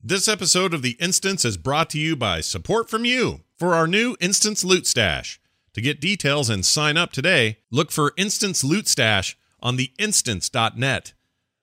This 0.00 0.28
episode 0.28 0.74
of 0.74 0.82
The 0.82 0.96
Instance 1.00 1.44
is 1.44 1.56
brought 1.56 1.90
to 1.90 1.98
you 1.98 2.14
by 2.14 2.40
support 2.40 2.88
from 2.88 3.04
you 3.04 3.40
for 3.56 3.74
our 3.74 3.88
new 3.88 4.16
Instance 4.20 4.62
Loot 4.62 4.86
Stash. 4.86 5.40
To 5.74 5.80
get 5.80 6.00
details 6.00 6.48
and 6.48 6.64
sign 6.64 6.96
up 6.96 7.10
today, 7.10 7.58
look 7.72 7.90
for 7.90 8.12
Instance 8.16 8.62
Loot 8.62 8.86
Stash 8.86 9.36
on 9.60 9.76
theinstance.net. 9.76 11.14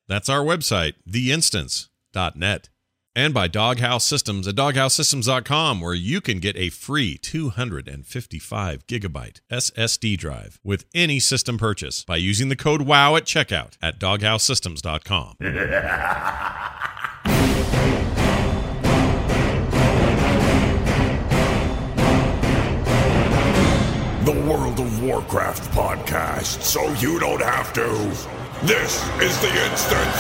That's 0.10 0.28
our 0.28 0.44
website, 0.44 0.96
theinstance.net. 1.10 2.70
And 3.16 3.34
by 3.34 3.48
Doghouse 3.48 4.04
Systems 4.04 4.50
at 4.50 4.56
doghousesystems.com, 4.56 5.80
where 5.80 5.94
you 5.94 6.20
can 6.20 6.40
get 6.40 6.58
a 6.58 6.70
free 6.70 7.18
255 7.18 8.86
gigabyte 8.86 9.40
SSD 9.50 10.18
drive 10.18 10.60
with 10.62 10.84
any 10.94 11.22
system 11.22 11.58
purchase 11.58 12.04
by 12.04 12.18
using 12.18 12.50
the 12.50 12.58
code 12.58 12.82
WOW 12.82 13.16
at 13.16 13.24
checkout 13.24 13.78
at 13.82 13.98
doghousesystems.com. 13.98 15.38
The 24.26 24.32
World 24.32 24.80
of 24.80 25.04
Warcraft 25.04 25.72
podcast, 25.72 26.64
so 26.64 26.92
you 26.94 27.20
don't 27.20 27.44
have 27.44 27.72
to. 27.74 27.84
This 28.66 29.08
is 29.22 29.40
the 29.40 29.50
instance. 29.70 30.16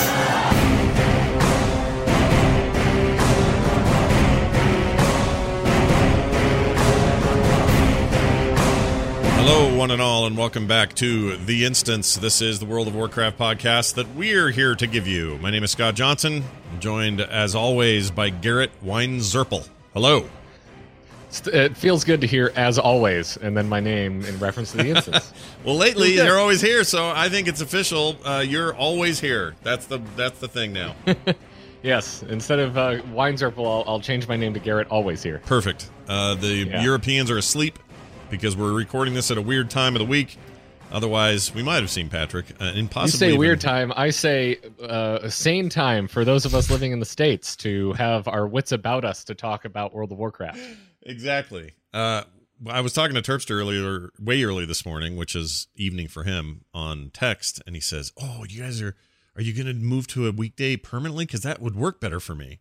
Hello, 9.39 9.75
one 9.75 9.89
and 9.89 9.99
all, 9.99 10.27
and 10.27 10.37
welcome 10.37 10.67
back 10.67 10.93
to 10.97 11.37
The 11.37 11.65
Instance. 11.65 12.17
This 12.17 12.43
is 12.43 12.59
the 12.59 12.67
World 12.67 12.87
of 12.87 12.93
Warcraft 12.93 13.39
podcast 13.39 13.95
that 13.95 14.13
we're 14.13 14.51
here 14.51 14.75
to 14.75 14.85
give 14.85 15.07
you. 15.07 15.39
My 15.39 15.49
name 15.49 15.63
is 15.63 15.71
Scott 15.71 15.95
Johnson, 15.95 16.43
joined 16.79 17.21
as 17.21 17.55
always 17.55 18.11
by 18.11 18.29
Garrett 18.29 18.69
Weinzerpel. 18.83 19.67
Hello. 19.95 20.29
It 21.45 21.75
feels 21.77 22.03
good 22.03 22.21
to 22.21 22.27
hear 22.27 22.51
as 22.55 22.77
always, 22.79 23.37
and 23.37 23.55
then 23.55 23.67
my 23.69 23.79
name 23.79 24.23
in 24.25 24.37
reference 24.39 24.71
to 24.71 24.77
the 24.77 24.89
instance. 24.95 25.33
well, 25.63 25.75
lately 25.75 26.15
you're 26.15 26.39
always 26.39 26.61
here, 26.61 26.83
so 26.83 27.09
I 27.15 27.29
think 27.29 27.47
it's 27.47 27.61
official. 27.61 28.17
Uh, 28.25 28.43
you're 28.45 28.73
always 28.75 29.19
here. 29.19 29.55
That's 29.63 29.85
the 29.87 29.99
that's 30.15 30.39
the 30.39 30.47
thing 30.47 30.73
now. 30.73 30.95
yes, 31.83 32.23
instead 32.23 32.59
of 32.59 32.77
uh, 32.77 33.01
Weinzerpel, 33.13 33.65
I'll, 33.65 33.83
I'll 33.87 33.99
change 33.99 34.27
my 34.27 34.35
name 34.35 34.53
to 34.53 34.59
Garrett 34.59 34.87
Always 34.89 35.21
here. 35.23 35.41
Perfect. 35.45 35.89
Uh, 36.07 36.35
the 36.35 36.47
Yeah. 36.67 36.83
Europeans 36.83 37.29
are 37.31 37.37
asleep 37.37 37.79
because 38.29 38.55
we're 38.55 38.73
recording 38.73 39.13
this 39.13 39.29
at 39.31 39.37
a 39.37 39.41
weird 39.41 39.69
time 39.69 39.95
of 39.95 39.99
the 39.99 40.05
week. 40.05 40.37
Otherwise, 40.91 41.53
we 41.53 41.63
might 41.63 41.81
have 41.81 41.89
seen 41.89 42.09
Patrick. 42.09 42.45
Uh, 42.61 42.65
and 42.65 42.77
You 42.77 42.87
possibly 42.87 43.17
say 43.17 43.27
even- 43.29 43.39
weird 43.39 43.59
time. 43.59 43.91
I 43.95 44.11
say 44.11 44.57
uh, 44.81 45.27
sane 45.29 45.67
time 45.67 46.07
for 46.07 46.23
those 46.23 46.45
of 46.45 46.53
us 46.55 46.69
living 46.69 46.91
in 46.91 46.99
the 46.99 47.05
states 47.05 47.55
to 47.57 47.91
have 47.93 48.27
our 48.27 48.47
wits 48.47 48.71
about 48.71 49.03
us 49.03 49.23
to 49.25 49.35
talk 49.35 49.65
about 49.65 49.93
World 49.93 50.11
of 50.11 50.17
Warcraft. 50.19 50.59
Exactly. 51.05 51.73
Uh, 51.93 52.23
I 52.67 52.81
was 52.81 52.93
talking 52.93 53.15
to 53.15 53.21
Terpster 53.21 53.51
earlier, 53.51 54.09
way 54.19 54.43
early 54.43 54.65
this 54.65 54.85
morning, 54.85 55.15
which 55.17 55.35
is 55.35 55.67
evening 55.75 56.07
for 56.07 56.23
him 56.23 56.61
on 56.73 57.11
text, 57.13 57.61
and 57.67 57.75
he 57.75 57.81
says, 57.81 58.11
"Oh, 58.21 58.45
you 58.47 58.61
guys 58.61 58.81
are 58.81 58.95
are 59.35 59.41
you 59.41 59.53
going 59.53 59.67
to 59.67 59.73
move 59.73 60.07
to 60.07 60.27
a 60.27 60.31
weekday 60.31 60.77
permanently? 60.77 61.25
Because 61.25 61.41
that 61.41 61.61
would 61.61 61.75
work 61.75 61.99
better 61.99 62.19
for 62.19 62.33
me." 62.35 62.59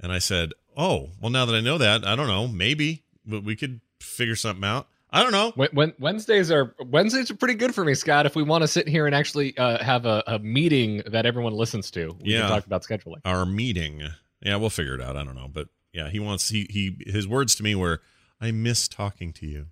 And 0.00 0.12
I 0.12 0.18
said, 0.18 0.52
"Oh, 0.76 1.10
well, 1.20 1.30
now 1.30 1.44
that 1.46 1.54
I 1.54 1.60
know 1.60 1.78
that, 1.78 2.04
I 2.06 2.16
don't 2.16 2.26
know. 2.28 2.48
Maybe 2.48 3.04
but 3.24 3.44
we 3.44 3.54
could 3.54 3.80
figure 4.00 4.34
something 4.36 4.64
out. 4.64 4.88
I 5.12 5.22
don't 5.22 5.32
know. 5.32 5.52
When, 5.56 5.68
when 5.72 5.92
Wednesdays 5.98 6.50
are 6.50 6.74
Wednesdays 6.84 7.30
are 7.30 7.36
pretty 7.36 7.54
good 7.54 7.74
for 7.74 7.84
me, 7.84 7.94
Scott. 7.94 8.26
If 8.26 8.34
we 8.36 8.42
want 8.42 8.62
to 8.62 8.68
sit 8.68 8.88
here 8.88 9.06
and 9.06 9.14
actually 9.14 9.56
uh, 9.58 9.82
have 9.82 10.06
a, 10.06 10.22
a 10.26 10.38
meeting 10.40 11.02
that 11.06 11.26
everyone 11.26 11.52
listens 11.52 11.90
to, 11.92 12.16
we 12.20 12.32
Yeah. 12.34 12.40
can 12.42 12.48
talk 12.50 12.66
about 12.66 12.82
scheduling. 12.82 13.20
Our 13.24 13.44
meeting. 13.46 14.02
Yeah, 14.40 14.56
we'll 14.56 14.70
figure 14.70 14.94
it 14.94 15.00
out. 15.00 15.16
I 15.16 15.24
don't 15.24 15.34
know, 15.34 15.48
but 15.52 15.68
yeah, 15.92 16.08
he 16.10 16.18
wants 16.20 16.48
he 16.50 16.66
he 16.70 16.96
his 17.10 17.26
words 17.26 17.54
to 17.56 17.62
me 17.62 17.74
were, 17.74 18.00
"I 18.40 18.50
miss 18.52 18.88
talking 18.88 19.32
to 19.34 19.46
you." 19.46 19.66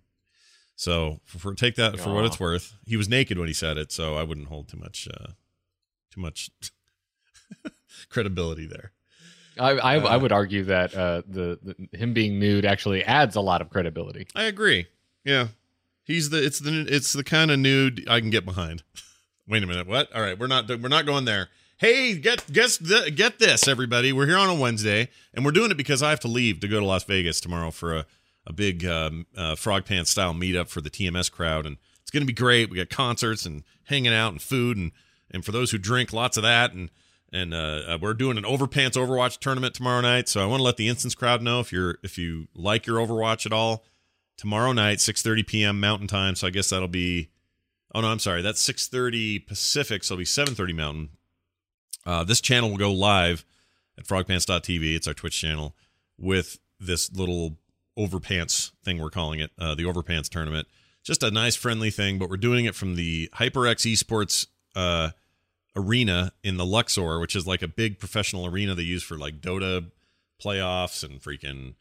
So 0.77 1.21
for, 1.25 1.39
for 1.39 1.55
take 1.55 1.75
that 1.77 1.99
for 1.99 2.15
what 2.15 2.25
it's 2.25 2.39
worth. 2.39 2.75
He 2.87 2.97
was 2.97 3.09
naked 3.09 3.39
when 3.39 3.49
he 3.49 3.55
said 3.55 3.77
it, 3.79 3.91
so 3.93 4.15
I 4.17 4.23
wouldn't 4.23 4.49
hold 4.49 4.69
too 4.69 4.77
much 4.79 5.09
uh 5.13 5.33
too 6.13 6.21
much 6.21 6.51
credibility 8.11 8.67
there. 8.67 8.93
I 9.59 9.71
I, 9.71 9.97
I 9.97 10.15
Uh, 10.17 10.19
would 10.21 10.33
argue 10.33 10.65
that 10.65 10.95
uh, 10.95 11.23
the, 11.27 11.59
the 11.91 11.99
him 11.99 12.13
being 12.15 12.39
nude 12.39 12.65
actually 12.65 13.03
adds 13.05 13.35
a 13.37 13.41
lot 13.41 13.61
of 13.61 13.71
credibility. 13.71 14.27
I 14.35 14.45
agree. 14.45 14.87
Yeah. 15.25 15.49
He's 16.05 16.31
the 16.31 16.45
it's 16.45 16.59
the 16.61 16.87
it's 16.89 17.13
the 17.13 17.25
kind 17.25 17.51
of 17.51 17.59
nude 17.59 18.07
I 18.09 18.21
can 18.21 18.31
get 18.31 18.45
behind. 18.45 18.83
Wait 19.49 19.63
a 19.63 19.67
minute. 19.67 19.87
What? 19.87 20.15
All 20.15 20.23
right, 20.23 20.39
we're 20.39 20.47
not 20.47 20.69
we're 20.69 20.89
not 20.89 21.07
going 21.07 21.25
there. 21.25 21.49
Hey, 21.79 22.19
get 22.19 22.53
guess 22.53 22.79
get 22.79 23.39
this 23.39 23.69
everybody. 23.69 24.13
We're 24.13 24.27
here 24.27 24.37
on 24.37 24.51
a 24.51 24.55
Wednesday 24.55 25.11
and 25.33 25.45
we're 25.45 25.53
doing 25.53 25.71
it 25.71 25.77
because 25.77 26.03
I 26.03 26.11
have 26.11 26.19
to 26.21 26.29
leave 26.29 26.59
to 26.59 26.67
go 26.67 26.81
to 26.81 26.85
Las 26.85 27.05
Vegas 27.05 27.41
tomorrow 27.41 27.71
for 27.71 27.95
a 27.95 28.07
a 28.45 28.53
big 28.53 28.85
um, 28.85 29.27
uh, 29.37 29.55
frog 29.55 29.85
pants 29.85 30.11
style 30.11 30.35
meetup 30.35 30.69
for 30.69 30.81
the 30.81 30.91
TMS 30.91 31.31
crowd 31.31 31.67
and 31.67 31.77
it's 32.03 32.11
going 32.11 32.23
to 32.23 32.27
be 32.27 32.33
great. 32.33 32.69
We 32.69 32.79
got 32.79 32.91
concerts 32.91 33.47
and 33.47 33.63
hanging 33.85 34.13
out 34.13 34.33
and 34.33 34.43
food 34.43 34.77
and 34.77 34.91
and 35.31 35.45
for 35.45 35.53
those 35.53 35.71
who 35.71 35.79
drink 35.79 36.13
lots 36.13 36.37
of 36.37 36.43
that 36.43 36.73
and 36.73 36.91
and 37.33 37.55
uh, 37.55 37.83
uh, 37.87 37.99
we're 38.01 38.15
doing 38.15 38.39
an 38.39 38.45
overpants 38.45 38.97
Overwatch 38.97 39.39
tournament 39.39 39.75
tomorrow 39.75 40.01
night. 40.01 40.29
So 40.29 40.43
I 40.43 40.47
want 40.47 40.59
to 40.59 40.65
let 40.65 40.79
the 40.79 40.89
instance 40.89 41.15
crowd 41.15 41.43
know 41.43 41.61
if 41.61 41.73
you're 41.73 41.99
if 42.03 42.19
you 42.19 42.49
like 42.57 42.87
your 42.87 42.97
Overwatch 42.97 43.47
at 43.47 43.53
all 43.53 43.85
tomorrow 44.37 44.73
night 44.73 44.99
6.30 44.99 45.47
p.m 45.47 45.81
mountain 45.81 46.07
time 46.07 46.37
so 46.37 46.47
i 46.47 46.51
guess 46.51 46.71
that'll 46.71 46.87
be 46.87 47.29
oh 47.93 48.01
no 48.01 48.07
i'm 48.07 48.21
sorry 48.21 48.41
that's 48.41 48.65
6.30 48.67 49.45
pacific 49.49 50.05
so 50.05 50.15
it'll 50.15 50.21
be 50.21 50.25
7.30 50.25 50.75
mountain 50.77 51.09
uh, 52.09 52.25
this 52.25 52.41
channel 52.41 52.71
will 52.71 52.77
go 52.77 52.93
live 52.93 53.45
at 53.99 54.05
frogpants.tv 54.05 54.97
it's 54.97 55.07
our 55.07 55.15
twitch 55.15 55.41
channel 55.41 55.75
with 56.19 56.59
this 56.81 57.13
little 57.13 57.57
overpants 57.99 58.73
thing 58.85 58.99
we're 58.99 59.11
calling 59.11 59.41
it 59.41 59.51
uh, 59.59 59.75
the 59.75 59.85
overpants 59.85 60.29
tournament 60.29 60.67
just 61.05 61.23
a 61.23 61.31
nice 61.31 61.57
friendly 61.57 61.91
thing 61.91 62.19
but 62.19 62.29
we're 62.29 62.37
doing 62.37 62.65
it 62.65 62.75
from 62.75 62.95
the 62.97 63.29
hyperx 63.35 63.91
esports 63.91 64.47
uh, 64.75 65.11
arena 65.77 66.33
in 66.43 66.57
the 66.57 66.67
luxor 66.67 67.21
which 67.21 67.37
is 67.37 67.47
like 67.47 67.63
a 67.63 67.69
big 67.69 67.99
professional 67.99 68.47
arena 68.47 68.75
they 68.75 68.83
use 68.83 69.03
for 69.03 69.17
like 69.17 69.41
dota 69.41 69.91
playoffs 70.43 71.05
and 71.05 71.21
freaking 71.21 71.75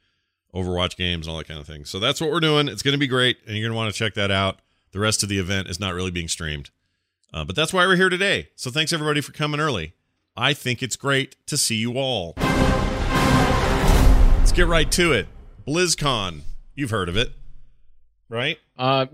Overwatch 0.54 0.96
games 0.96 1.28
and 1.28 1.32
all 1.32 1.38
that 1.38 1.48
kind 1.48 1.60
of 1.60 1.68
thing. 1.68 1.86
So 1.86 2.00
that's 2.00 2.22
what 2.22 2.32
we're 2.32 2.40
doing. 2.40 2.68
It's 2.68 2.82
going 2.82 2.94
to 2.94 2.98
be 2.98 3.08
great, 3.08 3.38
and 3.46 3.56
you're 3.56 3.68
going 3.68 3.74
to 3.74 3.78
want 3.78 3.94
to 3.94 3.98
check 3.98 4.14
that 4.16 4.32
out. 4.32 4.60
The 4.92 5.00
rest 5.00 5.22
of 5.22 5.30
the 5.30 5.38
event 5.38 5.68
is 5.68 5.80
not 5.80 5.94
really 5.94 6.10
being 6.10 6.30
streamed, 6.30 6.72
uh, 7.34 7.44
but 7.44 7.56
that's 7.56 7.74
why 7.74 7.86
we're 7.86 7.98
here 7.98 8.10
today. 8.10 8.50
So 8.56 8.72
thanks 8.72 8.94
everybody 8.94 9.22
for 9.22 9.34
coming 9.34 9.60
early. 9.60 9.94
I 10.40 10.54
think 10.54 10.84
it's 10.84 10.96
great 10.96 11.36
to 11.48 11.58
see 11.58 11.78
you 11.78 11.98
all. 11.98 12.36
Let's 14.38 14.52
get 14.52 14.68
right 14.68 14.90
to 14.92 15.12
it. 15.12 15.28
BlizzCon, 15.68 16.42
you've 16.76 16.92
heard 16.92 17.10
of 17.10 17.18
it, 17.18 17.32
right? 18.30 18.60
Uh, 18.78 19.08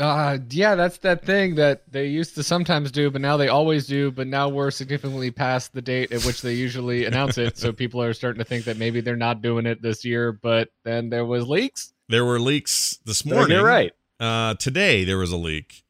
uh, 0.00 0.38
yeah, 0.50 0.74
that's 0.74 0.98
that 0.98 1.24
thing 1.24 1.54
that 1.54 1.84
they 1.92 2.08
used 2.08 2.34
to 2.34 2.42
sometimes 2.42 2.90
do, 2.90 3.08
but 3.08 3.20
now 3.20 3.36
they 3.36 3.46
always 3.46 3.86
do. 3.86 4.10
But 4.10 4.26
now 4.26 4.48
we're 4.48 4.72
significantly 4.72 5.30
past 5.30 5.74
the 5.74 5.80
date 5.80 6.10
at 6.10 6.24
which 6.24 6.42
they 6.42 6.54
usually 6.54 7.04
announce 7.06 7.38
it, 7.38 7.56
so 7.56 7.72
people 7.72 8.02
are 8.02 8.12
starting 8.12 8.40
to 8.40 8.44
think 8.44 8.64
that 8.64 8.76
maybe 8.76 9.00
they're 9.00 9.14
not 9.14 9.42
doing 9.42 9.64
it 9.64 9.80
this 9.80 10.04
year. 10.04 10.32
But 10.32 10.70
then 10.82 11.08
there 11.08 11.24
was 11.24 11.46
leaks. 11.46 11.92
There 12.08 12.24
were 12.24 12.40
leaks 12.40 12.98
this 13.04 13.24
morning. 13.24 13.56
you're 13.56 13.64
right. 13.64 13.92
Uh, 14.18 14.54
today 14.54 15.04
there 15.04 15.18
was 15.18 15.30
a 15.30 15.36
leak, 15.36 15.84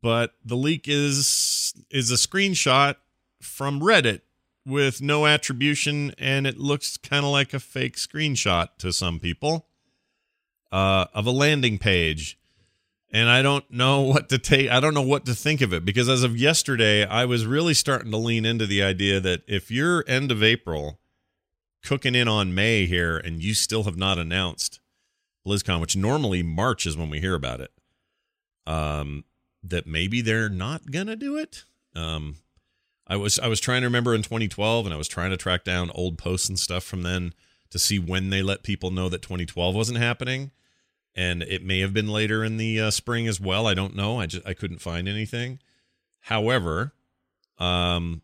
but 0.00 0.34
the 0.44 0.56
leak 0.56 0.84
is 0.86 1.74
is 1.90 2.12
a 2.12 2.14
screenshot 2.14 2.94
from 3.40 3.80
Reddit 3.80 4.20
with 4.66 5.00
no 5.00 5.26
attribution, 5.26 6.14
and 6.18 6.46
it 6.46 6.58
looks 6.58 6.96
kind 6.96 7.24
of 7.24 7.32
like 7.32 7.54
a 7.54 7.60
fake 7.60 7.96
screenshot 7.96 8.68
to 8.78 8.92
some 8.92 9.18
people 9.18 9.66
uh, 10.70 11.06
of 11.14 11.26
a 11.26 11.30
landing 11.30 11.78
page. 11.78 12.38
And 13.10 13.30
I 13.30 13.40
don't 13.40 13.68
know 13.70 14.00
what 14.02 14.28
to 14.28 14.38
take. 14.38 14.70
I 14.70 14.80
don't 14.80 14.94
know 14.94 15.02
what 15.02 15.24
to 15.26 15.34
think 15.34 15.60
of 15.60 15.72
it 15.72 15.84
because 15.84 16.08
as 16.08 16.22
of 16.22 16.36
yesterday, 16.36 17.06
I 17.06 17.24
was 17.24 17.46
really 17.46 17.74
starting 17.74 18.10
to 18.10 18.18
lean 18.18 18.44
into 18.44 18.66
the 18.66 18.82
idea 18.82 19.20
that 19.20 19.42
if 19.46 19.70
you're 19.70 20.04
end 20.06 20.30
of 20.30 20.42
April, 20.42 20.98
cooking 21.82 22.14
in 22.14 22.28
on 22.28 22.54
May 22.54 22.86
here, 22.86 23.16
and 23.16 23.42
you 23.42 23.54
still 23.54 23.84
have 23.84 23.96
not 23.96 24.18
announced 24.18 24.80
BlizzCon, 25.46 25.80
which 25.80 25.96
normally 25.96 26.42
March 26.42 26.86
is 26.86 26.96
when 26.96 27.08
we 27.08 27.20
hear 27.20 27.34
about 27.34 27.60
it, 27.60 27.70
um, 28.66 29.24
that 29.62 29.86
maybe 29.86 30.20
they're 30.20 30.50
not 30.50 30.90
gonna 30.90 31.16
do 31.16 31.36
it. 31.36 31.64
Um, 31.94 32.36
I 33.08 33.16
was 33.16 33.38
I 33.38 33.48
was 33.48 33.60
trying 33.60 33.80
to 33.82 33.86
remember 33.86 34.14
in 34.14 34.22
2012, 34.22 34.86
and 34.86 34.94
I 34.94 34.98
was 34.98 35.08
trying 35.08 35.30
to 35.30 35.36
track 35.36 35.64
down 35.64 35.90
old 35.94 36.18
posts 36.18 36.48
and 36.48 36.58
stuff 36.58 36.84
from 36.84 37.02
then 37.02 37.32
to 37.70 37.78
see 37.78 37.98
when 37.98 38.30
they 38.30 38.42
let 38.42 38.62
people 38.62 38.90
know 38.90 39.08
that 39.08 39.22
2012 39.22 39.74
wasn't 39.74 39.98
happening, 39.98 40.50
and 41.14 41.42
it 41.42 41.64
may 41.64 41.80
have 41.80 41.94
been 41.94 42.08
later 42.08 42.44
in 42.44 42.58
the 42.58 42.80
uh, 42.80 42.90
spring 42.90 43.26
as 43.26 43.40
well. 43.40 43.66
I 43.66 43.74
don't 43.74 43.96
know. 43.96 44.20
I 44.20 44.26
just 44.26 44.46
I 44.46 44.52
couldn't 44.52 44.80
find 44.80 45.08
anything. 45.08 45.58
However, 46.22 46.92
um, 47.58 48.20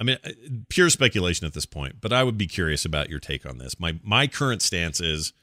I 0.00 0.04
mean, 0.04 0.16
uh, 0.24 0.30
pure 0.68 0.88
speculation 0.88 1.46
at 1.46 1.52
this 1.52 1.66
point, 1.66 1.96
but 2.00 2.12
I 2.12 2.24
would 2.24 2.38
be 2.38 2.46
curious 2.46 2.86
about 2.86 3.10
your 3.10 3.20
take 3.20 3.44
on 3.44 3.58
this. 3.58 3.78
My 3.78 3.98
my 4.02 4.26
current 4.26 4.62
stance 4.62 4.98
is, 4.98 5.34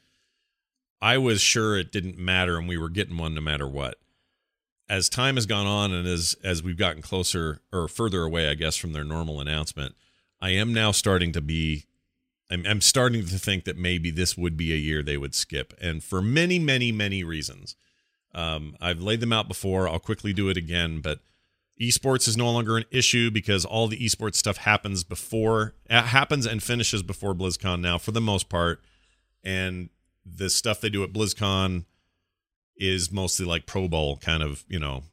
I 1.00 1.16
was 1.16 1.40
sure 1.40 1.78
it 1.78 1.92
didn't 1.92 2.18
matter, 2.18 2.58
and 2.58 2.68
we 2.68 2.76
were 2.76 2.90
getting 2.90 3.16
one 3.16 3.34
no 3.34 3.40
matter 3.40 3.68
what 3.68 3.98
as 4.90 5.08
time 5.08 5.36
has 5.36 5.46
gone 5.46 5.66
on 5.66 5.92
and 5.92 6.06
as 6.06 6.36
as 6.42 6.62
we've 6.62 6.76
gotten 6.76 7.00
closer 7.00 7.60
or 7.72 7.86
further 7.86 8.24
away, 8.24 8.50
I 8.50 8.54
guess, 8.54 8.76
from 8.76 8.92
their 8.92 9.04
normal 9.04 9.40
announcement, 9.40 9.94
I 10.42 10.50
am 10.50 10.74
now 10.74 10.90
starting 10.90 11.32
to 11.32 11.40
be 11.40 11.84
I'm, 12.50 12.66
I'm 12.66 12.80
starting 12.80 13.24
to 13.24 13.38
think 13.38 13.64
that 13.64 13.78
maybe 13.78 14.10
this 14.10 14.36
would 14.36 14.56
be 14.56 14.72
a 14.72 14.76
year 14.76 15.02
they 15.02 15.16
would 15.16 15.34
skip, 15.34 15.72
and 15.80 16.02
for 16.02 16.20
many, 16.20 16.58
many, 16.58 16.92
many 16.92 17.22
reasons. 17.24 17.76
Um, 18.32 18.76
I've 18.80 19.00
laid 19.00 19.18
them 19.18 19.32
out 19.32 19.48
before. 19.48 19.88
I'll 19.88 19.98
quickly 19.98 20.32
do 20.32 20.48
it 20.48 20.56
again, 20.56 21.00
but 21.00 21.18
esports 21.80 22.28
is 22.28 22.36
no 22.36 22.48
longer 22.50 22.76
an 22.76 22.84
issue 22.92 23.28
because 23.28 23.64
all 23.64 23.88
the 23.88 23.98
esports 23.98 24.36
stuff 24.36 24.58
happens 24.58 25.02
before 25.02 25.74
happens 25.88 26.46
and 26.46 26.62
finishes 26.62 27.02
before 27.02 27.34
BlizzCon 27.34 27.80
now 27.80 27.98
for 27.98 28.12
the 28.12 28.20
most 28.20 28.48
part, 28.48 28.82
and 29.42 29.88
the 30.26 30.50
stuff 30.50 30.80
they 30.80 30.90
do 30.90 31.04
at 31.04 31.12
BlizzCon 31.12 31.86
is 32.80 33.12
mostly 33.12 33.46
like 33.46 33.66
Pro 33.66 33.86
Bowl 33.86 34.16
kind 34.16 34.42
of, 34.42 34.64
you 34.66 34.80
know, 34.80 35.04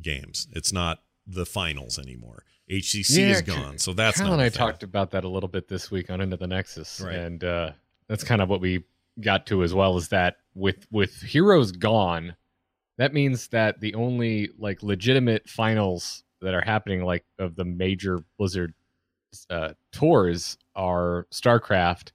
games. 0.00 0.46
It's 0.52 0.72
not 0.72 1.00
the 1.26 1.46
finals 1.46 1.98
anymore. 1.98 2.44
HGC 2.70 3.18
yeah, 3.18 3.30
is 3.30 3.42
gone, 3.42 3.78
so 3.78 3.92
that's 3.92 4.20
Kyle 4.20 4.32
and 4.32 4.42
I 4.42 4.48
talked 4.48 4.82
about 4.82 5.12
that 5.12 5.24
a 5.24 5.28
little 5.28 5.48
bit 5.48 5.68
this 5.68 5.90
week 5.90 6.10
on 6.10 6.20
Into 6.20 6.36
the 6.36 6.48
Nexus, 6.48 7.00
right. 7.00 7.14
and 7.14 7.44
uh, 7.44 7.70
that's 8.08 8.24
kind 8.24 8.42
of 8.42 8.48
what 8.48 8.60
we 8.60 8.84
got 9.20 9.46
to 9.46 9.62
as 9.62 9.72
well. 9.72 9.96
Is 9.96 10.08
that 10.08 10.38
with 10.54 10.84
with 10.90 11.22
Heroes 11.22 11.70
gone, 11.70 12.34
that 12.98 13.14
means 13.14 13.48
that 13.48 13.80
the 13.80 13.94
only 13.94 14.50
like 14.58 14.82
legitimate 14.82 15.48
finals 15.48 16.24
that 16.40 16.54
are 16.54 16.60
happening, 16.60 17.04
like 17.04 17.24
of 17.38 17.54
the 17.54 17.64
major 17.64 18.24
Blizzard 18.36 18.74
uh, 19.48 19.74
tours, 19.92 20.58
are 20.74 21.28
StarCraft 21.30 22.10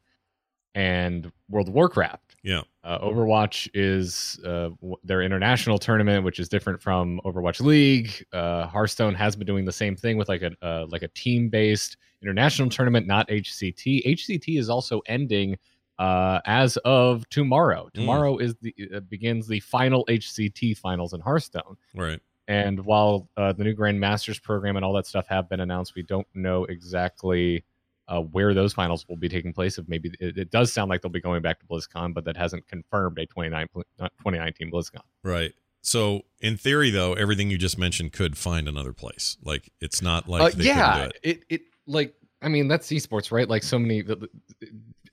and 0.75 1.31
World 1.49 1.69
of 1.69 1.73
Warcraft. 1.73 2.35
Yeah. 2.43 2.63
Uh, 2.83 2.97
Overwatch 2.99 3.69
is 3.75 4.39
uh, 4.43 4.69
their 5.03 5.21
international 5.21 5.77
tournament, 5.77 6.23
which 6.23 6.39
is 6.39 6.49
different 6.49 6.81
from 6.81 7.21
Overwatch 7.23 7.61
League. 7.61 8.25
Uh, 8.33 8.65
Hearthstone 8.65 9.13
has 9.13 9.35
been 9.35 9.45
doing 9.45 9.65
the 9.65 9.71
same 9.71 9.95
thing 9.95 10.17
with 10.17 10.27
like 10.27 10.41
a 10.41 10.51
uh, 10.63 10.87
like 10.89 11.03
a 11.03 11.07
team 11.09 11.47
based 11.49 11.97
international 12.23 12.69
tournament, 12.69 13.05
not 13.05 13.27
HCT. 13.29 14.05
HCT 14.07 14.57
is 14.57 14.67
also 14.67 15.01
ending 15.05 15.57
uh, 15.99 16.39
as 16.45 16.77
of 16.77 17.27
tomorrow. 17.29 17.83
Hmm. 17.93 17.99
Tomorrow 17.99 18.37
mm. 18.37 18.41
is 18.41 18.55
the 18.61 18.73
uh, 18.95 18.99
begins 19.01 19.47
the 19.47 19.59
final 19.59 20.03
HCT 20.07 20.75
finals 20.75 21.13
in 21.13 21.21
Hearthstone. 21.21 21.77
Right. 21.93 22.19
And 22.47 22.83
while 22.83 23.29
the 23.37 23.53
new 23.59 23.73
Grand 23.73 23.99
Masters 23.99 24.39
program 24.39 24.75
and 24.75 24.83
all 24.83 24.91
that 24.93 25.05
stuff 25.05 25.27
have 25.27 25.47
been 25.47 25.61
announced, 25.61 25.95
we 25.95 26.01
don't 26.01 26.27
know 26.33 26.65
exactly 26.65 27.63
uh, 28.07 28.21
where 28.21 28.53
those 28.53 28.73
finals 28.73 29.05
will 29.07 29.17
be 29.17 29.29
taking 29.29 29.53
place. 29.53 29.77
If 29.77 29.87
maybe 29.87 30.11
it, 30.19 30.37
it, 30.37 30.51
does 30.51 30.71
sound 30.73 30.89
like 30.89 31.01
they'll 31.01 31.11
be 31.11 31.21
going 31.21 31.41
back 31.41 31.59
to 31.59 31.65
BlizzCon, 31.65 32.13
but 32.13 32.25
that 32.25 32.35
hasn't 32.35 32.67
confirmed 32.67 33.17
a 33.19 33.25
2019 33.25 34.71
BlizzCon. 34.71 35.01
Right. 35.23 35.53
So 35.81 36.21
in 36.41 36.57
theory, 36.57 36.91
though, 36.91 37.13
everything 37.13 37.49
you 37.49 37.57
just 37.57 37.77
mentioned 37.77 38.13
could 38.13 38.37
find 38.37 38.67
another 38.67 38.93
place. 38.93 39.37
Like 39.43 39.71
it's 39.79 40.01
not 40.01 40.27
like 40.27 40.55
uh, 40.55 40.57
yeah, 40.57 41.05
it. 41.05 41.13
it. 41.23 41.43
it 41.49 41.61
like 41.87 42.13
I 42.41 42.47
mean 42.47 42.67
that's 42.67 42.87
esports, 42.89 43.31
right? 43.31 43.49
Like 43.49 43.63
so 43.63 43.79
many, 43.79 44.03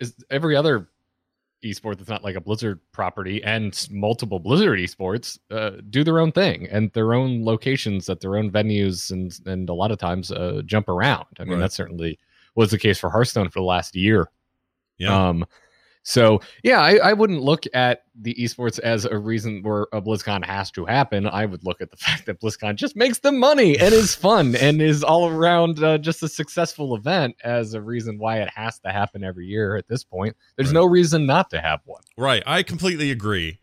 is 0.01 0.15
every 0.31 0.57
other 0.57 0.89
esport 1.65 1.99
that's 1.99 2.09
not 2.09 2.23
like 2.23 2.37
a 2.37 2.41
Blizzard 2.41 2.81
property 2.93 3.43
and 3.43 3.89
multiple 3.91 4.39
Blizzard 4.39 4.79
esports 4.79 5.39
uh, 5.51 5.81
do 5.91 6.05
their 6.05 6.21
own 6.21 6.33
thing 6.33 6.69
and 6.69 6.93
their 6.93 7.15
own 7.15 7.45
locations 7.45 8.09
at 8.09 8.21
their 8.21 8.37
own 8.37 8.51
venues 8.51 9.11
and 9.11 9.39
and 9.47 9.69
a 9.69 9.75
lot 9.75 9.91
of 9.91 9.99
times 9.99 10.31
uh, 10.31 10.63
jump 10.67 10.89
around. 10.89 11.27
I 11.39 11.45
mean 11.45 11.55
right. 11.55 11.61
that's 11.61 11.75
certainly 11.75 12.19
was 12.55 12.71
the 12.71 12.79
case 12.79 12.99
for 12.99 13.11
Hearthstone 13.11 13.49
for 13.49 13.61
the 13.61 13.65
last 13.65 13.97
year. 13.97 14.31
Yeah. 14.99 15.29
Um, 15.29 15.47
so 16.09 16.41
yeah, 16.65 16.81
I, 16.81 16.97
I, 16.97 17.13
wouldn't 17.13 17.43
look 17.43 17.65
at 17.75 18.05
the 18.19 18.35
esports 18.37 18.79
as 18.79 19.05
a 19.05 19.19
reason 19.19 19.63
where 19.63 19.83
a 19.93 20.01
BlizzCon 20.01 20.43
has 20.43 20.71
to 20.71 20.87
happen. 20.87 21.27
I 21.27 21.45
would 21.45 21.65
look 21.65 21.83
at 21.83 21.91
the 21.91 21.97
fact 21.99 22.25
that 22.27 22.41
BlizzCon 22.41 22.77
just 22.77 22.97
makes 22.97 23.19
the 23.19 23.31
money 23.31 23.79
and 23.79 23.93
is 23.93 24.15
fun 24.15 24.57
and 24.57 24.81
is 24.81 25.05
all 25.05 25.29
around 25.29 25.83
uh, 25.85 25.99
just 25.99 26.23
a 26.23 26.29
successful 26.29 26.97
event 26.97 27.37
as 27.45 27.75
a 27.75 27.83
reason 27.83 28.19
why 28.19 28.39
it 28.39 28.49
has 28.49 28.79
to 28.81 28.91
happen 28.91 29.23
every 29.23 29.47
year. 29.47 29.77
At 29.77 29.87
this 29.89 30.03
point, 30.03 30.35
there's 30.57 30.69
right. 30.69 30.81
no 30.81 30.87
reason 30.87 31.27
not 31.27 31.51
to 31.51 31.61
have 31.61 31.81
one. 31.85 32.03
Right. 32.17 32.43
I 32.47 32.63
completely 32.63 33.11
agree 33.11 33.61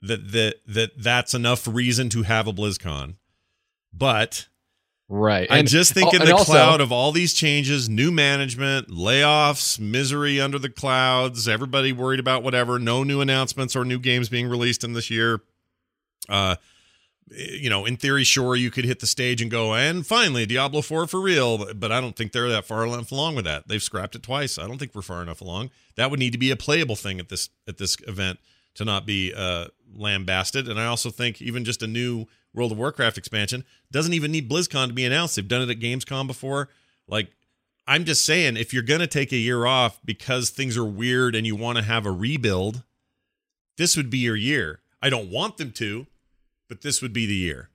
that 0.00 0.32
that 0.32 0.56
that 0.66 1.02
that's 1.02 1.32
enough 1.32 1.66
reason 1.66 2.10
to 2.10 2.24
have 2.24 2.46
a 2.46 2.52
BlizzCon, 2.52 3.16
but 3.90 4.48
Right. 5.08 5.46
I 5.50 5.62
just 5.62 5.92
think 5.92 6.12
in 6.14 6.24
the 6.24 6.32
also, 6.32 6.52
cloud 6.52 6.80
of 6.80 6.90
all 6.90 7.12
these 7.12 7.32
changes, 7.32 7.88
new 7.88 8.10
management, 8.10 8.88
layoffs, 8.88 9.78
misery 9.78 10.40
under 10.40 10.58
the 10.58 10.68
clouds, 10.68 11.46
everybody 11.46 11.92
worried 11.92 12.18
about 12.18 12.42
whatever, 12.42 12.78
no 12.78 13.04
new 13.04 13.20
announcements 13.20 13.76
or 13.76 13.84
new 13.84 14.00
games 14.00 14.28
being 14.28 14.48
released 14.48 14.82
in 14.82 14.94
this 14.94 15.10
year. 15.10 15.40
Uh 16.28 16.56
you 17.28 17.68
know, 17.68 17.84
in 17.84 17.96
theory, 17.96 18.24
sure, 18.24 18.54
you 18.54 18.70
could 18.70 18.84
hit 18.84 19.00
the 19.00 19.06
stage 19.06 19.42
and 19.42 19.50
go, 19.50 19.74
and 19.74 20.06
finally, 20.06 20.46
Diablo 20.46 20.80
4 20.80 21.06
for 21.06 21.20
real. 21.20 21.74
But 21.74 21.90
I 21.90 22.00
don't 22.00 22.14
think 22.14 22.32
they're 22.32 22.48
that 22.48 22.64
far 22.64 22.86
enough 22.86 23.10
along 23.10 23.34
with 23.34 23.44
that. 23.44 23.66
They've 23.66 23.82
scrapped 23.82 24.14
it 24.14 24.22
twice. 24.22 24.58
I 24.58 24.66
don't 24.66 24.78
think 24.78 24.94
we're 24.94 25.02
far 25.02 25.22
enough 25.22 25.40
along. 25.40 25.70
That 25.96 26.10
would 26.10 26.20
need 26.20 26.32
to 26.32 26.38
be 26.38 26.50
a 26.50 26.56
playable 26.56 26.96
thing 26.96 27.18
at 27.18 27.28
this 27.28 27.50
at 27.66 27.78
this 27.78 27.96
event 28.06 28.38
to 28.74 28.84
not 28.84 29.06
be 29.06 29.32
uh, 29.34 29.66
lambasted. 29.94 30.68
And 30.68 30.80
I 30.80 30.86
also 30.86 31.10
think 31.10 31.40
even 31.42 31.64
just 31.64 31.82
a 31.82 31.86
new 31.86 32.26
World 32.54 32.72
of 32.72 32.78
Warcraft 32.78 33.18
expansion 33.18 33.64
doesn't 33.90 34.14
even 34.14 34.32
need 34.32 34.50
BlizzCon 34.50 34.88
to 34.88 34.92
be 34.94 35.04
announced. 35.04 35.36
They've 35.36 35.46
done 35.46 35.62
it 35.62 35.70
at 35.70 35.78
Gamescom 35.78 36.26
before. 36.26 36.70
Like, 37.06 37.28
I'm 37.86 38.04
just 38.04 38.24
saying, 38.24 38.56
if 38.56 38.72
you're 38.72 38.82
going 38.82 39.00
to 39.00 39.06
take 39.06 39.30
a 39.32 39.36
year 39.36 39.66
off 39.66 40.00
because 40.04 40.50
things 40.50 40.76
are 40.76 40.84
weird 40.84 41.34
and 41.34 41.46
you 41.46 41.54
want 41.54 41.78
to 41.78 41.84
have 41.84 42.06
a 42.06 42.10
rebuild, 42.10 42.82
this 43.76 43.96
would 43.96 44.10
be 44.10 44.18
your 44.18 44.36
year. 44.36 44.80
I 45.02 45.10
don't 45.10 45.30
want 45.30 45.58
them 45.58 45.70
to, 45.72 46.06
but 46.68 46.80
this 46.80 47.02
would 47.02 47.12
be 47.12 47.26
the 47.26 47.34
year. 47.34 47.68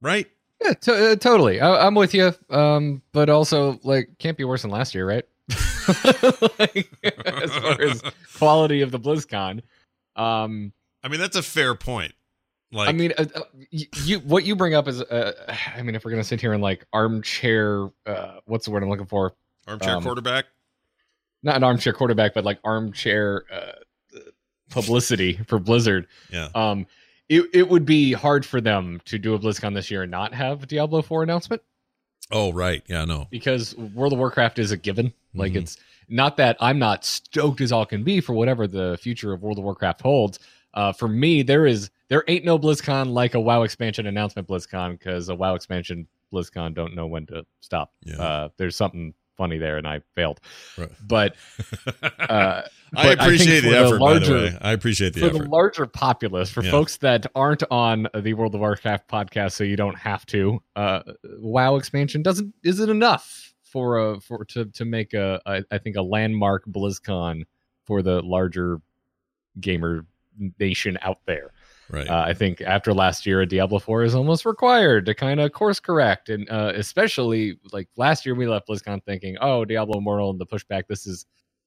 Right? 0.00 0.28
Yeah, 0.62 0.74
to- 0.74 1.12
uh, 1.12 1.16
totally. 1.16 1.60
I- 1.60 1.86
am 1.86 1.94
with 1.94 2.14
you. 2.14 2.32
Um, 2.50 3.02
but 3.12 3.28
also, 3.28 3.80
like, 3.82 4.10
can't 4.18 4.36
be 4.36 4.44
worse 4.44 4.62
than 4.62 4.70
last 4.70 4.94
year, 4.94 5.06
right? 5.08 5.24
like, 6.58 6.88
as 7.26 7.50
far 7.56 7.80
as 7.82 8.02
quality 8.36 8.82
of 8.82 8.90
the 8.90 9.00
BlizzCon. 9.00 9.62
Um, 10.14 10.72
I 11.04 11.08
mean, 11.08 11.20
that's 11.20 11.36
a 11.36 11.42
fair 11.42 11.74
point. 11.74 12.14
Like, 12.72 12.88
I 12.88 12.92
mean, 12.92 13.12
uh, 13.16 13.26
uh 13.34 13.42
you 13.70 14.18
what 14.20 14.44
you 14.44 14.56
bring 14.56 14.74
up 14.74 14.88
is, 14.88 15.00
uh, 15.00 15.32
I 15.76 15.82
mean, 15.82 15.94
if 15.94 16.04
we're 16.04 16.10
gonna 16.10 16.24
sit 16.24 16.40
here 16.40 16.52
and 16.52 16.62
like 16.62 16.84
armchair, 16.92 17.90
uh, 18.06 18.40
what's 18.46 18.64
the 18.64 18.72
word 18.72 18.82
I'm 18.82 18.88
looking 18.88 19.06
for? 19.06 19.34
Armchair 19.68 19.96
um, 19.96 20.02
quarterback. 20.02 20.46
Not 21.44 21.56
an 21.56 21.62
armchair 21.62 21.92
quarterback, 21.92 22.34
but 22.34 22.44
like 22.44 22.58
armchair 22.64 23.44
uh, 23.52 24.18
publicity 24.70 25.38
for 25.46 25.58
Blizzard. 25.58 26.08
Yeah. 26.30 26.48
Um, 26.54 26.86
it 27.28 27.44
it 27.52 27.68
would 27.68 27.84
be 27.86 28.12
hard 28.12 28.44
for 28.44 28.60
them 28.60 29.00
to 29.04 29.18
do 29.18 29.34
a 29.34 29.38
BlizzCon 29.38 29.74
this 29.74 29.90
year 29.90 30.02
and 30.02 30.10
not 30.10 30.34
have 30.34 30.66
Diablo 30.66 31.02
Four 31.02 31.22
announcement. 31.22 31.62
Oh 32.30 32.52
right, 32.52 32.82
yeah, 32.86 33.04
no. 33.04 33.28
Because 33.30 33.76
World 33.76 34.14
of 34.14 34.18
Warcraft 34.18 34.58
is 34.58 34.72
a 34.72 34.76
given. 34.76 35.12
Like 35.34 35.52
mm-hmm. 35.52 35.60
it's 35.60 35.76
not 36.08 36.36
that 36.38 36.56
I'm 36.60 36.78
not 36.78 37.04
stoked 37.04 37.60
as 37.60 37.72
all 37.72 37.86
can 37.86 38.02
be 38.02 38.20
for 38.20 38.32
whatever 38.32 38.66
the 38.66 38.98
future 39.00 39.32
of 39.32 39.42
World 39.42 39.58
of 39.58 39.64
Warcraft 39.64 40.00
holds. 40.00 40.38
Uh, 40.74 40.92
for 40.92 41.08
me, 41.08 41.42
there 41.42 41.66
is 41.66 41.90
there 42.08 42.24
ain't 42.28 42.44
no 42.44 42.58
BlizzCon 42.58 43.12
like 43.12 43.34
a 43.34 43.40
WoW 43.40 43.62
expansion 43.62 44.06
announcement 44.06 44.48
BlizzCon 44.48 44.98
because 44.98 45.28
a 45.28 45.34
WoW 45.34 45.54
expansion 45.54 46.06
BlizzCon 46.32 46.74
don't 46.74 46.94
know 46.94 47.06
when 47.06 47.26
to 47.26 47.46
stop. 47.60 47.92
Yeah. 48.02 48.20
Uh, 48.20 48.48
there's 48.56 48.76
something 48.76 49.14
funny 49.36 49.58
there, 49.58 49.78
and 49.78 49.86
I 49.86 50.00
failed. 50.14 50.40
Right. 50.76 50.90
But, 51.06 51.36
uh, 52.18 52.62
I 52.96 53.12
appreciate 53.12 53.64
I 53.64 53.70
the 53.70 53.78
effort. 53.78 53.94
The 53.94 53.98
larger, 53.98 54.34
by 54.34 54.40
the 54.40 54.46
way, 54.46 54.58
I 54.60 54.72
appreciate 54.72 55.14
the 55.14 55.20
for 55.20 55.26
effort. 55.26 55.38
the 55.38 55.48
larger 55.48 55.86
populace, 55.86 56.50
for 56.50 56.62
yeah. 56.62 56.70
folks 56.70 56.96
that 56.98 57.26
aren't 57.34 57.62
on 57.70 58.08
the 58.14 58.34
World 58.34 58.54
of 58.54 58.60
Warcraft 58.60 59.08
podcast, 59.08 59.52
so 59.52 59.64
you 59.64 59.76
don't 59.76 59.98
have 59.98 60.26
to. 60.26 60.62
Uh, 60.76 61.02
WoW 61.38 61.76
expansion 61.76 62.22
doesn't 62.22 62.54
isn't 62.62 62.90
enough 62.90 63.54
for 63.62 63.98
a 63.98 64.20
for 64.20 64.44
to 64.44 64.66
to 64.66 64.84
make 64.84 65.14
a 65.14 65.40
I, 65.46 65.62
I 65.70 65.78
think 65.78 65.96
a 65.96 66.02
landmark 66.02 66.64
BlizzCon 66.66 67.44
for 67.84 68.02
the 68.02 68.22
larger 68.22 68.80
gamer 69.60 70.06
nation 70.58 70.98
out 71.02 71.18
there. 71.26 71.52
Right. 71.90 72.08
Uh, 72.08 72.24
I 72.26 72.32
think 72.32 72.60
after 72.60 72.94
last 72.94 73.26
year, 73.26 73.42
a 73.42 73.46
Diablo 73.46 73.78
4 73.78 74.04
is 74.04 74.14
almost 74.14 74.46
required 74.46 75.06
to 75.06 75.14
kind 75.14 75.40
of 75.40 75.52
course 75.52 75.80
correct. 75.80 76.28
And 76.28 76.48
uh, 76.50 76.72
especially 76.74 77.58
like 77.72 77.88
last 77.96 78.24
year, 78.24 78.34
we 78.34 78.46
left 78.46 78.68
BlizzCon 78.68 79.04
thinking, 79.04 79.36
oh, 79.40 79.64
Diablo 79.64 79.98
Immortal 79.98 80.30
and 80.30 80.40
the 80.40 80.46
pushback, 80.46 80.84
this 80.88 81.06
is 81.06 81.26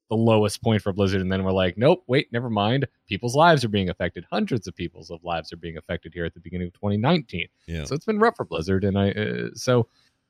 the 0.10 0.16
lowest 0.16 0.64
point 0.64 0.82
for 0.82 0.94
Blizzard. 0.94 1.22
And 1.22 1.32
then 1.32 1.44
we're 1.44 1.52
like, 1.52 1.78
nope, 1.78 2.04
wait, 2.08 2.32
never 2.32 2.50
mind. 2.50 2.88
People's 3.08 3.36
lives 3.36 3.64
are 3.64 3.70
being 3.70 3.90
affected. 3.90 4.26
Hundreds 4.32 4.68
of 4.68 4.76
people's 4.76 5.12
lives 5.24 5.52
are 5.54 5.58
being 5.58 5.78
affected 5.78 6.14
here 6.14 6.26
at 6.26 6.34
the 6.34 6.40
beginning 6.40 6.68
of 6.68 6.74
2019. 6.74 7.48
Yeah. 7.68 7.84
So 7.84 7.94
it's 7.94 8.06
been 8.06 8.20
rough 8.20 8.38
for 8.38 8.46
Blizzard. 8.46 8.84
And 8.84 8.98
I, 8.98 9.12
uh, 9.12 9.50
so 9.54 9.88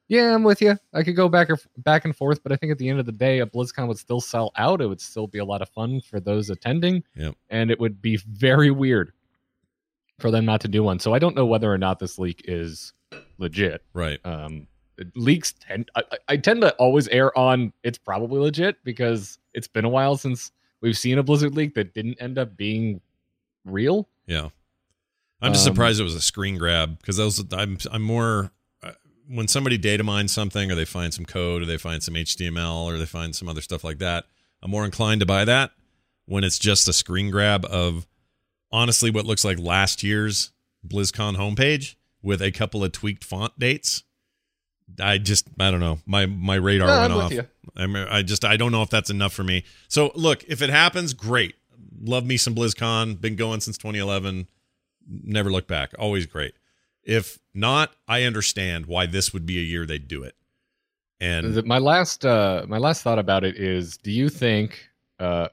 Yeah, 0.09 0.33
I'm 0.33 0.43
with 0.43 0.61
you. 0.61 0.77
I 0.93 1.03
could 1.03 1.15
go 1.17 1.27
back 1.27 1.49
or 1.49 1.57
back 1.79 2.05
and 2.05 2.15
forth, 2.15 2.41
but 2.41 2.51
I 2.51 2.55
think 2.55 2.71
at 2.71 2.77
the 2.77 2.87
end 2.87 2.99
of 2.99 3.05
the 3.05 3.11
day, 3.11 3.39
a 3.39 3.45
BlizzCon 3.45 3.87
would 3.89 3.97
still 3.99 4.21
sell 4.21 4.51
out. 4.55 4.79
It 4.81 4.87
would 4.87 5.01
still 5.01 5.27
be 5.27 5.39
a 5.39 5.45
lot 5.45 5.61
of 5.61 5.67
fun 5.69 5.99
for 6.01 6.19
those 6.21 6.49
attending, 6.49 7.03
Yep. 7.15 7.35
and 7.49 7.69
it 7.71 7.79
would 7.79 8.01
be 8.01 8.15
very 8.17 8.71
weird 8.71 9.11
for 10.19 10.31
them 10.31 10.45
not 10.45 10.61
to 10.61 10.67
do 10.69 10.81
one. 10.81 10.99
So 10.99 11.13
I 11.13 11.19
don't 11.19 11.35
know 11.35 11.45
whether 11.45 11.71
or 11.71 11.77
not 11.77 11.99
this 11.99 12.17
leak 12.17 12.43
is 12.47 12.93
legit. 13.37 13.83
Right. 13.93 14.19
Um, 14.25 14.67
leaks 15.15 15.53
tend 15.59 15.89
I, 15.95 16.03
I- 16.29 16.37
tend 16.37 16.61
to 16.61 16.73
always 16.75 17.07
err 17.09 17.37
on 17.37 17.71
it's 17.83 17.97
probably 17.99 18.39
legit 18.39 18.83
because 18.83 19.37
it's 19.53 19.67
been 19.67 19.85
a 19.85 19.89
while 19.89 20.17
since 20.17 20.51
we've 20.81 20.97
seen 20.97 21.17
a 21.19 21.23
Blizzard 21.23 21.53
leak 21.55 21.75
that 21.75 21.93
didn't 21.93 22.15
end 22.21 22.39
up 22.39 22.55
being 22.57 23.01
real. 23.65 24.07
Yeah. 24.25 24.49
I'm 25.41 25.53
just 25.53 25.67
Um, 25.67 25.73
surprised 25.75 25.99
it 25.99 26.03
was 26.03 26.15
a 26.15 26.21
screen 26.21 26.57
grab 26.57 26.97
because 26.97 27.17
those 27.17 27.43
I'm 27.53 27.77
I'm 27.91 28.01
more 28.01 28.51
when 29.29 29.47
somebody 29.47 29.77
data 29.77 30.03
mines 30.03 30.31
something 30.31 30.71
or 30.71 30.75
they 30.75 30.85
find 30.85 31.13
some 31.13 31.25
code 31.25 31.61
or 31.61 31.65
they 31.65 31.77
find 31.77 32.01
some 32.01 32.13
HTML 32.15 32.85
or 32.85 32.97
they 32.97 33.05
find 33.05 33.35
some 33.35 33.49
other 33.49 33.61
stuff 33.61 33.83
like 33.83 33.99
that. 33.99 34.25
I'm 34.63 34.71
more 34.71 34.85
inclined 34.85 35.19
to 35.21 35.25
buy 35.25 35.45
that 35.45 35.71
when 36.25 36.43
it's 36.43 36.57
just 36.59 36.87
a 36.87 36.93
screen 36.93 37.29
grab 37.31 37.65
of 37.65 38.07
honestly 38.71 39.11
what 39.11 39.25
looks 39.25 39.45
like 39.45 39.59
last 39.59 40.03
year's 40.03 40.51
BlizzCon 40.85 41.35
homepage 41.37 41.95
with 42.21 42.41
a 42.41 42.51
couple 42.51 42.83
of 42.83 42.91
tweaked 42.91 43.23
font 43.23 43.57
dates. 43.59 44.03
I 45.01 45.17
just 45.17 45.47
I 45.59 45.69
don't 45.71 45.79
know. 45.81 45.99
My 46.05 46.25
my 46.25 46.55
radar 46.55 46.87
No, 46.87 46.99
went 47.01 47.13
I'm 47.13 47.19
off. 47.19 47.31
you. 47.33 47.47
I 47.75 47.87
mean, 47.87 48.07
I 48.09 48.21
just 48.23 48.45
I 48.45 48.55
don't 48.57 48.71
know 48.71 48.81
if 48.81 48.89
that's 48.89 49.09
enough 49.09 49.33
for 49.33 49.43
me. 49.43 49.63
So 49.89 50.11
look, 50.15 50.43
if 50.47 50.61
it 50.61 50.69
happens, 50.69 51.13
great. 51.13 51.55
Love 52.01 52.25
me 52.25 52.37
some 52.37 52.55
BlizzCon. 52.55 53.19
Been 53.19 53.35
going 53.35 53.59
since 53.59 53.77
2011. 53.77 54.47
Never 55.09 55.51
look 55.51 55.67
back. 55.67 55.93
Always 55.99 56.25
great. 56.25 56.53
If 57.07 57.39
not, 57.55 57.95
I 58.07 58.23
understand 58.23 58.85
why 58.85 59.07
this 59.07 59.33
would 59.33 59.45
be 59.47 59.57
a 59.57 59.63
year 59.63 59.85
they'd 59.87 60.07
do 60.07 60.21
it. 60.23 60.35
And 61.19 61.65
my 61.65 61.79
last 61.79 62.23
uh 62.25 62.65
my 62.67 62.77
last 62.77 63.01
thought 63.01 63.17
about 63.17 63.43
it 63.43 63.55
is 63.55 63.97
do 63.97 64.11
you 64.11 64.29
think 64.29 64.87
uh 65.19 65.47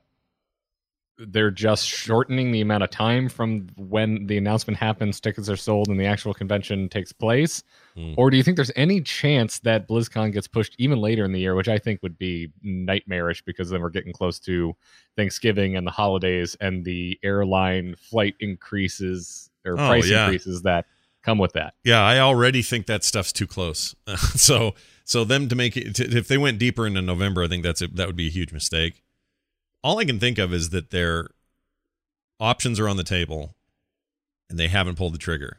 they're 1.17 1.53
just 1.53 1.87
shortening 1.87 2.51
the 2.51 2.61
amount 2.61 2.83
of 2.83 2.91
time 2.91 3.29
from 3.29 3.69
when 3.77 4.27
the 4.27 4.37
announcement 4.37 4.77
happens 4.77 5.21
tickets 5.21 5.49
are 5.49 5.57
sold 5.57 5.87
and 5.89 5.99
the 5.99 6.05
actual 6.05 6.35
convention 6.35 6.89
takes 6.89 7.13
place 7.13 7.63
Hmm. 7.95 8.13
or 8.17 8.29
do 8.29 8.37
you 8.37 8.43
think 8.43 8.57
there's 8.57 8.73
any 8.75 9.01
chance 9.01 9.61
that 9.61 9.87
BlizzCon 9.87 10.33
gets 10.33 10.49
pushed 10.49 10.75
even 10.79 10.99
later 11.01 11.25
in 11.25 11.31
the 11.31 11.39
year 11.39 11.55
which 11.55 11.69
I 11.69 11.79
think 11.79 12.03
would 12.03 12.19
be 12.19 12.51
nightmarish 12.63 13.41
because 13.43 13.71
then 13.71 13.81
we're 13.81 13.89
getting 13.91 14.13
close 14.13 14.41
to 14.41 14.75
Thanksgiving 15.17 15.77
and 15.77 15.87
the 15.87 15.93
holidays 15.93 16.57
and 16.61 16.85
the 16.85 17.17
airline 17.23 17.95
flight 17.97 18.35
increases 18.41 19.49
or 19.65 19.75
Oh, 19.75 19.77
price 19.77 20.11
yeah. 20.11 20.25
increases 20.25 20.63
that 20.63 20.87
come 21.25 21.39
with 21.39 21.53
that 21.53 21.75
yeah, 21.85 22.03
I 22.03 22.19
already 22.19 22.63
think 22.63 22.87
that 22.87 23.05
stuff's 23.05 23.33
too 23.33 23.47
close. 23.47 23.95
so 24.35 24.75
so 25.05 25.25
them 25.25 25.49
to 25.49 25.57
make 25.57 25.77
it 25.77 25.95
to, 25.97 26.17
if 26.17 26.29
they 26.29 26.39
went 26.39 26.59
deeper 26.59 26.87
into 26.87 27.03
November, 27.03 27.45
I 27.45 27.49
think 27.49 27.63
that's 27.63 27.83
a, 27.83 27.89
that 27.89 28.07
would 28.07 28.17
be 28.17 28.27
a 28.27 28.31
huge 28.31 28.53
mistake. 28.53 29.03
All 29.83 29.99
I 29.99 30.05
can 30.05 30.19
think 30.19 30.39
of 30.39 30.53
is 30.53 30.71
that 30.71 30.91
their 30.91 31.29
options 32.41 32.81
are 32.81 32.89
on 32.89 32.97
the 32.97 33.05
table 33.05 33.55
and 34.49 34.59
they 34.59 34.69
haven't 34.69 34.97
pulled 34.97 35.15
the 35.15 35.19
trigger. 35.19 35.59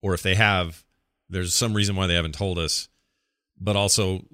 Or 0.00 0.14
if 0.14 0.22
they 0.22 0.34
have, 0.34 0.84
there's 1.28 1.54
some 1.54 1.74
reason 1.74 1.94
why 1.94 2.06
they 2.06 2.14
haven't 2.14 2.34
told 2.34 2.58
us. 2.58 2.88
But 3.60 3.76
also 3.76 4.24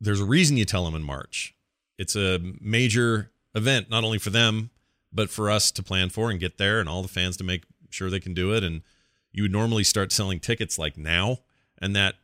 there's 0.00 0.20
a 0.20 0.24
reason 0.24 0.56
you 0.56 0.64
tell 0.64 0.84
them 0.84 0.94
in 0.94 1.02
March. 1.02 1.54
It's 1.98 2.16
a 2.16 2.40
major 2.60 3.30
event 3.54 3.88
not 3.88 4.02
only 4.02 4.18
for 4.18 4.30
them 4.30 4.70
but 5.12 5.30
for 5.30 5.48
us 5.48 5.70
to 5.70 5.80
plan 5.80 6.08
for 6.08 6.28
and 6.28 6.40
get 6.40 6.58
there 6.58 6.80
and 6.80 6.88
all 6.88 7.00
the 7.00 7.08
fans 7.08 7.36
to 7.36 7.44
make 7.44 7.62
sure 7.88 8.10
they 8.10 8.18
can 8.18 8.34
do 8.34 8.52
it 8.52 8.64
and 8.64 8.82
you 9.34 9.42
would 9.42 9.52
normally 9.52 9.84
start 9.84 10.12
selling 10.12 10.38
tickets 10.38 10.78
like 10.78 10.96
now 10.96 11.38
and 11.78 11.94
that 11.94 12.14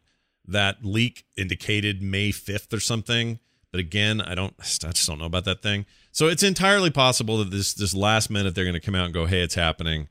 that 0.47 0.85
leak 0.85 1.27
indicated 1.37 2.01
May 2.01 2.31
5th 2.31 2.73
or 2.73 2.81
something. 2.81 3.41
But 3.73 3.81
again 3.81 4.21
I 4.21 4.35
don't 4.35 4.55
I 4.59 4.63
just 4.63 5.07
don't 5.07 5.19
know 5.19 5.27
about 5.27 5.45
that 5.45 5.63
thing. 5.63 5.87
So 6.13 6.29
it's 6.29 6.43
entirely 6.43 6.91
possible 6.91 7.39
that 7.39 7.51
this 7.51 7.75
this 7.75 7.95
last 7.95 8.31
minute 8.31 8.55
they're 8.55 8.65
going 8.65 8.75
to 8.75 8.81
come 8.81 8.95
out 8.95 9.05
and 9.05 9.15
go 9.15 9.27
hey 9.27 9.43
it's 9.43 9.57
happening. 9.57 10.09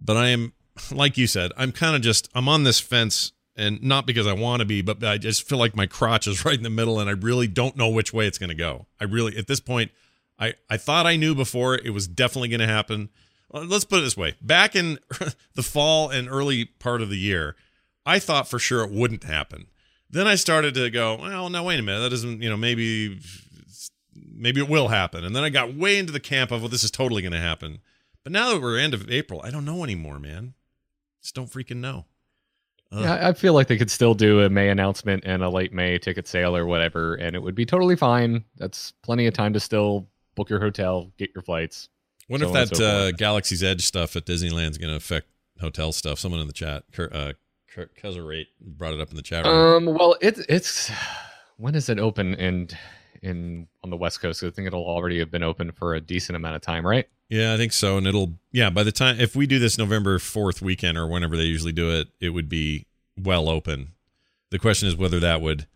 But 0.00 0.16
I 0.16 0.28
am 0.28 0.52
like 0.90 1.16
you 1.16 1.26
said 1.26 1.50
I'm 1.56 1.72
kind 1.72 1.96
of 1.96 2.02
just 2.02 2.28
I'm 2.34 2.48
on 2.48 2.64
this 2.64 2.78
fence 2.78 3.32
and 3.56 3.82
not 3.82 4.06
because 4.06 4.26
I 4.26 4.34
want 4.34 4.60
to 4.60 4.66
be 4.66 4.82
but 4.82 5.02
I 5.02 5.16
just 5.16 5.48
feel 5.48 5.58
like 5.58 5.74
my 5.74 5.86
crotch 5.86 6.26
is 6.26 6.44
right 6.44 6.56
in 6.56 6.62
the 6.62 6.70
middle 6.70 7.00
and 7.00 7.08
I 7.08 7.14
really 7.14 7.48
don't 7.48 7.76
know 7.76 7.88
which 7.88 8.12
way 8.12 8.26
it's 8.26 8.38
going 8.38 8.50
to 8.50 8.54
go. 8.54 8.86
I 9.00 9.04
really 9.04 9.36
at 9.38 9.46
this 9.46 9.60
point 9.60 9.90
I 10.38 10.54
I 10.68 10.76
thought 10.76 11.06
I 11.06 11.16
knew 11.16 11.34
before 11.34 11.74
it 11.74 11.90
was 11.90 12.06
definitely 12.06 12.48
going 12.48 12.60
to 12.60 12.66
happen 12.66 13.08
let's 13.52 13.84
put 13.84 13.98
it 13.98 14.02
this 14.02 14.16
way. 14.16 14.34
Back 14.40 14.74
in 14.74 14.98
the 15.54 15.62
fall 15.62 16.10
and 16.10 16.28
early 16.28 16.64
part 16.64 17.02
of 17.02 17.10
the 17.10 17.18
year 17.18 17.56
i 18.04 18.18
thought 18.18 18.48
for 18.48 18.58
sure 18.58 18.82
it 18.84 18.90
wouldn't 18.90 19.24
happen. 19.24 19.66
Then 20.10 20.26
i 20.26 20.34
started 20.34 20.74
to 20.74 20.90
go 20.90 21.16
well 21.16 21.48
no 21.50 21.62
wait 21.62 21.78
a 21.78 21.82
minute. 21.82 22.00
That 22.00 22.10
doesn't 22.10 22.42
you 22.42 22.50
know 22.50 22.56
maybe 22.56 23.20
maybe 24.14 24.60
it 24.60 24.68
will 24.68 24.88
happen. 24.88 25.24
And 25.24 25.34
then 25.34 25.44
i 25.44 25.50
got 25.50 25.74
way 25.74 25.98
into 25.98 26.12
the 26.12 26.20
camp 26.20 26.50
of 26.50 26.62
well 26.62 26.68
this 26.68 26.84
is 26.84 26.90
totally 26.90 27.22
going 27.22 27.32
to 27.32 27.38
happen. 27.38 27.78
But 28.24 28.32
now 28.32 28.52
that 28.52 28.62
we're 28.62 28.78
end 28.78 28.94
of 28.94 29.10
april 29.10 29.40
i 29.44 29.50
don't 29.50 29.64
know 29.64 29.84
anymore 29.84 30.18
man. 30.18 30.54
Just 31.22 31.34
don't 31.34 31.50
freaking 31.50 31.76
know. 31.76 32.06
Ugh. 32.90 33.04
Yeah, 33.04 33.28
I 33.28 33.32
feel 33.32 33.54
like 33.54 33.68
they 33.68 33.78
could 33.78 33.90
still 33.90 34.12
do 34.12 34.40
a 34.40 34.50
May 34.50 34.68
announcement 34.68 35.22
and 35.24 35.42
a 35.42 35.48
late 35.48 35.72
May 35.72 35.98
ticket 35.98 36.28
sale 36.28 36.54
or 36.54 36.66
whatever, 36.66 37.14
and 37.14 37.34
it 37.34 37.42
would 37.42 37.54
be 37.54 37.64
totally 37.64 37.96
fine. 37.96 38.44
That's 38.56 38.92
plenty 39.02 39.26
of 39.26 39.32
time 39.32 39.54
to 39.54 39.60
still 39.60 40.08
book 40.34 40.50
your 40.50 40.60
hotel, 40.60 41.10
get 41.16 41.30
your 41.34 41.42
flights. 41.42 41.88
Wonder 42.32 42.46
so 42.46 42.56
if 42.56 42.70
that 42.70 42.76
so 42.76 42.84
uh, 42.84 43.10
galaxy's 43.12 43.62
edge 43.62 43.86
stuff 43.86 44.16
at 44.16 44.26
disneyland's 44.26 44.78
going 44.78 44.90
to 44.90 44.96
affect 44.96 45.26
hotel 45.60 45.92
stuff 45.92 46.18
someone 46.18 46.40
in 46.40 46.46
the 46.46 46.52
chat 46.52 46.82
Cur- 46.92 47.10
uh 47.12 47.32
Kuzarate 47.74 48.48
brought 48.60 48.92
it 48.92 49.00
up 49.00 49.10
in 49.10 49.16
the 49.16 49.22
chat 49.22 49.46
room. 49.46 49.88
Um, 49.88 49.94
well, 49.94 50.16
it's 50.20 50.40
it's 50.40 50.90
when 51.56 51.74
is 51.74 51.88
it 51.88 51.98
open 51.98 52.34
and 52.34 52.76
in 53.22 53.66
on 53.82 53.90
the 53.90 53.96
West 53.96 54.20
Coast? 54.20 54.42
I 54.42 54.50
think 54.50 54.66
it'll 54.66 54.84
already 54.84 55.18
have 55.20 55.30
been 55.30 55.42
open 55.42 55.72
for 55.72 55.94
a 55.94 56.00
decent 56.00 56.36
amount 56.36 56.56
of 56.56 56.62
time, 56.62 56.86
right? 56.86 57.08
Yeah, 57.28 57.54
I 57.54 57.56
think 57.56 57.72
so. 57.72 57.96
And 57.96 58.06
it'll, 58.06 58.34
yeah, 58.50 58.68
by 58.68 58.82
the 58.82 58.92
time, 58.92 59.18
if 59.18 59.34
we 59.34 59.46
do 59.46 59.58
this 59.58 59.78
November 59.78 60.18
4th 60.18 60.60
weekend 60.60 60.98
or 60.98 61.06
whenever 61.06 61.34
they 61.34 61.44
usually 61.44 61.72
do 61.72 61.90
it, 61.90 62.08
it 62.20 62.30
would 62.30 62.48
be 62.48 62.84
well 63.18 63.48
open. 63.48 63.92
The 64.50 64.58
question 64.58 64.86
is 64.86 64.96
whether 64.96 65.18
that 65.20 65.40
would 65.40 65.66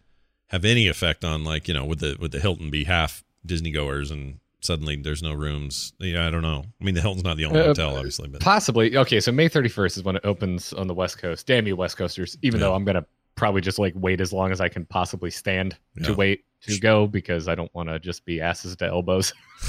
have 0.49 0.67
any 0.67 0.87
effect 0.87 1.25
on, 1.25 1.45
like, 1.45 1.67
you 1.67 1.73
know, 1.73 1.87
would 1.87 2.01
the, 2.01 2.17
would 2.21 2.33
the 2.33 2.41
Hilton 2.41 2.69
be 2.69 2.85
half 2.85 3.25
Disney 3.45 3.71
goers 3.71 4.11
and 4.11 4.39
suddenly 4.67 4.97
there's 4.97 5.23
no 5.23 5.33
rooms? 5.33 5.93
Yeah, 5.99 6.27
I 6.27 6.31
don't 6.31 6.43
know. 6.43 6.65
I 6.81 6.85
mean, 6.85 6.95
the 6.95 7.01
Hilton's 7.01 7.25
not 7.25 7.37
the 7.37 7.45
only 7.47 7.61
Uh, 7.61 7.67
hotel, 7.69 7.97
obviously, 7.97 8.29
but 8.29 8.41
Possibly. 8.41 8.97
Okay, 8.97 9.21
so 9.21 9.33
May 9.33 9.49
31st 9.49 9.97
is 9.99 10.03
when 10.03 10.17
it 10.17 10.25
opens 10.25 10.73
on 10.73 10.87
the 10.87 10.95
West 10.95 11.19
Coast. 11.19 11.47
Damn 11.47 11.67
you, 11.67 11.77
West 11.77 11.97
Coasters! 11.97 12.37
Even 12.43 12.61
Yeah. 12.61 12.67
though 12.67 12.75
I'm 12.75 12.85
gonna 12.85 13.07
probably 13.37 13.61
just 13.61 13.79
like 13.79 13.93
wait 13.97 14.21
as 14.21 14.33
long 14.33 14.51
as 14.51 14.61
I 14.61 14.69
can 14.69 14.85
possibly 14.87 15.31
stand 15.31 15.77
to 16.03 16.15
wait 16.15 16.45
to 16.63 16.79
go 16.79 17.07
because 17.07 17.49
I 17.49 17.55
don't 17.55 17.73
want 17.75 17.89
to 17.91 17.99
just 17.99 18.25
be 18.25 18.41
asses 18.41 18.75
to 18.77 18.87
elbows 18.87 19.33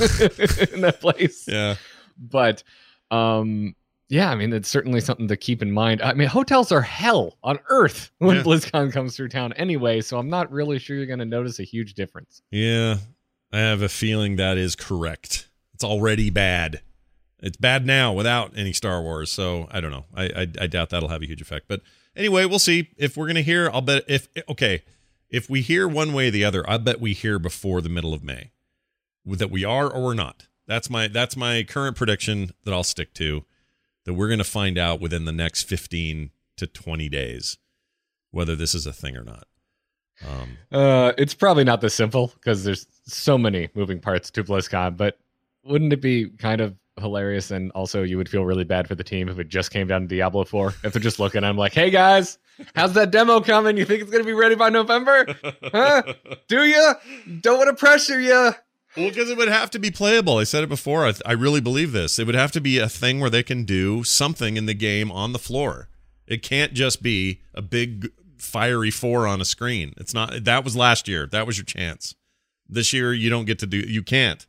in 0.72 0.82
that 0.82 0.98
place. 1.02 1.46
yeah. 1.48 1.76
but 2.18 2.64
um 3.12 3.76
yeah 4.10 4.32
i 4.32 4.36
mean 4.36 4.52
it's 4.54 4.68
certainly 4.70 5.00
something 5.02 5.28
to 5.28 5.38
keep 5.38 5.62
in 5.62 5.72
mind 5.72 6.02
i 6.02 6.14
mean 6.14 6.28
hotels 6.28 6.72
are 6.72 6.82
hell 6.82 7.38
on 7.44 7.60
earth 7.70 8.10
when 8.20 8.38
Yeah. 8.38 8.44
blizzcon 8.44 8.92
comes 8.92 9.16
through 9.16 9.30
town 9.30 9.54
anyway 9.54 10.02
so 10.02 10.18
i'm 10.18 10.30
not 10.30 10.52
really 10.52 10.80
sure 10.80 10.96
you're 10.98 11.06
going 11.06 11.20
to 11.20 11.26
notice 11.26 11.60
a 11.60 11.64
huge 11.64 11.94
difference 11.94 12.42
Yeah. 12.52 12.96
I 13.52 13.60
have 13.60 13.82
a 13.82 13.90
feeling 13.90 14.36
that 14.36 14.58
is 14.58 14.76
correct. 14.76 15.48
It's 15.74 15.84
already 15.84 16.30
bad. 16.30 16.82
It's 17.40 17.58
bad 17.58 17.86
now 17.86 18.14
without 18.14 18.58
any 18.58 18.74
Star 18.74 19.02
Wars. 19.02 19.32
So 19.32 19.68
I 19.72 19.80
don't 19.80 19.92
know. 19.92 20.06
I, 20.16 20.24
I 20.26 20.48
I 20.62 20.68
doubt 20.68 20.90
that'll 20.90 21.10
have 21.10 21.22
a 21.22 21.28
huge 21.28 21.42
effect. 21.42 21.68
But 21.68 21.82
anyway, 22.16 22.46
we'll 22.46 22.60
see. 22.60 22.90
If 22.98 23.16
we're 23.16 23.28
gonna 23.28 23.42
hear, 23.42 23.70
I'll 23.72 23.82
bet 23.82 24.04
if 24.08 24.28
okay, 24.50 24.84
if 25.30 25.50
we 25.50 25.62
hear 25.62 25.88
one 25.88 26.14
way 26.14 26.30
or 26.30 26.32
the 26.32 26.44
other, 26.44 26.68
I 26.70 26.78
bet 26.78 27.00
we 27.00 27.14
hear 27.14 27.40
before 27.40 27.82
the 27.82 27.90
middle 27.90 28.14
of 28.14 28.24
May. 28.24 28.52
That 29.26 29.52
we 29.52 29.64
are 29.66 29.92
or 29.92 30.06
we're 30.06 30.14
not. 30.14 30.48
That's 30.68 30.90
my 30.90 31.08
that's 31.08 31.38
my 31.38 31.64
current 31.64 31.96
prediction 31.96 32.52
that 32.64 32.74
I'll 32.74 32.84
stick 32.84 33.14
to. 33.16 33.46
That 34.06 34.14
we're 34.14 34.30
gonna 34.30 34.44
find 34.44 34.78
out 34.78 35.00
within 35.00 35.26
the 35.26 35.32
next 35.32 35.64
fifteen 35.64 36.32
to 36.58 36.66
twenty 36.66 37.08
days 37.08 37.58
whether 38.32 38.56
this 38.56 38.74
is 38.76 38.86
a 38.86 38.94
thing 38.94 39.16
or 39.16 39.24
not. 39.24 39.48
Um, 40.26 40.58
uh 40.72 41.14
it's 41.18 41.34
probably 41.34 41.64
not 41.64 41.82
this 41.82 41.94
simple 41.94 42.32
because 42.36 42.64
there's 42.64 42.88
so 43.06 43.38
many 43.38 43.70
moving 43.76 44.00
parts 44.00 44.32
to 44.32 44.44
blizzcon 44.44 44.98
but 44.98 45.20
wouldn't 45.64 45.94
it 45.94 46.02
be 46.02 46.30
kind 46.40 46.60
of 46.62 46.76
hilarious 47.00 47.52
and 47.52 47.72
also 47.74 48.02
you 48.02 48.18
would 48.18 48.28
feel 48.28 48.44
really 48.44 48.64
bad 48.64 48.88
for 48.88 48.96
the 48.96 49.04
team 49.04 49.30
if 49.30 49.38
it 49.38 49.48
just 49.48 49.70
came 49.70 49.86
down 49.88 50.02
to 50.02 50.08
diablo 50.08 50.44
4 50.44 50.74
if 50.84 50.94
they're 50.94 51.02
just 51.02 51.20
looking 51.20 51.44
i'm 51.44 51.56
like 51.58 51.74
hey 51.74 51.92
guys 51.92 52.40
how's 52.76 52.94
that 52.94 53.12
demo 53.12 53.40
coming 53.42 53.78
you 53.78 53.86
think 53.86 54.02
it's 54.02 54.10
going 54.10 54.24
to 54.24 54.28
be 54.28 54.34
ready 54.34 54.56
by 54.56 54.70
november 54.70 55.28
Huh? 55.62 56.02
do 56.48 56.66
you 56.66 56.94
don't 57.42 57.60
want 57.60 57.70
to 57.70 57.76
pressure 57.76 58.20
you 58.20 58.32
Well, 58.96 59.10
because 59.10 59.30
it 59.30 59.38
would 59.38 59.48
have 59.50 59.70
to 59.72 59.80
be 59.80 59.92
playable. 59.92 60.40
I 60.40 60.44
said 60.44 60.64
it 60.64 60.70
before. 60.70 61.06
I, 61.06 61.14
I 61.24 61.34
really 61.34 61.62
believe 61.62 61.92
this. 61.92 62.18
It 62.18 62.26
would 62.26 62.34
have 62.34 62.52
to 62.54 62.62
be 62.62 62.80
a 62.80 62.90
thing 62.90 63.20
where 63.20 63.30
they 63.30 63.44
can 63.44 63.64
do 63.64 64.04
something 64.04 64.58
in 64.58 64.66
the 64.66 64.74
game 64.74 65.12
on 65.12 65.34
the 65.34 65.40
floor. 65.40 65.88
It 66.26 66.42
can't 66.42 66.74
just 66.74 67.04
be 67.04 67.42
a 67.54 67.62
big 67.62 68.10
fiery 68.38 68.92
four 68.92 69.28
on 69.28 69.42
a 69.42 69.46
screen. 69.46 69.94
It's 69.98 70.14
not. 70.14 70.44
That 70.44 70.64
was 70.64 70.76
last 70.76 71.08
year. 71.08 71.28
That 71.28 71.46
was 71.48 71.58
your 71.58 71.66
chance. 71.66 72.16
This 72.70 72.94
year, 72.94 73.14
you 73.14 73.30
don't 73.30 73.46
get 73.46 73.60
to 73.60 73.68
do. 73.68 73.78
You 73.78 74.04
can't. 74.04 74.46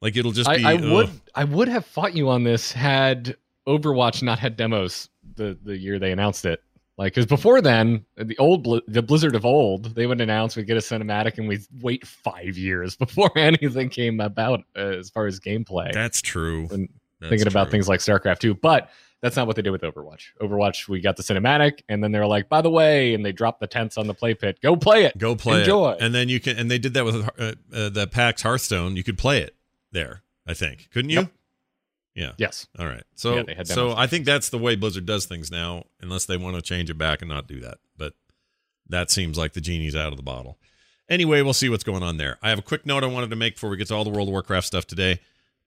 Like 0.00 0.16
it'll 0.16 0.32
just 0.32 0.50
be. 0.50 0.64
I, 0.64 0.72
I 0.72 0.74
would. 0.74 1.10
I 1.34 1.44
would 1.44 1.68
have 1.68 1.84
fought 1.84 2.14
you 2.14 2.28
on 2.28 2.44
this 2.44 2.72
had 2.72 3.36
Overwatch 3.66 4.22
not 4.22 4.38
had 4.38 4.56
demos 4.56 5.08
the 5.36 5.58
the 5.62 5.76
year 5.76 5.98
they 5.98 6.12
announced 6.12 6.44
it. 6.44 6.62
Like, 6.98 7.14
because 7.14 7.26
before 7.26 7.60
then, 7.62 8.04
the 8.16 8.36
old 8.38 8.82
the 8.88 9.02
Blizzard 9.02 9.36
of 9.36 9.44
old, 9.44 9.94
they 9.94 10.06
would 10.06 10.20
announce 10.20 10.56
we'd 10.56 10.66
get 10.66 10.76
a 10.76 10.80
cinematic 10.80 11.38
and 11.38 11.46
we'd 11.46 11.64
wait 11.80 12.04
five 12.04 12.58
years 12.58 12.96
before 12.96 13.30
anything 13.38 13.88
came 13.88 14.20
about 14.20 14.64
uh, 14.76 14.80
as 14.80 15.08
far 15.08 15.26
as 15.26 15.38
gameplay. 15.38 15.92
That's 15.92 16.20
true. 16.20 16.66
And 16.72 16.88
That's 17.20 17.30
thinking 17.30 17.46
about 17.46 17.70
things 17.70 17.88
like 17.88 18.00
StarCraft 18.00 18.40
2, 18.40 18.54
but 18.54 18.90
that's 19.22 19.36
not 19.36 19.46
what 19.46 19.56
they 19.56 19.62
did 19.62 19.70
with 19.70 19.82
Overwatch. 19.82 20.28
Overwatch, 20.40 20.88
we 20.88 21.00
got 21.00 21.16
the 21.16 21.22
cinematic, 21.22 21.82
and 21.88 22.02
then 22.02 22.12
they 22.12 22.18
were 22.18 22.26
like, 22.26 22.48
by 22.48 22.60
the 22.60 22.70
way, 22.70 23.14
and 23.14 23.24
they 23.24 23.32
dropped 23.32 23.60
the 23.60 23.66
tents 23.66 23.98
on 23.98 24.06
the 24.06 24.14
play 24.14 24.34
pit. 24.34 24.60
Go 24.62 24.76
play 24.76 25.04
it. 25.04 25.18
Go 25.18 25.34
play 25.34 25.60
Enjoy. 25.60 25.92
it, 25.92 25.98
and 26.00 26.14
then 26.14 26.28
you 26.28 26.40
can. 26.40 26.56
And 26.56 26.70
they 26.70 26.78
did 26.78 26.94
that 26.94 27.04
with 27.04 27.16
uh, 27.16 27.54
uh, 27.72 27.88
the 27.88 28.08
PAX 28.10 28.42
Hearthstone. 28.42 28.96
You 28.96 29.02
could 29.02 29.18
play 29.18 29.40
it 29.40 29.54
there. 29.92 30.22
I 30.46 30.54
think, 30.54 30.88
couldn't 30.90 31.10
you? 31.10 31.20
Yep. 31.20 31.32
Yeah. 32.14 32.32
Yes. 32.36 32.66
All 32.78 32.86
right. 32.86 33.04
So 33.14 33.36
Yeah, 33.36 33.62
so. 33.62 33.94
I 33.94 34.08
think 34.08 34.24
that's 34.24 34.48
the 34.48 34.58
way 34.58 34.74
Blizzard 34.74 35.06
does 35.06 35.26
things 35.26 35.52
now, 35.52 35.84
unless 36.00 36.24
they 36.24 36.36
want 36.36 36.56
to 36.56 36.62
change 36.62 36.90
it 36.90 36.98
back 36.98 37.22
and 37.22 37.28
not 37.28 37.46
do 37.46 37.60
that. 37.60 37.78
But 37.96 38.14
that 38.88 39.10
seems 39.10 39.38
like 39.38 39.52
the 39.52 39.60
genie's 39.60 39.94
out 39.94 40.12
of 40.12 40.16
the 40.16 40.22
bottle. 40.22 40.58
Anyway, 41.08 41.42
we'll 41.42 41.52
see 41.52 41.68
what's 41.68 41.84
going 41.84 42.02
on 42.02 42.16
there. 42.16 42.36
I 42.42 42.50
have 42.50 42.58
a 42.58 42.62
quick 42.62 42.84
note 42.84 43.04
I 43.04 43.06
wanted 43.06 43.30
to 43.30 43.36
make 43.36 43.54
before 43.54 43.70
we 43.70 43.76
get 43.76 43.88
to 43.88 43.94
all 43.94 44.04
the 44.04 44.10
World 44.10 44.28
of 44.28 44.32
Warcraft 44.32 44.66
stuff 44.66 44.86
today. 44.86 45.20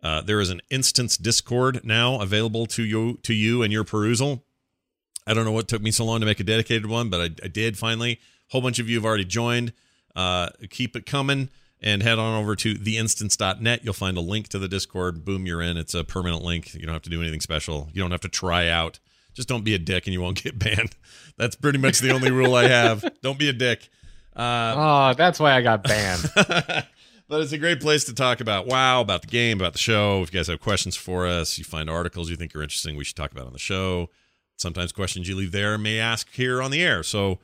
Uh, 0.03 0.21
there 0.21 0.39
is 0.39 0.49
an 0.49 0.61
instance 0.69 1.17
Discord 1.17 1.81
now 1.83 2.19
available 2.19 2.65
to 2.67 2.83
you 2.83 3.19
to 3.23 3.33
you 3.33 3.61
and 3.63 3.71
your 3.71 3.83
perusal. 3.83 4.43
I 5.27 5.33
don't 5.33 5.45
know 5.45 5.51
what 5.51 5.67
took 5.67 5.81
me 5.81 5.91
so 5.91 6.03
long 6.05 6.19
to 6.21 6.25
make 6.25 6.39
a 6.39 6.43
dedicated 6.43 6.87
one, 6.87 7.09
but 7.09 7.21
I, 7.21 7.45
I 7.45 7.47
did 7.47 7.77
finally. 7.77 8.13
A 8.13 8.17
whole 8.51 8.61
bunch 8.61 8.79
of 8.79 8.89
you 8.89 8.97
have 8.97 9.05
already 9.05 9.25
joined. 9.25 9.73
Uh, 10.15 10.49
keep 10.69 10.95
it 10.95 11.05
coming 11.05 11.49
and 11.81 12.01
head 12.03 12.19
on 12.19 12.39
over 12.41 12.55
to 12.55 12.73
theinstance.net. 12.75 13.83
You'll 13.83 13.93
find 13.93 14.17
a 14.17 14.21
link 14.21 14.47
to 14.49 14.59
the 14.59 14.67
Discord. 14.67 15.23
Boom, 15.23 15.45
you're 15.45 15.61
in. 15.61 15.77
It's 15.77 15.93
a 15.93 16.03
permanent 16.03 16.43
link. 16.43 16.73
You 16.73 16.81
don't 16.81 16.93
have 16.93 17.01
to 17.03 17.09
do 17.09 17.21
anything 17.21 17.39
special. 17.41 17.89
You 17.93 18.01
don't 18.01 18.11
have 18.11 18.21
to 18.21 18.27
try 18.29 18.67
out. 18.67 18.99
Just 19.33 19.47
don't 19.47 19.63
be 19.63 19.73
a 19.75 19.79
dick 19.79 20.07
and 20.07 20.13
you 20.13 20.21
won't 20.21 20.41
get 20.43 20.57
banned. 20.59 20.95
That's 21.37 21.55
pretty 21.55 21.77
much 21.77 21.99
the 21.99 22.11
only 22.11 22.31
rule 22.31 22.55
I 22.55 22.67
have. 22.67 23.05
Don't 23.21 23.39
be 23.39 23.49
a 23.49 23.53
dick. 23.53 23.87
Uh, 24.35 24.73
Oh, 24.77 25.13
that's 25.17 25.39
why 25.39 25.53
I 25.53 25.61
got 25.61 25.83
banned. 25.83 26.29
but 27.31 27.39
it's 27.39 27.53
a 27.53 27.57
great 27.57 27.79
place 27.79 28.03
to 28.03 28.13
talk 28.13 28.41
about 28.41 28.67
wow, 28.67 28.99
about 28.99 29.21
the 29.21 29.27
game, 29.27 29.57
about 29.57 29.71
the 29.71 29.79
show. 29.79 30.21
If 30.21 30.33
you 30.33 30.39
guys 30.39 30.47
have 30.47 30.59
questions 30.59 30.97
for 30.97 31.25
us, 31.25 31.57
you 31.57 31.63
find 31.63 31.89
articles 31.89 32.29
you 32.29 32.35
think 32.35 32.53
are 32.53 32.61
interesting, 32.61 32.97
we 32.97 33.05
should 33.05 33.15
talk 33.15 33.31
about 33.31 33.47
on 33.47 33.53
the 33.53 33.57
show. 33.57 34.09
Sometimes 34.57 34.91
questions 34.91 35.29
you 35.29 35.37
leave 35.37 35.53
there 35.53 35.77
may 35.77 35.97
ask 35.97 36.29
here 36.33 36.61
on 36.61 36.71
the 36.71 36.83
air. 36.83 37.03
So 37.03 37.39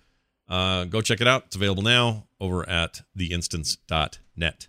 uh, 0.49 0.83
go 0.83 0.99
check 0.99 1.21
it 1.21 1.27
out. 1.27 1.45
It's 1.45 1.55
available 1.55 1.83
now 1.83 2.25
over 2.41 2.67
at 2.67 3.03
theinstance.net. 3.17 4.67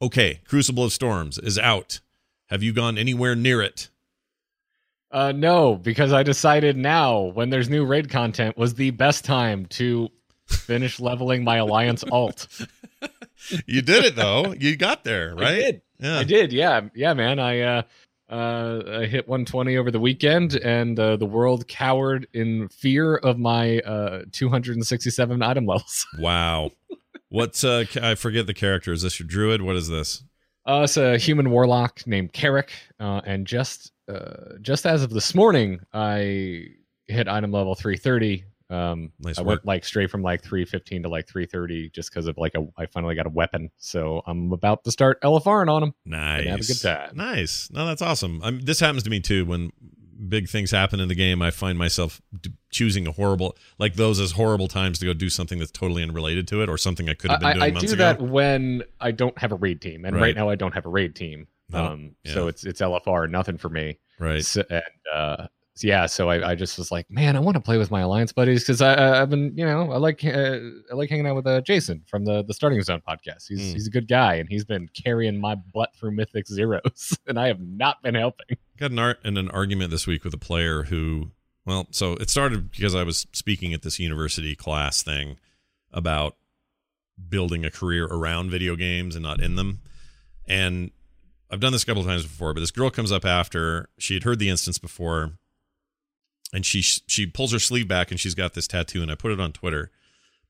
Okay, 0.00 0.40
Crucible 0.46 0.84
of 0.84 0.92
Storms 0.92 1.38
is 1.38 1.58
out. 1.58 1.98
Have 2.46 2.62
you 2.62 2.72
gone 2.72 2.96
anywhere 2.96 3.34
near 3.34 3.62
it? 3.62 3.90
Uh, 5.10 5.32
no, 5.32 5.74
because 5.74 6.12
I 6.12 6.22
decided 6.22 6.76
now, 6.76 7.18
when 7.18 7.50
there's 7.50 7.68
new 7.68 7.84
raid 7.84 8.08
content, 8.08 8.56
was 8.56 8.74
the 8.74 8.92
best 8.92 9.24
time 9.24 9.66
to 9.66 10.08
finish 10.46 11.00
leveling 11.00 11.42
my 11.42 11.56
alliance 11.56 12.04
alt. 12.12 12.46
You 13.66 13.82
did 13.82 14.04
it 14.04 14.16
though. 14.16 14.52
you 14.52 14.76
got 14.76 15.04
there, 15.04 15.34
right? 15.34 15.46
I 15.48 15.54
did. 15.54 15.82
Yeah. 15.98 16.18
I 16.18 16.24
did. 16.24 16.52
Yeah, 16.52 16.80
yeah, 16.94 17.14
man. 17.14 17.38
I 17.38 17.60
uh, 17.60 17.82
uh, 18.30 18.82
I 19.02 19.06
hit 19.06 19.28
120 19.28 19.76
over 19.76 19.90
the 19.90 20.00
weekend, 20.00 20.54
and 20.54 20.98
uh, 20.98 21.16
the 21.16 21.26
world 21.26 21.68
cowered 21.68 22.26
in 22.32 22.68
fear 22.68 23.16
of 23.16 23.38
my 23.38 23.78
uh 23.80 24.22
267 24.32 25.42
item 25.42 25.66
levels. 25.66 26.06
Wow. 26.18 26.70
What's 27.28 27.64
uh 27.64 27.84
I 28.00 28.14
forget 28.14 28.46
the 28.46 28.54
character. 28.54 28.92
Is 28.92 29.02
this 29.02 29.18
your 29.18 29.26
druid? 29.26 29.62
What 29.62 29.76
is 29.76 29.88
this? 29.88 30.22
Uh, 30.66 30.82
it's 30.84 30.96
a 30.96 31.18
human 31.18 31.50
warlock 31.50 32.06
named 32.06 32.32
Carrick, 32.32 32.70
uh, 33.00 33.20
and 33.24 33.46
just 33.46 33.92
uh, 34.08 34.54
just 34.60 34.86
as 34.86 35.02
of 35.02 35.10
this 35.10 35.34
morning, 35.34 35.80
I 35.92 36.66
hit 37.08 37.28
item 37.28 37.50
level 37.50 37.74
330. 37.74 38.44
Um, 38.72 39.12
Nice 39.20 39.38
I 39.38 39.42
work. 39.42 39.48
went 39.48 39.66
like 39.66 39.84
straight 39.84 40.10
from 40.10 40.22
like 40.22 40.42
315 40.42 41.02
to 41.02 41.08
like 41.08 41.26
330 41.28 41.90
just 41.90 42.10
because 42.10 42.26
of 42.26 42.38
like 42.38 42.54
a 42.54 42.66
I 42.76 42.86
finally 42.86 43.14
got 43.14 43.26
a 43.26 43.30
weapon. 43.30 43.70
So 43.78 44.22
I'm 44.26 44.52
about 44.52 44.84
to 44.84 44.90
start 44.90 45.20
LFRing 45.22 45.68
on 45.68 45.82
him. 45.82 45.94
Nice. 46.06 46.46
have 46.46 46.60
a 46.60 46.64
good 46.64 46.80
time. 46.82 47.10
Nice. 47.16 47.68
No, 47.70 47.86
that's 47.86 48.02
awesome. 48.02 48.40
i 48.42 48.50
this 48.50 48.80
happens 48.80 49.02
to 49.04 49.10
me 49.10 49.20
too. 49.20 49.44
When 49.44 49.70
big 50.28 50.48
things 50.48 50.70
happen 50.70 51.00
in 51.00 51.08
the 51.08 51.14
game, 51.14 51.42
I 51.42 51.50
find 51.50 51.76
myself 51.76 52.22
d- 52.40 52.52
choosing 52.70 53.06
a 53.08 53.12
horrible, 53.12 53.56
like 53.78 53.94
those 53.94 54.20
as 54.20 54.32
horrible 54.32 54.68
times 54.68 54.98
to 55.00 55.06
go 55.06 55.12
do 55.12 55.28
something 55.28 55.58
that's 55.58 55.72
totally 55.72 56.02
unrelated 56.02 56.46
to 56.48 56.62
it, 56.62 56.68
or 56.68 56.78
something 56.78 57.08
I 57.08 57.14
could 57.14 57.30
have 57.32 57.40
been 57.40 57.48
I, 57.48 57.52
doing 57.54 57.62
I 57.64 57.70
months 57.72 57.86
do 57.88 57.94
ago. 57.94 58.04
that 58.04 58.22
when 58.22 58.84
I 59.00 59.10
don't 59.10 59.36
have 59.38 59.50
a 59.52 59.56
raid 59.56 59.80
team, 59.80 60.04
and 60.04 60.14
Right. 60.14 60.22
right, 60.22 60.36
now 60.36 60.48
I 60.48 60.54
don't 60.54 60.74
have 60.74 60.86
a 60.86 60.90
raid 60.90 61.14
team. 61.16 61.48
No, 61.70 61.84
Um, 61.86 62.14
yeah. 62.24 62.34
so 62.34 62.46
it's 62.48 62.64
it's 62.64 62.80
LFR, 62.80 63.28
nothing 63.30 63.58
for 63.58 63.68
me. 63.68 63.98
Right. 64.20 64.44
So, 64.44 64.62
and 64.70 64.82
uh, 65.12 65.46
yeah, 65.80 66.04
so 66.06 66.28
I, 66.28 66.50
I 66.50 66.54
just 66.54 66.76
was 66.76 66.92
like, 66.92 67.10
man, 67.10 67.34
I 67.34 67.40
want 67.40 67.54
to 67.56 67.60
play 67.60 67.78
with 67.78 67.90
my 67.90 68.00
alliance 68.02 68.30
buddies 68.32 68.62
because 68.62 68.82
I, 68.82 69.22
I've 69.22 69.30
been 69.30 69.56
you 69.56 69.64
know 69.64 69.90
I 69.90 69.96
like 69.96 70.24
uh, 70.24 70.58
I 70.90 70.94
like 70.94 71.08
hanging 71.08 71.26
out 71.26 71.34
with 71.36 71.46
uh, 71.46 71.60
Jason 71.62 72.02
from 72.06 72.24
the 72.24 72.42
the 72.42 72.52
Starting 72.54 72.80
Zone 72.82 73.02
podcast. 73.08 73.48
He's 73.48 73.60
Mm. 73.60 73.72
he's 73.72 73.86
a 73.86 73.90
good 73.90 74.06
guy, 74.08 74.34
and 74.34 74.48
he's 74.48 74.64
been 74.64 74.88
carrying 74.88 75.40
my 75.40 75.54
butt 75.54 75.94
through 75.96 76.12
Mythic 76.12 76.46
Zeros, 76.46 77.16
and 77.26 77.38
I 77.40 77.46
have 77.48 77.60
not 77.60 78.02
been 78.02 78.14
helping. 78.14 78.56
got 78.76 78.90
an 78.90 78.98
art 78.98 79.18
in 79.24 79.36
an 79.36 79.50
argument 79.50 79.90
this 79.90 80.06
week 80.06 80.24
with 80.24 80.34
a 80.34 80.38
player 80.38 80.82
who 80.84 81.30
well 81.64 81.86
so 81.90 82.14
it 82.14 82.28
started 82.28 82.70
because 82.72 82.92
i 82.94 83.04
was 83.04 83.26
speaking 83.32 83.72
at 83.72 83.82
this 83.82 84.00
university 84.00 84.56
class 84.56 85.02
thing 85.04 85.36
about 85.92 86.34
building 87.28 87.64
a 87.64 87.70
career 87.70 88.06
around 88.06 88.50
video 88.50 88.74
games 88.74 89.14
and 89.14 89.22
not 89.22 89.40
in 89.40 89.54
them 89.54 89.78
and 90.48 90.90
i've 91.50 91.60
done 91.60 91.70
this 91.72 91.84
a 91.84 91.86
couple 91.86 92.02
of 92.02 92.08
times 92.08 92.24
before 92.24 92.52
but 92.52 92.58
this 92.60 92.72
girl 92.72 92.90
comes 92.90 93.12
up 93.12 93.24
after 93.24 93.88
she 93.98 94.14
had 94.14 94.24
heard 94.24 94.40
the 94.40 94.48
instance 94.48 94.76
before 94.78 95.32
and 96.52 96.66
she 96.66 96.82
she 96.82 97.26
pulls 97.26 97.52
her 97.52 97.58
sleeve 97.58 97.88
back 97.88 98.10
and 98.10 98.20
she's 98.20 98.34
got 98.34 98.54
this 98.54 98.68
tattoo 98.68 99.02
and 99.02 99.10
i 99.10 99.14
put 99.14 99.32
it 99.32 99.40
on 99.40 99.52
twitter. 99.52 99.90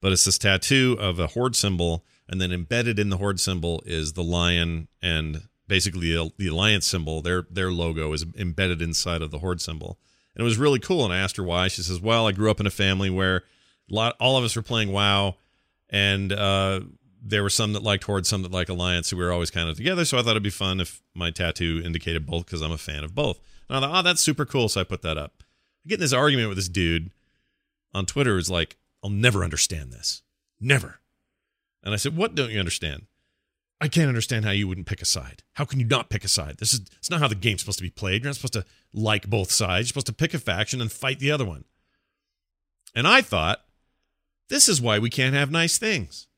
But 0.00 0.10
it's 0.10 0.24
this 0.24 0.36
tattoo 0.36 0.96
of 0.98 1.20
a 1.20 1.28
horde 1.28 1.54
symbol 1.54 2.04
and 2.28 2.40
then 2.40 2.50
embedded 2.50 2.98
in 2.98 3.08
the 3.08 3.18
horde 3.18 3.38
symbol 3.38 3.82
is 3.86 4.14
the 4.14 4.24
lion 4.24 4.88
and 5.00 5.42
basically 5.68 6.12
the, 6.12 6.32
the 6.38 6.48
alliance 6.48 6.86
symbol. 6.86 7.22
Their 7.22 7.46
their 7.50 7.70
logo 7.70 8.12
is 8.12 8.24
embedded 8.36 8.82
inside 8.82 9.22
of 9.22 9.30
the 9.30 9.38
horde 9.38 9.60
symbol. 9.60 9.98
And 10.34 10.42
it 10.42 10.44
was 10.44 10.58
really 10.58 10.78
cool. 10.80 11.04
And 11.04 11.14
i 11.14 11.18
asked 11.18 11.36
her 11.36 11.44
why. 11.44 11.68
She 11.68 11.82
says 11.82 12.00
well 12.00 12.26
i 12.26 12.32
grew 12.32 12.50
up 12.50 12.60
in 12.60 12.66
a 12.66 12.70
family 12.70 13.10
where 13.10 13.44
a 13.90 13.94
lot 13.94 14.16
all 14.18 14.36
of 14.36 14.44
us 14.44 14.56
were 14.56 14.62
playing 14.62 14.92
wow 14.92 15.36
and 15.88 16.32
uh 16.32 16.80
there 17.24 17.44
were 17.44 17.50
some 17.50 17.72
that 17.74 17.84
liked 17.84 18.02
horde 18.02 18.26
some 18.26 18.42
that 18.42 18.50
liked 18.50 18.70
alliance. 18.70 19.08
So 19.08 19.16
we 19.16 19.24
were 19.24 19.32
always 19.32 19.52
kind 19.52 19.68
of 19.68 19.76
together. 19.76 20.04
So 20.04 20.18
i 20.18 20.22
thought 20.22 20.30
it'd 20.30 20.42
be 20.42 20.50
fun 20.50 20.80
if 20.80 21.00
my 21.14 21.30
tattoo 21.30 21.80
indicated 21.84 22.26
both 22.26 22.46
because 22.46 22.60
i'm 22.60 22.72
a 22.72 22.78
fan 22.78 23.04
of 23.04 23.14
both. 23.14 23.38
And 23.68 23.78
i 23.78 23.80
thought 23.80 24.00
oh 24.00 24.02
that's 24.02 24.20
super 24.20 24.44
cool. 24.44 24.68
So 24.68 24.80
i 24.80 24.84
put 24.84 25.02
that 25.02 25.16
up 25.16 25.44
I 25.84 25.88
get 25.88 25.94
in 25.96 26.00
this 26.00 26.12
argument 26.12 26.48
with 26.48 26.58
this 26.58 26.68
dude 26.68 27.10
on 27.94 28.06
twitter 28.06 28.38
is 28.38 28.48
like 28.50 28.76
i'll 29.02 29.10
never 29.10 29.42
understand 29.44 29.92
this 29.92 30.22
never 30.60 31.00
and 31.82 31.92
i 31.92 31.96
said 31.96 32.16
what 32.16 32.34
don't 32.34 32.50
you 32.50 32.58
understand 32.60 33.06
I 33.80 33.88
can't 33.88 34.06
understand 34.06 34.44
how 34.44 34.52
you 34.52 34.68
wouldn't 34.68 34.86
pick 34.86 35.02
a 35.02 35.04
side. 35.04 35.42
How 35.54 35.64
can 35.64 35.80
you 35.80 35.84
not 35.86 36.08
pick 36.08 36.22
a 36.22 36.28
side? 36.28 36.58
This 36.58 36.72
is 36.72 36.82
it's 36.98 37.10
not 37.10 37.18
how 37.18 37.26
the 37.26 37.34
game's 37.34 37.62
supposed 37.62 37.80
to 37.80 37.82
be 37.82 37.90
played. 37.90 38.22
You're 38.22 38.28
not 38.28 38.36
supposed 38.36 38.52
to 38.52 38.64
like 38.94 39.28
both 39.28 39.50
sides. 39.50 39.86
You're 39.86 39.88
supposed 39.88 40.06
to 40.06 40.12
pick 40.12 40.34
a 40.34 40.38
faction 40.38 40.80
and 40.80 40.92
fight 40.92 41.18
the 41.18 41.32
other 41.32 41.44
one. 41.44 41.64
And 42.94 43.08
I 43.08 43.22
thought, 43.22 43.64
this 44.48 44.68
is 44.68 44.80
why 44.80 45.00
we 45.00 45.10
can't 45.10 45.34
have 45.34 45.50
nice 45.50 45.78
things. 45.78 46.28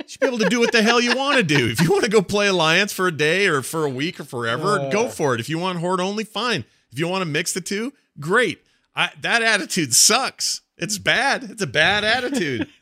You 0.00 0.06
should 0.06 0.20
be 0.20 0.28
able 0.28 0.38
to 0.38 0.48
do 0.48 0.60
what 0.60 0.70
the 0.70 0.82
hell 0.84 1.00
you 1.00 1.16
want 1.16 1.38
to 1.38 1.42
do. 1.42 1.66
If 1.70 1.80
you 1.80 1.90
want 1.90 2.04
to 2.04 2.10
go 2.10 2.22
play 2.22 2.46
Alliance 2.46 2.92
for 2.92 3.08
a 3.08 3.12
day 3.12 3.48
or 3.48 3.60
for 3.62 3.84
a 3.84 3.90
week 3.90 4.20
or 4.20 4.24
forever, 4.24 4.78
Uh. 4.78 4.90
go 4.90 5.08
for 5.08 5.34
it. 5.34 5.40
If 5.40 5.48
you 5.48 5.58
want 5.58 5.80
Horde 5.80 6.00
only, 6.00 6.22
fine. 6.22 6.64
If 6.92 7.00
you 7.00 7.08
want 7.08 7.22
to 7.22 7.26
mix 7.26 7.52
the 7.52 7.62
two, 7.62 7.92
great. 8.20 8.60
I, 8.96 9.10
that 9.20 9.42
attitude 9.42 9.94
sucks. 9.94 10.62
It's 10.76 10.98
bad. 10.98 11.44
It's 11.44 11.62
a 11.62 11.66
bad 11.66 12.04
attitude. 12.04 12.68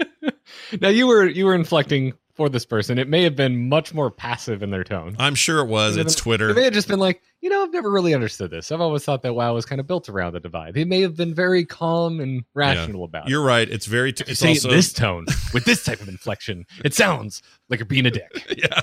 Now 0.81 0.89
you 0.89 1.07
were 1.07 1.27
you 1.27 1.47
were 1.47 1.55
inflecting 1.55 2.13
for 2.35 2.49
this 2.49 2.65
person. 2.65 2.99
It 2.99 3.09
may 3.09 3.23
have 3.23 3.37
been 3.37 3.69
much 3.69 3.93
more 3.93 4.11
passive 4.11 4.63
in 4.63 4.71
their 4.71 4.85
tone. 4.85 5.17
I'm 5.19 5.35
sure 5.35 5.59
it 5.59 5.67
was. 5.67 5.97
It's 5.97 6.15
Twitter. 6.15 6.51
It 6.51 6.57
may 6.57 6.65
have 6.65 6.73
just 6.73 6.89
been 6.89 6.99
like, 6.99 7.23
you 7.43 7.51
know, 7.51 7.65
I've 7.65 7.73
never 7.73 7.91
really 7.91 8.15
understood 8.15 8.53
this. 8.53 8.71
I've 8.71 8.81
always 8.81 9.05
thought 9.05 9.23
that 9.23 9.35
WoW 9.35 9.53
was 9.53 9.67
kind 9.67 9.81
of 9.81 9.87
built 9.89 10.09
around 10.09 10.33
the 10.33 10.41
divide. 10.41 10.75
They 10.75 10.85
may 10.85 11.01
have 11.03 11.17
been 11.17 11.35
very 11.35 11.65
calm 11.65 12.21
and 12.21 12.45
rational 12.55 13.03
about 13.03 13.27
it. 13.27 13.31
You're 13.31 13.43
right. 13.43 13.69
It's 13.69 13.87
very. 13.87 14.13
T- 14.13 14.25
it's 14.29 14.39
say 14.39 14.51
also 14.51 14.69
it 14.69 14.73
this 14.75 14.93
tone 14.93 15.27
with 15.53 15.65
this 15.65 15.83
type 15.83 16.01
of 16.01 16.09
inflection, 16.09 16.65
it 16.85 16.95
sounds 16.95 17.43
like 17.69 17.81
you're 17.81 17.87
being 17.87 18.07
a 18.07 18.13
dick. 18.13 18.31
yeah, 18.57 18.81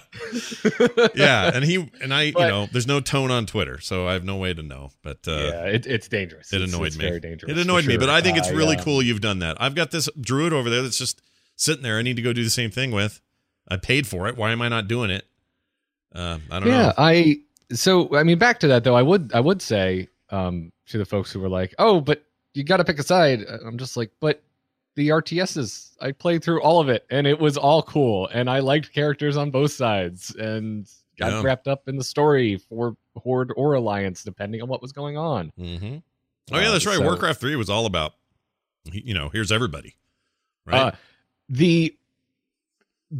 yeah. 1.15 1.51
And 1.53 1.63
he 1.63 1.89
and 2.01 2.13
I, 2.13 2.31
But- 2.31 2.41
you 2.41 2.47
know, 2.47 2.67
there's 2.69 2.85
no 2.85 2.99
tone 2.99 3.31
on 3.31 3.45
Twitter, 3.45 3.79
so 3.79 4.07
I 4.07 4.13
have 4.13 4.25
no 4.25 4.35
way 4.35 4.53
to 4.53 4.61
know. 4.61 4.91
But 5.03 5.19
uh, 5.25 5.31
yeah, 5.31 5.63
it, 5.63 5.87
it's 5.87 6.09
dangerous. 6.09 6.51
it 6.51 6.57
It's- 6.57 6.73
annoyed 6.73 6.87
it's 6.87 6.97
me. 6.97 7.05
Very 7.05 7.21
dangerous. 7.21 7.49
It 7.53 7.57
annoyed 7.57 7.85
me, 7.85 7.95
but 7.95 8.09
I 8.09 8.21
think 8.21 8.37
it's 8.37 8.51
really 8.51 8.75
uh, 8.75 8.83
cool 8.83 9.01
you've 9.01 9.21
done 9.21 9.39
that. 9.39 9.55
I've 9.61 9.73
got 9.73 9.91
this 9.91 10.09
druid 10.19 10.51
over 10.51 10.69
there 10.69 10.81
that's 10.81 10.97
just 10.97 11.21
sitting 11.55 11.83
there. 11.83 11.97
I 11.97 12.01
need 12.01 12.17
to 12.17 12.21
go 12.21 12.33
do 12.33 12.43
the 12.43 12.49
same 12.49 12.71
thing 12.71 12.91
with. 12.91 13.21
I 13.69 13.77
paid 13.77 14.05
for 14.05 14.27
it. 14.27 14.35
Why 14.35 14.51
am 14.51 14.61
I 14.61 14.67
not 14.67 14.89
doing 14.89 15.11
it? 15.11 15.25
Uh, 16.13 16.39
I 16.51 16.59
don't 16.59 16.67
yeah, 16.69 16.75
know. 16.75 16.81
Yeah, 16.81 16.93
I 16.97 17.37
so 17.71 18.15
I 18.15 18.23
mean 18.23 18.37
back 18.37 18.59
to 18.61 18.67
that 18.67 18.83
though. 18.83 18.95
I 18.95 19.01
would 19.01 19.31
I 19.33 19.39
would 19.39 19.61
say 19.61 20.07
um 20.29 20.71
to 20.87 20.97
the 20.97 21.05
folks 21.05 21.31
who 21.31 21.39
were 21.39 21.49
like, 21.49 21.73
oh, 21.79 22.01
but 22.01 22.23
you 22.53 22.63
got 22.63 22.77
to 22.77 22.83
pick 22.83 22.97
a 22.99 23.03
side. 23.03 23.45
I'm 23.65 23.77
just 23.77 23.95
like, 23.95 24.11
but 24.19 24.41
the 24.95 25.09
RTSs, 25.09 25.91
I 26.01 26.11
played 26.11 26.43
through 26.43 26.61
all 26.61 26.79
of 26.81 26.89
it, 26.89 27.05
and 27.11 27.25
it 27.27 27.39
was 27.39 27.57
all 27.57 27.83
cool, 27.83 28.27
and 28.33 28.49
I 28.49 28.59
liked 28.59 28.91
characters 28.91 29.37
on 29.37 29.51
both 29.51 29.71
sides, 29.71 30.35
and 30.35 30.87
got 31.17 31.31
Yeah. 31.31 31.41
wrapped 31.43 31.67
up 31.67 31.87
in 31.87 31.95
the 31.95 32.03
story 32.03 32.57
for 32.57 32.97
Horde 33.15 33.51
or 33.55 33.75
Alliance, 33.75 34.23
depending 34.23 34.61
on 34.63 34.67
what 34.67 34.81
was 34.81 34.91
going 34.91 35.15
on. 35.15 35.51
Mm-hmm. 35.59 35.97
Oh 36.51 36.59
yeah, 36.59 36.67
Uh, 36.67 36.71
that's 36.71 36.85
right. 36.87 36.97
so- 36.97 37.03
Warcraft 37.03 37.39
three 37.39 37.55
was 37.55 37.69
all 37.69 37.85
about 37.85 38.13
you 38.91 39.13
know, 39.13 39.29
here's 39.29 39.51
everybody. 39.51 39.95
Right? 40.65 40.79
Uh, 40.79 40.91
the 41.49 41.95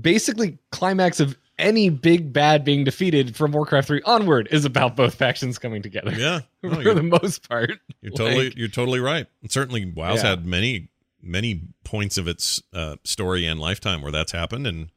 basically 0.01 0.57
climax 0.71 1.19
of 1.19 1.37
any 1.59 1.89
big 1.89 2.33
bad 2.33 2.63
being 2.63 2.83
defeated 2.83 3.35
from 3.35 3.51
Warcraft 3.51 3.87
3 3.87 4.01
onward 4.05 4.47
is 4.51 4.65
about 4.65 4.95
both 4.95 5.15
factions 5.15 5.59
coming 5.59 5.81
together. 5.81 6.11
yeah. 6.13 6.39
No, 6.63 6.81
for 6.81 6.93
the 6.93 7.03
most 7.03 7.47
part. 7.47 7.71
you're 8.01 8.11
totally 8.11 8.53
you're 8.57 8.67
totally 8.67 8.99
right. 8.99 9.27
And 9.41 9.51
certainly 9.51 9.85
WoW's 9.85 10.23
Yeah. 10.23 10.31
had 10.31 10.45
many 10.45 10.89
many 11.21 11.61
points 11.83 12.17
of 12.17 12.27
its 12.27 12.61
uh, 12.73 12.95
story 13.03 13.45
and 13.45 13.59
lifetime 13.59 14.01
where 14.01 14.11
that's 14.11 14.31
happened 14.31 14.65
and 14.67 14.89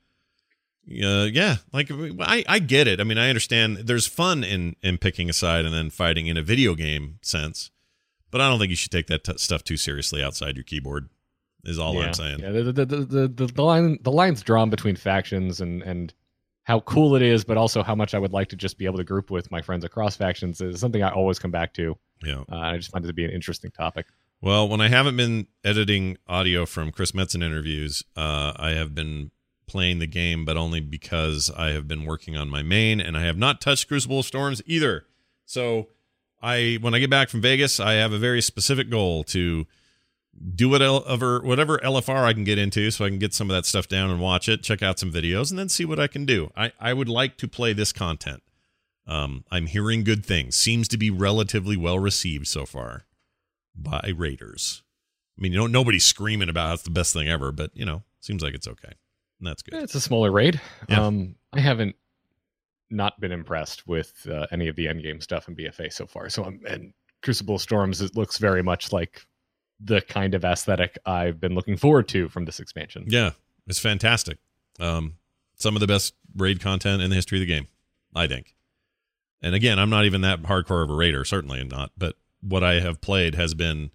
uh, 0.89 1.29
yeah, 1.33 1.57
like 1.73 1.89
I, 2.21 2.45
I 2.49 2.59
get 2.59 2.89
it. 2.89 2.99
I 3.01 3.05
mean, 3.05 3.17
I 3.19 3.29
understand 3.29 3.77
there's 3.85 4.07
fun 4.09 4.43
in 4.43 4.75
in 4.83 4.99
picking 4.99 5.31
a 5.31 5.33
side 5.33 5.65
and 5.65 5.73
then 5.73 5.91
fighting 5.91 6.27
in 6.27 6.37
a 6.37 6.43
video 6.43 6.75
game 6.75 7.19
sense, 7.23 7.71
but 8.33 8.41
I 8.41 8.49
don't 8.49 8.59
think 8.59 8.71
you 8.71 8.77
should 8.77 8.91
take 8.91 9.07
that 9.07 9.23
t- 9.23 9.37
stuff 9.39 9.63
too 9.63 9.77
seriously 9.77 10.23
outside 10.25 10.57
your 10.57 10.65
keyboard. 10.65 11.09
Is 11.65 11.79
all 11.79 11.95
yeah. 11.95 12.07
I'm 12.07 12.15
saying. 12.15 12.41
Yeah, 12.41 12.51
the, 12.51 12.63
the, 12.65 12.85
the, 12.85 12.97
the, 12.97 13.29
the, 13.29 13.47
the 13.47 13.63
line 13.63 13.99
the 14.03 14.11
lines 14.11 14.43
drawn 14.43 14.71
between 14.71 14.97
factions 14.97 15.61
and 15.61 15.81
and 15.83 16.13
how 16.65 16.81
cool 16.81 17.17
it 17.17 17.23
is, 17.23 17.45
but 17.45 17.57
also 17.57 17.83
how 17.83 17.95
much 17.95 18.15
I 18.15 18.19
would 18.19 18.33
like 18.33 18.49
to 18.51 18.57
just 18.57 18.79
be 18.79 18.85
able 18.85 18.99
to 18.99 19.05
group 19.05 19.31
with 19.31 19.51
my 19.51 19.63
friends 19.63 19.85
across 19.85 20.17
factions 20.17 20.61
is 20.61 20.81
something 20.81 21.03
I 21.03 21.11
always 21.11 21.39
come 21.39 21.51
back 21.51 21.75
to. 21.75 21.97
Yeah. 22.23 22.45
Uh, 22.51 22.57
I 22.57 22.77
just 22.77 22.91
find 22.91 23.05
it 23.05 23.09
to 23.09 23.15
be 23.15 23.25
an 23.25 23.31
interesting 23.31 23.71
topic. 23.71 24.07
Well, 24.41 24.69
when 24.69 24.81
I 24.81 24.89
haven't 24.89 25.17
been 25.17 25.47
editing 25.65 26.19
audio 26.29 26.67
from 26.67 26.91
Chris 26.91 27.13
Metzen 27.13 27.45
interviews, 27.45 28.03
uh, 28.17 28.53
I 28.57 28.71
have 28.71 28.95
been 28.95 29.31
playing 29.67 30.01
the 30.01 30.07
game, 30.07 30.45
but 30.45 30.57
only 30.57 30.81
because 30.81 31.51
I 31.57 31.69
have 31.69 31.87
been 31.87 32.05
working 32.05 32.37
on 32.37 32.49
my 32.49 32.63
main, 32.63 33.01
and 33.01 33.17
I 33.17 33.23
have 33.23 33.39
not 33.39 33.61
touched 33.61 33.89
Crucible 33.89 34.21
of 34.21 34.27
Storms 34.27 34.61
either. 34.67 35.07
So, 35.47 35.89
I 36.43 36.79
when 36.81 36.93
I 36.93 36.99
get 36.99 37.09
back 37.09 37.29
from 37.29 37.41
Vegas, 37.41 37.79
I 37.79 37.95
have 37.95 38.13
a 38.13 38.19
very 38.19 38.43
specific 38.43 38.91
goal 38.91 39.23
to 39.25 39.65
do 40.55 40.69
whatever 40.69 41.41
whatever 41.41 41.79
LFR 41.79 42.25
I 42.25 42.33
can 42.33 42.45
get 42.45 42.59
into, 42.59 42.91
so 42.91 43.05
I 43.05 43.09
can 43.09 43.19
get 43.19 43.35
some 43.35 43.51
of 43.51 43.55
that 43.55 43.67
stuff 43.67 43.89
down 43.89 44.11
and 44.11 44.21
watch 44.21 44.49
it, 44.49 44.63
check 44.63 44.83
out 44.83 44.99
some 44.99 45.13
videos, 45.13 45.51
and 45.51 45.59
then 45.59 45.69
see 45.69 45.85
what 45.85 46.01
I 46.01 46.07
can 46.07 46.25
do. 46.25 46.51
I 46.57 46.73
I 46.81 46.93
would 46.93 47.09
like 47.09 47.37
to 47.39 47.49
play 47.49 47.73
this 47.73 47.93
content. 47.93 48.43
Um, 49.07 49.45
I'm 49.51 49.67
hearing 49.67 50.05
good 50.05 50.25
things. 50.25 50.57
Seems 50.57 50.89
to 50.89 50.97
be 50.97 51.11
relatively 51.11 51.77
well 51.77 51.99
received 51.99 52.47
so 52.47 52.67
far 52.67 53.05
by 53.75 54.13
Raiders. 54.17 54.83
I 55.39 55.43
mean, 55.43 55.53
you 55.53 55.59
know, 55.59 55.67
nobody's 55.67 56.05
screaming 56.05 56.49
about 56.49 56.69
how 56.69 56.75
it's 56.75 56.83
the 56.83 56.91
best 56.91 57.13
thing 57.13 57.29
ever, 57.29 57.53
but 57.53 57.71
you 57.75 57.85
know, 57.85 58.03
seems 58.21 58.43
like 58.43 58.55
it's 58.55 58.69
okay, 58.69 58.93
and 59.39 59.47
that's 59.47 59.63
good. 59.63 59.83
It's 59.83 59.95
a 59.95 60.01
smaller 60.01 60.31
raid. 60.31 60.61
Yeah. 60.89 61.05
Um, 61.05 61.37
I 61.53 61.61
haven't 61.61 61.97
not 62.91 63.19
been 63.21 63.33
impressed 63.33 63.87
with 63.87 64.27
uh, 64.31 64.47
any 64.51 64.69
of 64.69 64.77
the 64.77 64.87
endgame 64.87 65.23
stuff 65.23 65.49
in 65.49 65.57
BFA 65.57 65.93
so 65.93 66.07
far. 66.07 66.29
So 66.29 66.45
I'm 66.45 66.61
and 66.67 66.93
Crucible 67.23 67.59
Storms 67.59 68.01
it 68.01 68.17
looks 68.17 68.39
very 68.39 68.63
much 68.63 68.93
like 68.93 69.27
the 69.83 70.01
kind 70.01 70.35
of 70.35 70.45
aesthetic 70.45 70.99
I've 71.05 71.41
been 71.41 71.55
looking 71.55 71.77
forward 71.77 72.09
to 72.09 72.29
from 72.29 72.45
this 72.45 72.61
expansion. 72.61 73.05
Yeah, 73.09 73.31
it's 73.67 73.79
fantastic. 73.79 74.39
Um, 74.79 75.15
some 75.57 75.77
of 75.77 75.81
the 75.81 75.87
best 75.87 76.15
raid 76.37 76.61
content 76.61 77.03
in 77.03 77.11
the 77.11 77.17
history 77.17 77.39
of 77.39 77.41
the 77.41 77.53
game, 77.53 77.67
I 78.15 78.27
think. 78.27 78.55
And 79.41 79.55
again, 79.55 79.79
I'm 79.79 79.91
not 79.91 80.05
even 80.05 80.21
that 80.21 80.43
hardcore 80.43 80.85
of 80.85 80.91
a 80.91 80.95
raider, 80.95 81.25
certainly 81.25 81.61
am 81.61 81.69
not. 81.69 81.91
But 81.97 82.17
what 82.41 82.63
I 82.63 82.81
have 82.81 83.01
played 83.01 83.35
has 83.35 83.55
been, 83.55 83.91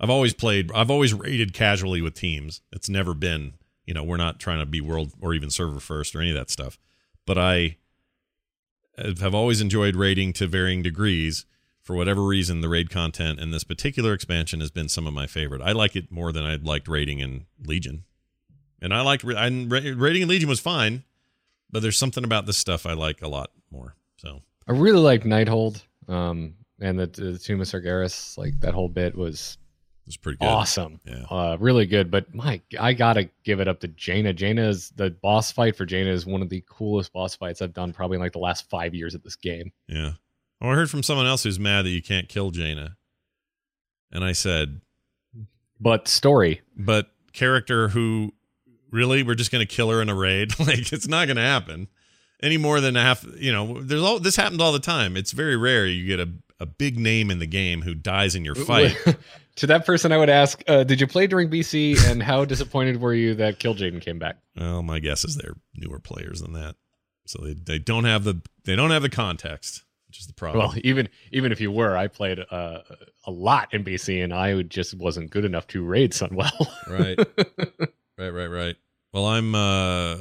I've 0.00 0.10
always 0.10 0.32
played, 0.34 0.70
I've 0.72 0.90
always 0.90 1.12
raided 1.12 1.52
casually 1.52 2.00
with 2.00 2.14
teams. 2.14 2.62
It's 2.72 2.88
never 2.88 3.14
been, 3.14 3.54
you 3.84 3.94
know, 3.94 4.02
we're 4.02 4.16
not 4.16 4.40
trying 4.40 4.60
to 4.60 4.66
be 4.66 4.80
world 4.80 5.12
or 5.20 5.34
even 5.34 5.50
server 5.50 5.80
first 5.80 6.14
or 6.14 6.20
any 6.20 6.30
of 6.30 6.36
that 6.36 6.50
stuff. 6.50 6.78
But 7.26 7.38
I 7.38 7.76
have 8.98 9.34
always 9.34 9.60
enjoyed 9.60 9.96
raiding 9.96 10.32
to 10.34 10.46
varying 10.46 10.82
degrees. 10.82 11.44
For 11.82 11.96
whatever 11.96 12.22
reason, 12.22 12.60
the 12.60 12.68
raid 12.68 12.90
content 12.90 13.40
in 13.40 13.50
this 13.50 13.64
particular 13.64 14.12
expansion 14.14 14.60
has 14.60 14.70
been 14.70 14.88
some 14.88 15.06
of 15.06 15.12
my 15.12 15.26
favorite. 15.26 15.60
I 15.62 15.72
like 15.72 15.96
it 15.96 16.12
more 16.12 16.30
than 16.32 16.44
I 16.44 16.54
liked 16.56 16.86
raiding 16.86 17.18
in 17.18 17.46
Legion. 17.66 18.04
And 18.80 18.94
I 18.94 19.00
liked 19.02 19.24
I, 19.24 19.46
raiding 19.46 20.22
in 20.22 20.28
Legion 20.28 20.48
was 20.48 20.60
fine, 20.60 21.02
but 21.70 21.82
there's 21.82 21.98
something 21.98 22.22
about 22.24 22.46
this 22.46 22.56
stuff 22.56 22.86
I 22.86 22.92
like 22.92 23.20
a 23.22 23.28
lot 23.28 23.50
more. 23.70 23.96
So 24.18 24.42
I 24.68 24.72
really 24.72 25.00
like 25.00 25.22
Nighthold, 25.24 25.82
um, 26.08 26.54
and 26.80 26.98
the, 26.98 27.06
the 27.06 27.38
Tomb 27.38 27.60
of 27.60 27.66
Sargeras. 27.66 28.36
Like 28.38 28.58
that 28.60 28.74
whole 28.74 28.88
bit 28.88 29.16
was 29.16 29.58
it 30.04 30.06
was 30.08 30.16
pretty 30.16 30.38
good. 30.38 30.46
awesome, 30.46 31.00
Yeah. 31.04 31.24
uh, 31.30 31.56
really 31.60 31.86
good. 31.86 32.10
But 32.10 32.32
my, 32.34 32.60
I 32.78 32.92
gotta 32.92 33.28
give 33.44 33.60
it 33.60 33.68
up 33.68 33.80
to 33.80 33.88
Jaina. 33.88 34.32
Jaina 34.32 34.68
is 34.68 34.90
the 34.90 35.10
boss 35.10 35.50
fight 35.52 35.76
for 35.76 35.84
Jaina 35.86 36.10
is 36.10 36.26
one 36.26 36.42
of 36.42 36.48
the 36.48 36.64
coolest 36.68 37.12
boss 37.12 37.34
fights 37.36 37.62
I've 37.62 37.74
done 37.74 37.92
probably 37.92 38.16
in 38.16 38.20
like 38.20 38.32
the 38.32 38.38
last 38.40 38.68
five 38.70 38.94
years 38.94 39.14
of 39.14 39.22
this 39.22 39.36
game. 39.36 39.72
Yeah. 39.88 40.12
Oh, 40.62 40.70
I 40.70 40.74
heard 40.74 40.90
from 40.90 41.02
someone 41.02 41.26
else 41.26 41.42
who's 41.42 41.58
mad 41.58 41.84
that 41.84 41.90
you 41.90 42.00
can't 42.00 42.28
kill 42.28 42.52
Jaina. 42.52 42.96
And 44.12 44.22
I 44.22 44.30
said, 44.32 44.80
But 45.80 46.06
story, 46.06 46.62
but 46.76 47.10
character 47.32 47.88
who 47.88 48.32
really 48.90 49.22
we're 49.22 49.34
just 49.34 49.50
going 49.50 49.66
to 49.66 49.74
kill 49.74 49.90
her 49.90 50.00
in 50.00 50.08
a 50.08 50.14
raid? 50.14 50.52
Like 50.60 50.92
it's 50.92 51.08
not 51.08 51.26
going 51.26 51.36
to 51.36 51.42
happen. 51.42 51.88
Any 52.40 52.56
more 52.56 52.80
than 52.80 52.94
half 52.94 53.24
you 53.36 53.52
know 53.52 53.82
there's 53.82 54.02
all 54.02 54.20
this 54.20 54.36
happens 54.36 54.60
all 54.60 54.72
the 54.72 54.78
time. 54.78 55.16
It's 55.16 55.32
very 55.32 55.56
rare 55.56 55.86
you 55.86 56.06
get 56.06 56.20
a, 56.20 56.28
a 56.60 56.66
big 56.66 56.98
name 56.98 57.30
in 57.30 57.40
the 57.40 57.46
game 57.46 57.82
who 57.82 57.94
dies 57.94 58.36
in 58.36 58.44
your 58.44 58.54
fight. 58.54 58.96
to 59.56 59.66
that 59.66 59.84
person, 59.84 60.12
I 60.12 60.18
would 60.18 60.30
ask, 60.30 60.62
uh, 60.68 60.84
did 60.84 61.00
you 61.00 61.06
play 61.06 61.26
during 61.26 61.50
BC, 61.50 62.04
and 62.08 62.22
how 62.22 62.44
disappointed 62.44 63.00
were 63.00 63.14
you 63.14 63.34
that 63.34 63.58
Kil'jaeden 63.58 64.00
came 64.00 64.18
back? 64.18 64.36
well 64.56 64.82
my 64.82 65.00
guess 65.00 65.24
is 65.24 65.36
they're 65.36 65.56
newer 65.74 65.98
players 65.98 66.40
than 66.40 66.52
that. 66.52 66.76
So 67.26 67.42
they, 67.42 67.54
they 67.54 67.78
don't 67.78 68.04
have 68.04 68.22
the 68.22 68.42
they 68.64 68.76
don't 68.76 68.90
have 68.90 69.02
the 69.02 69.10
context 69.10 69.84
which 70.12 70.20
is 70.20 70.26
the 70.26 70.34
problem. 70.34 70.66
Well, 70.66 70.74
even 70.84 71.08
even 71.32 71.52
if 71.52 71.60
you 71.60 71.72
were, 71.72 71.96
I 71.96 72.06
played 72.06 72.38
uh, 72.38 72.80
a 73.24 73.30
lot 73.30 73.72
in 73.72 73.82
BC, 73.82 74.22
and 74.22 74.34
I 74.34 74.60
just 74.60 74.92
wasn't 74.92 75.30
good 75.30 75.46
enough 75.46 75.66
to 75.68 75.82
raid 75.82 76.12
Sunwell. 76.12 76.50
right. 76.90 77.18
Right 78.18 78.28
right 78.28 78.46
right. 78.46 78.76
Well 79.12 79.26
i'm 79.26 79.54
uh 79.54 80.16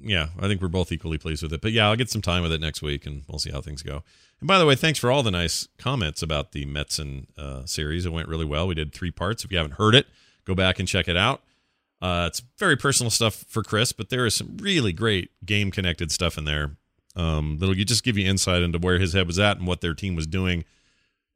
yeah 0.00 0.28
i 0.38 0.46
think 0.46 0.60
we're 0.60 0.68
both 0.68 0.92
equally 0.92 1.18
pleased 1.18 1.42
with 1.42 1.52
it. 1.52 1.60
But 1.60 1.72
yeah 1.72 1.88
i'll 1.88 1.96
get 1.96 2.10
some 2.10 2.22
time 2.22 2.42
with 2.42 2.52
it 2.52 2.60
next 2.60 2.82
week 2.82 3.06
and 3.06 3.22
we'll 3.28 3.38
see 3.38 3.50
how 3.50 3.60
things 3.60 3.82
go. 3.82 4.02
And 4.40 4.46
by 4.46 4.58
the 4.58 4.66
way 4.66 4.74
thanks 4.74 4.98
for 4.98 5.10
all 5.10 5.22
the 5.22 5.30
nice 5.30 5.68
comments 5.78 6.22
about 6.22 6.52
the 6.52 6.64
metzen 6.64 7.26
uh, 7.38 7.66
series. 7.66 8.06
It 8.06 8.12
went 8.12 8.28
really 8.28 8.44
well. 8.46 8.66
We 8.66 8.74
did 8.74 8.94
three 8.94 9.10
parts. 9.10 9.44
If 9.44 9.52
you 9.52 9.58
haven't 9.58 9.74
heard 9.74 9.94
it 9.94 10.06
go 10.46 10.54
back 10.54 10.78
and 10.78 10.88
check 10.88 11.06
it 11.06 11.16
out. 11.16 11.42
Uh, 12.00 12.26
it's 12.28 12.42
very 12.58 12.76
personal 12.76 13.10
stuff 13.10 13.44
for 13.48 13.62
chris 13.62 13.92
but 13.92 14.08
there 14.08 14.24
is 14.24 14.34
some 14.34 14.56
really 14.58 14.92
great 14.92 15.30
game 15.44 15.70
connected 15.70 16.12
stuff 16.12 16.38
in 16.38 16.44
there 16.44 16.76
um, 17.18 17.58
that'll 17.58 17.74
just 17.74 18.04
give 18.04 18.16
you 18.16 18.26
insight 18.26 18.62
into 18.62 18.78
where 18.78 18.98
his 18.98 19.12
head 19.12 19.26
was 19.26 19.38
at 19.38 19.58
and 19.58 19.66
what 19.66 19.80
their 19.80 19.92
team 19.92 20.14
was 20.14 20.26
doing 20.26 20.64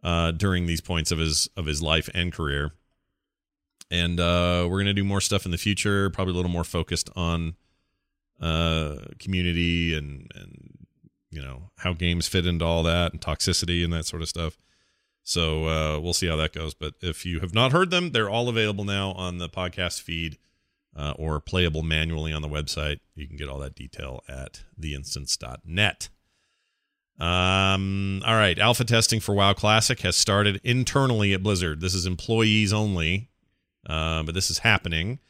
uh, 0.04 0.30
during 0.30 0.66
these 0.66 0.80
points 0.80 1.10
of 1.10 1.18
his 1.18 1.48
of 1.56 1.66
his 1.66 1.82
life 1.82 2.08
and 2.14 2.32
career. 2.32 2.72
And 3.90 4.18
uh, 4.20 4.66
we're 4.70 4.78
gonna 4.78 4.94
do 4.94 5.04
more 5.04 5.20
stuff 5.20 5.44
in 5.44 5.50
the 5.50 5.58
future 5.58 6.08
probably 6.08 6.32
a 6.32 6.36
little 6.36 6.50
more 6.50 6.64
focused 6.64 7.10
on 7.16 7.56
uh, 8.40 8.96
community 9.18 9.94
and 9.96 10.30
and 10.34 10.86
you 11.30 11.42
know 11.42 11.70
how 11.78 11.92
games 11.92 12.28
fit 12.28 12.46
into 12.46 12.64
all 12.64 12.84
that 12.84 13.12
and 13.12 13.20
toxicity 13.20 13.82
and 13.82 13.92
that 13.92 14.06
sort 14.06 14.22
of 14.22 14.28
stuff. 14.28 14.56
So 15.24 15.66
uh, 15.66 16.00
we'll 16.00 16.14
see 16.14 16.26
how 16.28 16.36
that 16.36 16.52
goes. 16.52 16.74
But 16.74 16.94
if 17.00 17.24
you 17.24 17.40
have 17.40 17.54
not 17.54 17.72
heard 17.72 17.90
them 17.90 18.12
they're 18.12 18.30
all 18.30 18.48
available 18.48 18.84
now 18.84 19.12
on 19.12 19.38
the 19.38 19.48
podcast 19.48 20.00
feed 20.00 20.38
uh, 20.96 21.14
or 21.16 21.40
playable 21.40 21.82
manually 21.82 22.32
on 22.32 22.42
the 22.42 22.48
website 22.48 23.00
you 23.14 23.26
can 23.26 23.36
get 23.36 23.48
all 23.48 23.58
that 23.58 23.74
detail 23.74 24.22
at 24.28 24.62
theinstance.net 24.78 26.08
um, 27.22 28.22
all 28.26 28.34
right. 28.34 28.58
Alpha 28.58 28.84
testing 28.84 29.20
for 29.20 29.32
WoW 29.34 29.52
Classic 29.52 30.00
has 30.00 30.16
started 30.16 30.60
internally 30.64 31.32
at 31.32 31.42
Blizzard. 31.42 31.80
This 31.80 31.94
is 31.94 32.04
employees 32.04 32.72
only, 32.72 33.30
uh, 33.88 34.24
but 34.24 34.34
this 34.34 34.50
is 34.50 34.58
happening. 34.58 35.20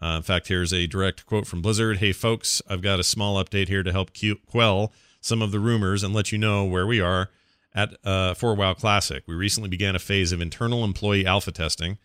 Uh, 0.00 0.14
in 0.18 0.22
fact, 0.22 0.48
here's 0.48 0.72
a 0.72 0.86
direct 0.86 1.26
quote 1.26 1.46
from 1.46 1.60
Blizzard 1.60 1.98
Hey, 1.98 2.12
folks, 2.12 2.62
I've 2.68 2.82
got 2.82 3.00
a 3.00 3.04
small 3.04 3.42
update 3.42 3.68
here 3.68 3.82
to 3.82 3.90
help 3.90 4.12
que- 4.12 4.40
quell 4.46 4.92
some 5.20 5.42
of 5.42 5.50
the 5.50 5.58
rumors 5.58 6.02
and 6.02 6.14
let 6.14 6.30
you 6.30 6.38
know 6.38 6.64
where 6.64 6.86
we 6.86 7.00
are 7.00 7.30
at 7.74 7.94
uh, 8.04 8.34
for 8.34 8.54
WoW 8.54 8.74
Classic. 8.74 9.24
We 9.26 9.34
recently 9.34 9.68
began 9.68 9.96
a 9.96 9.98
phase 9.98 10.32
of 10.32 10.40
internal 10.40 10.84
employee 10.84 11.26
alpha 11.26 11.52
testing. 11.52 11.98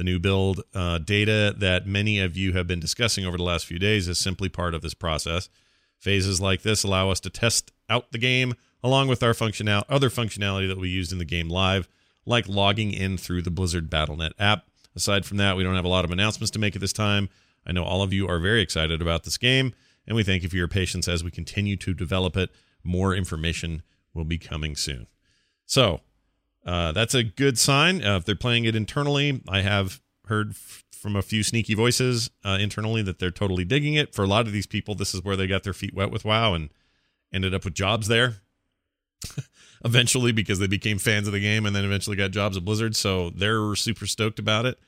The 0.00 0.04
new 0.04 0.18
build 0.18 0.62
uh, 0.74 0.96
data 0.96 1.54
that 1.58 1.86
many 1.86 2.20
of 2.20 2.34
you 2.34 2.54
have 2.54 2.66
been 2.66 2.80
discussing 2.80 3.26
over 3.26 3.36
the 3.36 3.42
last 3.42 3.66
few 3.66 3.78
days 3.78 4.08
is 4.08 4.16
simply 4.16 4.48
part 4.48 4.74
of 4.74 4.80
this 4.80 4.94
process. 4.94 5.50
Phases 5.98 6.40
like 6.40 6.62
this 6.62 6.84
allow 6.84 7.10
us 7.10 7.20
to 7.20 7.28
test 7.28 7.70
out 7.90 8.10
the 8.10 8.16
game 8.16 8.54
along 8.82 9.08
with 9.08 9.22
our 9.22 9.34
functional 9.34 9.84
other 9.90 10.08
functionality 10.08 10.66
that 10.68 10.78
we 10.78 10.88
used 10.88 11.12
in 11.12 11.18
the 11.18 11.26
game 11.26 11.50
live, 11.50 11.86
like 12.24 12.48
logging 12.48 12.94
in 12.94 13.18
through 13.18 13.42
the 13.42 13.50
Blizzard 13.50 13.90
BattleNet 13.90 14.30
app. 14.38 14.64
Aside 14.96 15.26
from 15.26 15.36
that, 15.36 15.54
we 15.54 15.62
don't 15.62 15.76
have 15.76 15.84
a 15.84 15.88
lot 15.88 16.06
of 16.06 16.10
announcements 16.10 16.50
to 16.52 16.58
make 16.58 16.74
at 16.74 16.80
this 16.80 16.94
time. 16.94 17.28
I 17.66 17.72
know 17.72 17.84
all 17.84 18.00
of 18.00 18.10
you 18.10 18.26
are 18.26 18.38
very 18.38 18.62
excited 18.62 19.02
about 19.02 19.24
this 19.24 19.36
game, 19.36 19.74
and 20.06 20.16
we 20.16 20.22
thank 20.22 20.42
you 20.42 20.48
for 20.48 20.56
your 20.56 20.66
patience 20.66 21.08
as 21.08 21.22
we 21.22 21.30
continue 21.30 21.76
to 21.76 21.92
develop 21.92 22.38
it. 22.38 22.48
More 22.82 23.14
information 23.14 23.82
will 24.14 24.24
be 24.24 24.38
coming 24.38 24.76
soon. 24.76 25.08
So, 25.66 26.00
uh, 26.64 26.92
that's 26.92 27.14
a 27.14 27.22
good 27.22 27.58
sign. 27.58 28.04
Uh, 28.04 28.16
if 28.16 28.24
they're 28.24 28.34
playing 28.34 28.64
it 28.64 28.76
internally, 28.76 29.42
I 29.48 29.62
have 29.62 30.00
heard 30.26 30.50
f- 30.50 30.84
from 30.92 31.16
a 31.16 31.22
few 31.22 31.42
sneaky 31.42 31.74
voices 31.74 32.30
uh, 32.44 32.58
internally 32.60 33.02
that 33.02 33.18
they're 33.18 33.30
totally 33.30 33.64
digging 33.64 33.94
it. 33.94 34.14
For 34.14 34.22
a 34.22 34.28
lot 34.28 34.46
of 34.46 34.52
these 34.52 34.66
people, 34.66 34.94
this 34.94 35.14
is 35.14 35.24
where 35.24 35.36
they 35.36 35.46
got 35.46 35.62
their 35.62 35.72
feet 35.72 35.94
wet 35.94 36.10
with 36.10 36.24
WoW 36.24 36.54
and 36.54 36.70
ended 37.32 37.54
up 37.54 37.64
with 37.64 37.74
jobs 37.74 38.08
there 38.08 38.36
eventually 39.84 40.32
because 40.32 40.58
they 40.58 40.66
became 40.66 40.98
fans 40.98 41.26
of 41.26 41.32
the 41.32 41.40
game 41.40 41.64
and 41.64 41.74
then 41.74 41.84
eventually 41.84 42.16
got 42.16 42.30
jobs 42.30 42.56
at 42.56 42.64
Blizzard. 42.64 42.96
So 42.96 43.30
they're 43.30 43.74
super 43.74 44.06
stoked 44.06 44.38
about 44.38 44.66
it. 44.66 44.78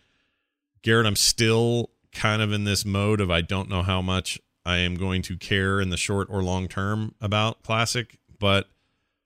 Garrett, 0.83 1.07
I'm 1.07 1.17
still 1.17 1.91
kind 2.13 2.43
of 2.43 2.53
in 2.53 2.65
this 2.65 2.85
mode 2.85 3.21
of 3.21 3.31
I 3.31 3.41
don't 3.41 3.69
know 3.69 3.83
how 3.83 4.03
much 4.03 4.39
I 4.65 4.79
am 4.79 4.97
going 4.97 5.23
to 5.23 5.37
care 5.37 5.81
in 5.81 5.91
the 5.91 5.97
short 5.97 6.29
or 6.31 6.43
long 6.43 6.69
term 6.69 7.15
about 7.21 7.63
Classic, 7.63 8.19
but 8.39 8.69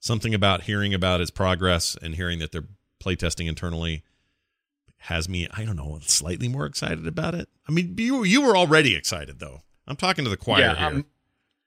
something 0.07 0.35
about 0.35 0.63
hearing 0.63 0.95
about 0.95 1.21
its 1.21 1.31
progress 1.31 1.97
and 2.01 2.15
hearing 2.15 2.39
that 2.39 2.53
they're 2.53 2.69
playtesting 3.03 3.49
internally 3.49 4.03
has 4.99 5.29
me, 5.29 5.47
I 5.53 5.65
don't 5.65 5.77
know, 5.77 5.99
slightly 6.03 6.49
more 6.49 6.67
excited 6.67 7.07
about 7.07 7.35
it. 7.35 7.49
I 7.69 7.73
mean, 7.73 7.95
you 7.99 8.25
you 8.25 8.43
were 8.43 8.57
already 8.57 8.95
excited 8.95 9.39
though. 9.39 9.63
I'm 9.87 9.97
talking 9.97 10.25
to 10.25 10.31
the 10.31 10.37
choir 10.37 10.61
yeah, 10.61 10.75
here. 10.75 10.87
I'm, 10.87 11.07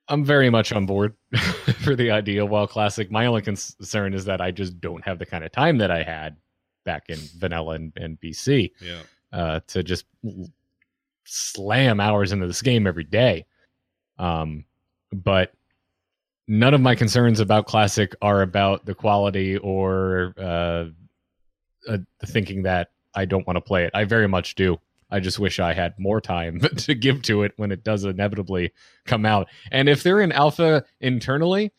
I'm 0.10 0.26
very 0.26 0.50
much 0.50 0.74
on 0.74 0.86
board 0.86 1.14
for 1.84 1.96
the 1.96 2.12
idea 2.12 2.44
of 2.44 2.50
WoW 2.50 2.66
Classic. 2.66 3.12
My 3.12 3.28
only 3.28 3.42
concern 3.42 4.14
is 4.14 4.26
that 4.26 4.42
I 4.42 4.52
just 4.52 4.82
don't 4.82 5.04
have 5.06 5.20
the 5.20 5.26
kind 5.26 5.44
of 5.44 5.52
time 5.52 5.78
that 5.78 5.92
I 5.92 6.04
had 6.04 6.36
back 6.84 7.10
in 7.10 7.20
vanilla 7.38 7.76
and, 7.76 7.94
and 7.96 8.20
BC 8.20 8.72
yeah. 8.82 9.02
uh, 9.32 9.60
to 9.68 9.84
just 9.84 10.06
slam 11.26 12.00
hours 12.00 12.32
into 12.32 12.48
this 12.48 12.62
game 12.62 12.88
every 12.88 13.04
day. 13.04 13.46
Um, 14.18 14.66
but 15.14 15.54
none 16.50 16.74
of 16.74 16.82
my 16.82 16.96
concerns 16.96 17.40
about 17.40 17.68
classic 17.68 18.16
are 18.22 18.42
about 18.42 18.84
the 18.86 18.96
quality 18.96 19.56
or 19.58 20.34
uh, 20.38 20.86
uh, 21.88 21.98
thinking 22.26 22.64
that 22.64 22.90
I 23.14 23.26
don't 23.26 23.46
want 23.46 23.58
to 23.58 23.62
play 23.62 23.86
it. 23.86 23.92
I 23.94 24.04
very 24.04 24.28
much 24.28 24.56
do. 24.56 24.80
I 25.12 25.20
just 25.20 25.40
wish 25.40 25.60
I 25.60 25.74
had 25.74 25.98
more 26.00 26.20
time 26.20 26.60
to 26.78 26.96
give 26.96 27.22
to 27.24 27.44
it 27.44 27.54
when 27.58 27.72
it 27.72 27.84
does 27.84 28.04
inevitably 28.04 28.74
come 29.06 29.26
out. 29.26 29.48
And 29.72 29.88
if 29.88 30.02
they're 30.02 30.22
in 30.22 30.32
alpha 30.32 30.84
internally, 31.00 31.72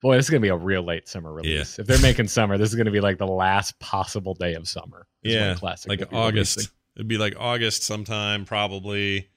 boy, 0.00 0.16
this 0.16 0.26
is 0.26 0.30
gonna 0.30 0.40
be 0.40 0.48
a 0.48 0.56
real 0.56 0.82
late 0.82 1.08
summer 1.08 1.32
release. 1.32 1.76
Yeah. 1.76 1.82
If 1.82 1.88
they're 1.88 2.00
making 2.00 2.28
summer, 2.28 2.56
this 2.56 2.70
is 2.70 2.76
gonna 2.76 2.92
be 2.92 3.00
like 3.00 3.18
the 3.18 3.26
last 3.26 3.78
possible 3.80 4.34
day 4.34 4.54
of 4.54 4.68
summer. 4.68 5.06
Yeah, 5.22 5.54
classic 5.54 5.88
like 5.88 6.12
August. 6.12 6.56
releasing. 6.56 6.74
It'd 6.96 7.08
be 7.08 7.18
like 7.18 7.34
August 7.38 7.82
sometime, 7.82 8.44
probably. 8.44 9.28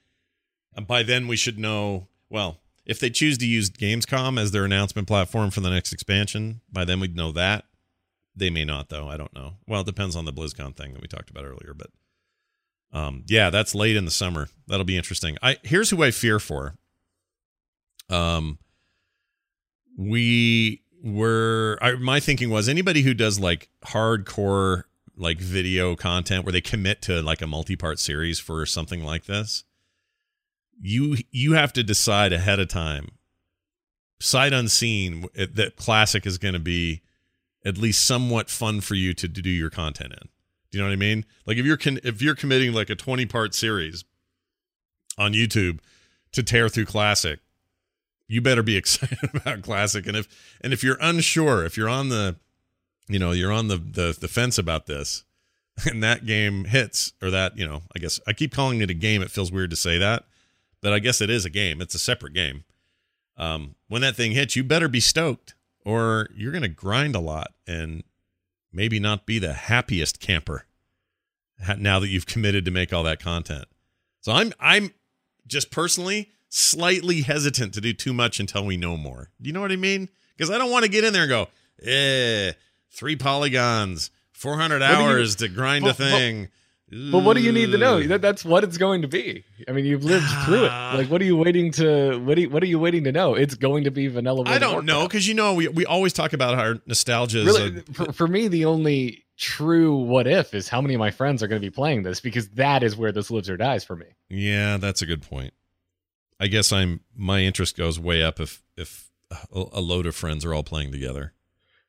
And 0.76 0.86
by 0.86 1.02
then, 1.02 1.26
we 1.26 1.36
should 1.36 1.58
know. 1.58 2.06
Well, 2.30 2.60
if 2.88 2.98
they 2.98 3.10
choose 3.10 3.36
to 3.38 3.46
use 3.46 3.68
Gamescom 3.68 4.40
as 4.40 4.50
their 4.50 4.64
announcement 4.64 5.06
platform 5.06 5.50
for 5.50 5.60
the 5.60 5.68
next 5.68 5.92
expansion, 5.92 6.62
by 6.72 6.86
then 6.86 7.00
we'd 7.00 7.14
know 7.14 7.30
that. 7.32 7.66
They 8.34 8.48
may 8.48 8.64
not, 8.64 8.88
though. 8.88 9.08
I 9.08 9.18
don't 9.18 9.34
know. 9.34 9.54
Well, 9.66 9.82
it 9.82 9.86
depends 9.86 10.16
on 10.16 10.24
the 10.24 10.32
BlizzCon 10.32 10.74
thing 10.74 10.94
that 10.94 11.02
we 11.02 11.08
talked 11.08 11.28
about 11.28 11.44
earlier. 11.44 11.74
But 11.74 11.90
um, 12.92 13.24
yeah, 13.26 13.50
that's 13.50 13.74
late 13.74 13.96
in 13.96 14.06
the 14.06 14.10
summer. 14.10 14.48
That'll 14.66 14.84
be 14.84 14.96
interesting. 14.96 15.36
I 15.42 15.58
here's 15.62 15.90
who 15.90 16.02
I 16.02 16.10
fear 16.10 16.38
for. 16.38 16.76
Um, 18.08 18.58
we 19.98 20.82
were. 21.02 21.78
I, 21.82 21.92
my 21.92 22.20
thinking 22.20 22.48
was 22.48 22.68
anybody 22.68 23.02
who 23.02 23.12
does 23.12 23.38
like 23.38 23.68
hardcore 23.84 24.84
like 25.16 25.38
video 25.38 25.96
content 25.96 26.44
where 26.44 26.52
they 26.52 26.60
commit 26.60 27.02
to 27.02 27.20
like 27.20 27.42
a 27.42 27.46
multi-part 27.46 27.98
series 27.98 28.38
for 28.38 28.64
something 28.64 29.02
like 29.02 29.24
this 29.24 29.64
you 30.80 31.16
you 31.30 31.52
have 31.52 31.72
to 31.72 31.82
decide 31.82 32.32
ahead 32.32 32.60
of 32.60 32.68
time 32.68 33.10
sight 34.20 34.52
unseen 34.52 35.26
eh, 35.36 35.46
that 35.52 35.76
classic 35.76 36.26
is 36.26 36.38
going 36.38 36.54
to 36.54 36.60
be 36.60 37.02
at 37.64 37.78
least 37.78 38.04
somewhat 38.04 38.48
fun 38.48 38.80
for 38.80 38.94
you 38.94 39.12
to, 39.12 39.28
to 39.28 39.42
do 39.42 39.50
your 39.50 39.70
content 39.70 40.12
in. 40.12 40.28
Do 40.70 40.78
you 40.78 40.82
know 40.82 40.88
what 40.88 40.92
i 40.92 40.96
mean? 40.96 41.24
Like 41.46 41.56
if 41.56 41.66
you're 41.66 41.76
con- 41.76 42.00
if 42.04 42.22
you're 42.22 42.34
committing 42.34 42.72
like 42.72 42.90
a 42.90 42.94
20 42.94 43.26
part 43.26 43.54
series 43.54 44.04
on 45.16 45.32
youtube 45.32 45.80
to 46.32 46.42
tear 46.42 46.68
through 46.68 46.84
classic 46.84 47.40
you 48.28 48.40
better 48.40 48.62
be 48.62 48.76
excited 48.82 49.18
about 49.34 49.62
classic. 49.62 50.06
And 50.06 50.16
if 50.16 50.58
and 50.60 50.72
if 50.72 50.84
you're 50.84 50.98
unsure 51.00 51.64
if 51.64 51.76
you're 51.76 51.88
on 51.88 52.08
the 52.08 52.36
you 53.08 53.18
know 53.18 53.32
you're 53.32 53.52
on 53.52 53.68
the, 53.68 53.78
the 53.78 54.16
the 54.18 54.28
fence 54.28 54.58
about 54.58 54.86
this 54.86 55.24
and 55.86 56.02
that 56.02 56.26
game 56.26 56.66
hits 56.66 57.12
or 57.22 57.30
that 57.30 57.56
you 57.56 57.66
know 57.66 57.82
i 57.96 57.98
guess 57.98 58.20
i 58.26 58.32
keep 58.32 58.52
calling 58.52 58.80
it 58.80 58.90
a 58.90 58.94
game 58.94 59.22
it 59.22 59.30
feels 59.30 59.50
weird 59.50 59.70
to 59.70 59.76
say 59.76 59.96
that 59.98 60.24
but 60.80 60.92
i 60.92 60.98
guess 60.98 61.20
it 61.20 61.30
is 61.30 61.44
a 61.44 61.50
game. 61.50 61.80
It's 61.80 61.94
a 61.94 61.98
separate 61.98 62.32
game. 62.34 62.64
Um, 63.36 63.74
when 63.88 64.02
that 64.02 64.16
thing 64.16 64.32
hits 64.32 64.56
you 64.56 64.64
better 64.64 64.88
be 64.88 65.00
stoked 65.00 65.54
or 65.84 66.28
you're 66.34 66.50
going 66.52 66.62
to 66.62 66.68
grind 66.68 67.14
a 67.14 67.20
lot 67.20 67.52
and 67.66 68.02
maybe 68.72 68.98
not 68.98 69.26
be 69.26 69.38
the 69.38 69.52
happiest 69.54 70.18
camper 70.20 70.66
now 71.78 71.98
that 71.98 72.08
you've 72.08 72.26
committed 72.26 72.64
to 72.64 72.70
make 72.70 72.92
all 72.92 73.02
that 73.04 73.20
content. 73.22 73.64
So 74.20 74.32
i'm 74.32 74.52
i'm 74.60 74.92
just 75.46 75.70
personally 75.70 76.30
slightly 76.48 77.22
hesitant 77.22 77.74
to 77.74 77.80
do 77.80 77.92
too 77.92 78.12
much 78.12 78.40
until 78.40 78.64
we 78.64 78.76
know 78.76 78.96
more. 78.96 79.30
Do 79.40 79.48
you 79.48 79.52
know 79.54 79.60
what 79.60 79.72
i 79.72 79.76
mean? 79.76 80.08
Because 80.36 80.50
i 80.50 80.58
don't 80.58 80.70
want 80.70 80.84
to 80.84 80.90
get 80.90 81.04
in 81.04 81.12
there 81.12 81.22
and 81.24 81.30
go 81.30 81.48
eh 81.82 82.52
three 82.90 83.16
polygons, 83.16 84.10
400 84.32 84.78
do 84.80 84.84
you- 84.84 84.90
hours 84.90 85.36
to 85.36 85.48
grind 85.48 85.84
a 85.84 85.88
but- 85.90 85.98
but- 85.98 86.10
thing. 86.10 86.44
But 86.44 86.50
what 86.90 87.34
do 87.36 87.42
you 87.42 87.52
need 87.52 87.70
to 87.72 87.78
know? 87.78 88.02
That, 88.02 88.22
that's 88.22 88.44
what 88.44 88.64
it's 88.64 88.78
going 88.78 89.02
to 89.02 89.08
be. 89.08 89.44
I 89.68 89.72
mean, 89.72 89.84
you've 89.84 90.04
lived 90.04 90.26
through 90.44 90.64
it. 90.64 90.68
Like, 90.72 91.08
what 91.08 91.20
are 91.20 91.24
you 91.24 91.36
waiting 91.36 91.70
to? 91.72 92.18
What 92.18 92.36
do 92.36 92.42
you, 92.42 92.50
What 92.50 92.62
are 92.62 92.66
you 92.66 92.78
waiting 92.78 93.04
to 93.04 93.12
know? 93.12 93.34
It's 93.34 93.54
going 93.54 93.84
to 93.84 93.90
be 93.90 94.08
vanilla. 94.08 94.44
I 94.46 94.58
don't 94.58 94.84
know 94.86 95.06
because 95.06 95.26
you 95.28 95.34
know 95.34 95.54
we, 95.54 95.68
we 95.68 95.84
always 95.86 96.12
talk 96.12 96.32
about 96.32 96.58
our 96.58 96.76
nostalgia. 96.86 97.44
Really, 97.44 97.78
a- 97.78 97.92
for, 97.92 98.12
for 98.12 98.26
me, 98.26 98.48
the 98.48 98.64
only 98.64 99.24
true 99.36 99.96
what 99.96 100.26
if 100.26 100.52
is 100.54 100.68
how 100.68 100.80
many 100.80 100.94
of 100.94 100.98
my 100.98 101.10
friends 101.12 101.42
are 101.42 101.46
going 101.48 101.60
to 101.60 101.64
be 101.66 101.70
playing 101.70 102.02
this 102.02 102.20
because 102.20 102.48
that 102.50 102.82
is 102.82 102.96
where 102.96 103.12
this 103.12 103.30
lives 103.30 103.48
or 103.48 103.56
dies 103.56 103.84
for 103.84 103.94
me. 103.94 104.06
yeah, 104.28 104.76
that's 104.78 105.00
a 105.02 105.06
good 105.06 105.22
point. 105.22 105.54
I 106.40 106.46
guess 106.48 106.72
I'm 106.72 107.00
my 107.14 107.40
interest 107.40 107.76
goes 107.76 107.98
way 108.00 108.22
up 108.22 108.40
if 108.40 108.62
if 108.76 109.10
a 109.52 109.80
load 109.80 110.06
of 110.06 110.16
friends 110.16 110.44
are 110.44 110.54
all 110.54 110.62
playing 110.62 110.90
together. 110.90 111.34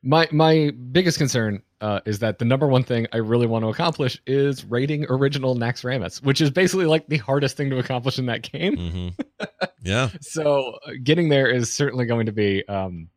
My 0.01 0.27
my 0.31 0.71
biggest 0.91 1.17
concern 1.17 1.61
uh, 1.81 1.99
is 2.05 2.19
that 2.19 2.39
the 2.39 2.45
number 2.45 2.67
one 2.67 2.83
thing 2.83 3.07
I 3.11 3.17
really 3.17 3.47
want 3.47 3.63
to 3.63 3.69
accomplish 3.69 4.21
is 4.25 4.63
rating 4.65 5.05
original 5.09 5.55
Naxxramas, 5.55 6.23
which 6.23 6.39
is 6.41 6.49
basically 6.51 6.85
like 6.85 7.07
the 7.07 7.17
hardest 7.17 7.57
thing 7.57 7.69
to 7.69 7.79
accomplish 7.79 8.17
in 8.17 8.25
that 8.27 8.41
game. 8.49 8.77
hmm 8.77 9.45
yeah, 9.83 10.09
So 10.21 10.77
uh, 10.85 10.91
getting 11.03 11.29
there 11.29 11.47
is 11.49 11.71
certainly 11.73 12.05
going 12.05 12.27
to 12.27 12.31
be 12.31 12.65
um, 12.67 13.09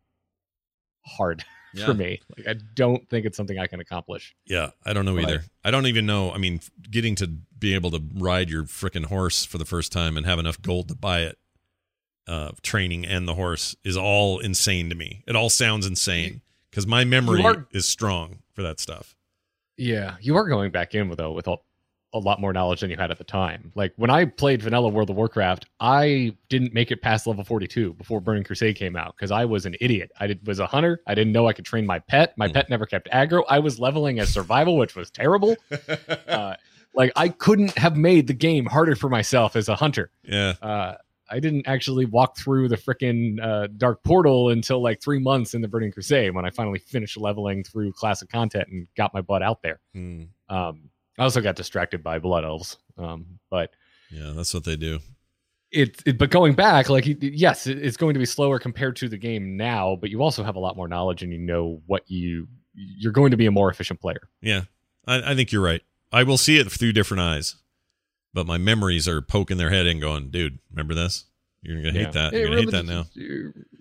hard 1.04 1.44
Yeah. 1.74 1.86
for 1.86 1.94
me. 1.94 2.20
Like 2.36 2.48
I 2.48 2.54
don't 2.74 3.08
think 3.08 3.24
it's 3.24 3.36
something 3.36 3.58
I 3.58 3.66
can 3.66 3.80
accomplish. 3.80 4.34
yeah. 4.46 4.70
I 4.84 4.92
don't 4.92 5.06
know 5.06 5.18
either. 5.18 5.42
I 5.64 5.70
don't 5.70 5.86
even 5.86 6.04
know. 6.04 6.30
I 6.30 6.36
mean, 6.36 6.60
getting 6.90 7.14
to 7.16 7.26
be 7.26 7.74
able 7.74 7.90
to 7.92 8.02
ride 8.16 8.50
your 8.50 8.64
freaking 8.64 9.06
horse 9.06 9.46
for 9.46 9.56
the 9.56 9.64
first 9.64 9.90
time 9.90 10.18
and 10.18 10.26
have 10.26 10.38
enough 10.38 10.60
gold 10.60 10.88
to 10.88 10.94
buy 10.94 11.20
it, 11.22 11.38
uh, 12.28 12.50
training 12.62 13.06
and 13.06 13.26
the 13.26 13.32
horse 13.34 13.74
is 13.84 13.96
all 13.96 14.38
insane 14.40 14.90
to 14.90 14.94
me. 14.94 15.24
It 15.26 15.34
all 15.34 15.48
sounds 15.48 15.86
insane 15.86 16.42
because 16.72 16.87
my 16.88 17.04
memory 17.04 17.44
are- 17.44 17.68
is 17.72 17.87
strong 17.88 18.38
for 18.54 18.62
that 18.62 18.80
stuff. 18.80 19.14
Yeah, 19.76 20.16
you 20.20 20.37
are 20.37 20.48
going 20.48 20.70
back 20.72 20.94
in 20.94 21.08
with 21.08 21.18
though 21.18 21.32
with 21.32 21.46
a, 21.48 21.56
a 22.14 22.18
lot 22.18 22.40
more 22.40 22.52
knowledge 22.52 22.80
than 22.80 22.90
you 22.90 22.96
had 22.98 23.11
at 23.11 23.16
the 23.18 23.24
time. 23.24 23.72
Like 23.74 23.92
when 23.96 24.11
I 24.11 24.26
played 24.26 24.62
Vanilla 24.62 24.88
World 24.88 25.08
of 25.08 25.16
Warcraft, 25.16 25.64
I 25.80 26.37
didn't 26.50 26.74
make 26.74 26.90
it 26.90 27.00
past 27.00 27.26
level 27.26 27.42
42 27.42 27.94
before 27.94 28.20
Burning 28.20 28.44
Crusade 28.44 28.76
came 28.76 28.96
out 28.96 29.14
because 29.16 29.30
I 29.30 29.46
was 29.46 29.64
an 29.64 29.74
idiot. 29.80 30.11
I 30.20 30.26
did, 30.26 30.46
was 30.46 30.58
a 30.58 30.66
hunter. 30.66 31.00
I 31.06 31.14
didn't 31.14 31.32
know 31.32 31.48
I 31.48 31.54
could 31.54 31.64
train 31.64 31.87
my 31.87 32.00
pet. 32.00 32.35
My 32.37 32.48
Hmm. 32.48 32.52
pet 32.52 32.68
never 32.70 32.85
kept 32.85 33.08
aggro. 33.11 33.44
I 33.48 33.61
was 33.61 33.78
leveling 33.80 34.18
as 34.18 34.30
survival, 34.32 34.76
which 34.76 34.94
was 34.94 35.11
terrible. 35.11 35.56
Uh, 36.28 36.54
like 36.94 37.12
I 37.16 37.28
couldn't 37.28 37.76
have 37.78 37.96
made 37.96 38.26
the 38.26 38.35
game 38.35 38.66
harder 38.66 38.94
for 38.94 39.08
myself 39.08 39.56
as 39.56 39.68
a 39.70 39.74
hunter. 39.74 40.11
yeah. 40.22 40.52
Uh, 40.61 40.94
I 41.32 41.40
didn't 41.40 41.66
actually 41.66 42.04
walk 42.04 42.36
through 42.36 42.68
the 42.68 42.76
freaking 42.76 43.42
uh, 43.42 43.68
Dark 43.76 44.04
Portal 44.04 44.50
until 44.50 44.82
like 44.82 45.00
three 45.02 45.18
months 45.18 45.54
in 45.54 45.62
the 45.62 45.68
Burning 45.68 45.90
Crusade 45.90 46.34
when 46.34 46.44
I 46.44 46.50
finally 46.50 46.78
finished 46.78 47.16
leveling 47.16 47.64
through 47.64 47.92
classic 47.92 48.28
content 48.28 48.68
and 48.70 48.86
got 48.96 49.12
my 49.14 49.20
butt 49.22 49.42
out 49.42 49.62
there. 49.62 49.80
Hmm. 49.94 50.24
Um, 50.48 50.90
I 51.18 51.22
also 51.24 51.40
got 51.40 51.56
distracted 51.56 52.02
by 52.02 52.18
Blood 52.18 52.44
Elves, 52.44 52.76
um, 52.98 53.38
but 53.50 53.70
Yeah, 54.10 54.32
that's 54.36 54.52
what 54.54 54.64
they 54.64 54.76
do. 54.76 55.00
it, 55.70 56.02
it. 56.06 56.18
But 56.18 56.30
going 56.30 56.52
back, 56.54 56.88
like 56.90 57.04
yes, 57.20 57.66
it- 57.66 57.78
it's 57.82 57.96
going 57.96 58.14
to 58.14 58.20
be 58.20 58.26
slower 58.26 58.58
compared 58.58 58.96
to 58.96 59.08
the 59.08 59.16
game 59.18 59.56
now, 59.56 59.96
but 60.00 60.10
you 60.10 60.22
also 60.22 60.42
have 60.44 60.56
a 60.56 60.60
lot 60.60 60.76
more 60.76 60.88
knowledge 60.88 61.22
and 61.22 61.32
you 61.32 61.38
know 61.38 61.80
what 61.86 62.02
you 62.10 62.46
you're 62.74 63.12
going 63.12 63.30
to 63.32 63.36
be 63.36 63.44
a 63.46 63.50
more 63.50 63.70
efficient 63.70 64.00
player. 64.00 64.28
Yeah, 64.40 64.62
I, 65.06 65.32
I 65.32 65.34
think 65.34 65.52
you're 65.52 65.62
right. 65.62 65.82
I 66.10 66.22
will 66.24 66.38
see 66.38 66.58
it 66.58 66.70
through 66.72 66.92
different 66.92 67.20
eyes, 67.22 67.56
but 68.34 68.46
my 68.46 68.58
memories 68.58 69.06
are 69.08 69.20
poking 69.22 69.56
their 69.58 69.70
head 69.70 69.86
in, 69.86 70.00
going, 70.00 70.30
"Dude, 70.30 70.58
remember 70.70 70.94
this? 70.94 71.24
You're 71.62 71.76
gonna 71.76 71.92
hate 71.92 72.00
Yeah. 72.02 72.10
that. 72.10 72.32
You're 72.32 72.48
gonna 72.48 72.60
hate 72.60 72.70
that 72.70 72.84
now." 72.86 73.06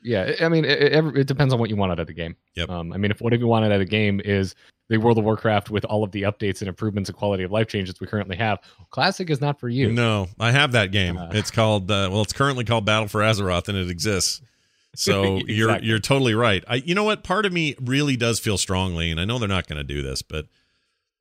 Yeah, 0.04 0.34
I 0.42 0.50
mean, 0.50 0.66
it, 0.66 0.82
it, 0.94 1.18
it 1.18 1.28
depends 1.28 1.54
on 1.54 1.60
what 1.60 1.70
you 1.70 1.76
want 1.76 1.92
out 1.92 2.00
of 2.00 2.08
the 2.08 2.14
game. 2.14 2.36
Yep. 2.56 2.70
Um, 2.70 2.94
I 2.94 2.98
mean, 2.98 3.12
if 3.12 3.22
what 3.22 3.38
you 3.38 3.48
wanted 3.48 3.68
out 3.68 3.74
of 3.74 3.80
the 3.80 3.86
game 3.86 4.20
is 4.24 4.56
the 4.90 4.98
World 4.98 5.18
of 5.18 5.24
Warcraft 5.24 5.70
with 5.70 5.86
all 5.86 6.04
of 6.04 6.12
the 6.12 6.24
updates 6.24 6.60
and 6.60 6.68
improvements 6.68 7.10
and 7.10 7.18
quality 7.18 7.44
of 7.44 7.52
life 7.52 7.68
changes 7.68 8.00
we 8.02 8.08
currently 8.08 8.36
have, 8.36 8.60
Classic 8.90 9.30
is 9.30 9.40
not 9.42 9.60
for 9.60 9.70
you. 9.70 9.92
No, 9.92 10.28
I 10.40 10.52
have 10.52 10.72
that 10.74 10.92
game. 10.92 11.18
Uh. 11.18 11.30
it's 11.34 11.52
called 11.52 11.90
uh, 11.90 12.10
well, 12.12 12.22
it's 12.22 12.34
currently 12.34 12.66
called 12.66 12.86
Battle 12.86 13.08
for 13.08 13.22
Azeroth, 13.22 13.68
and 13.70 13.78
it 13.78 13.90
exists. 13.90 14.42
So 14.96 15.38
you're 15.48 15.78
you're 15.80 16.00
totally 16.00 16.34
right. 16.36 16.64
I 16.68 16.76
you 16.76 16.94
know 16.96 17.04
what? 17.04 17.24
Part 17.24 17.46
of 17.46 17.54
me 17.54 17.76
really 17.80 18.18
does 18.18 18.40
feel 18.40 18.58
strongly, 18.58 19.12
and 19.12 19.20
I 19.20 19.26
know 19.26 19.40
they're 19.40 19.48
not 19.48 19.68
going 19.68 19.78
to 19.78 19.84
do 19.84 20.02
this, 20.02 20.22
but 20.22 20.48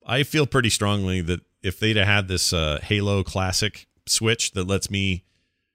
I 0.07 0.23
feel 0.25 0.47
pretty 0.47 0.71
strongly 0.71 1.21
that 1.21 1.41
if 1.63 1.79
they'd 1.79 1.97
have 1.97 2.07
had 2.07 2.29
this 2.29 2.53
uh, 2.53 2.79
Halo 2.83 3.23
Classic 3.23 3.87
switch 4.07 4.53
that 4.53 4.67
lets 4.67 4.91
me 4.91 5.25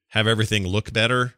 have 0.09 0.27
everything 0.27 0.65
look 0.67 0.91
better, 0.93 1.35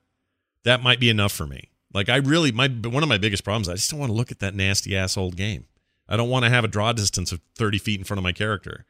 that 0.64 0.82
might 0.84 1.00
be 1.00 1.10
enough 1.10 1.32
for 1.32 1.46
me. 1.48 1.72
Like 1.94 2.10
I 2.10 2.18
really 2.18 2.52
my 2.52 2.68
one 2.68 3.04
of 3.04 3.10
my 3.10 3.18
biggest 3.18 3.44
problems, 3.44 3.70
I 3.70 3.74
just 3.74 3.90
don't 3.90 4.00
want 4.00 4.12
to 4.12 4.16
look 4.16 4.32
at 4.32 4.40
that 4.40 4.54
nasty 4.56 4.96
ass 4.96 5.18
old 5.18 5.36
game. 5.36 5.66
I 6.10 6.16
don't 6.18 6.30
want 6.30 6.46
to 6.46 6.50
have 6.50 6.64
a 6.64 6.68
draw 6.68 6.94
distance 6.94 7.32
of 7.32 7.42
30 7.56 7.78
feet 7.80 8.00
in 8.00 8.04
front 8.06 8.20
of 8.20 8.24
my 8.24 8.32
character. 8.32 8.86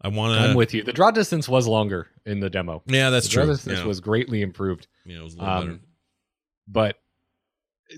I 0.00 0.08
want 0.08 0.34
to. 0.38 0.48
I'm 0.50 0.56
with 0.56 0.74
you. 0.74 0.82
The 0.84 0.92
draw 0.92 1.10
distance 1.10 1.48
was 1.48 1.66
longer 1.66 2.06
in 2.24 2.40
the 2.40 2.48
demo. 2.50 2.82
Yeah, 2.86 3.10
that's 3.10 3.26
the 3.26 3.32
draw 3.34 3.44
true. 3.44 3.54
distance 3.54 3.78
Yeah. 3.80 3.84
was 3.86 4.00
greatly 4.00 4.42
improved. 4.42 4.86
yeah, 5.04 5.18
it 5.18 5.22
was 5.24 5.34
a 5.34 5.38
little 5.38 5.54
better. 5.60 5.70
Um, 5.72 5.80
but 6.68 6.96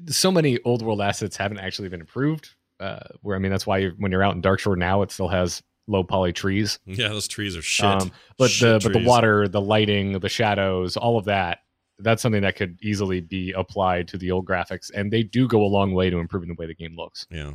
so 0.09 0.31
many 0.31 0.59
old 0.65 0.83
world 0.83 1.01
assets 1.01 1.37
haven't 1.37 1.59
actually 1.59 1.89
been 1.89 2.01
improved. 2.01 2.51
Uh, 2.79 3.01
where 3.21 3.37
I 3.37 3.39
mean, 3.39 3.51
that's 3.51 3.67
why 3.67 3.89
when 3.89 4.11
you're 4.13 4.23
out 4.23 4.35
in 4.35 4.41
Darkshore 4.43 4.79
now, 4.79 5.03
it 5.03 5.11
still 5.11 5.29
has 5.29 5.63
low 5.87 6.05
poly 6.05 6.33
trees. 6.33 6.79
Yeah, 6.87 7.09
those 7.09 7.29
trees 7.29 7.57
are 7.57 7.63
shit. 7.63 7.87
Um, 7.87 8.13
but 8.39 8.51
Shit 8.51 8.83
the 8.83 8.89
but 8.89 8.99
the 8.99 9.05
water, 9.05 9.49
the 9.49 9.61
lighting, 9.61 10.19
the 10.19 10.29
shadows, 10.29 10.97
all 10.97 11.19
of 11.19 11.25
that, 11.27 11.59
that's 11.99 12.23
something 12.23 12.43
that 12.43 12.57
could 12.57 12.79
easily 12.83 13.21
be 13.21 13.53
applied 13.53 14.09
to 14.09 14.19
the 14.19 14.31
old 14.31 14.47
graphics, 14.47 14.91
and 14.95 15.13
they 15.13 15.23
do 15.23 15.47
go 15.49 15.63
a 15.63 15.67
long 15.67 15.93
way 15.93 16.11
to 16.11 16.19
improving 16.19 16.49
the 16.49 16.55
way 16.55 16.67
the 16.67 16.75
game 16.75 16.97
looks. 16.97 17.27
Yeah. 17.31 17.53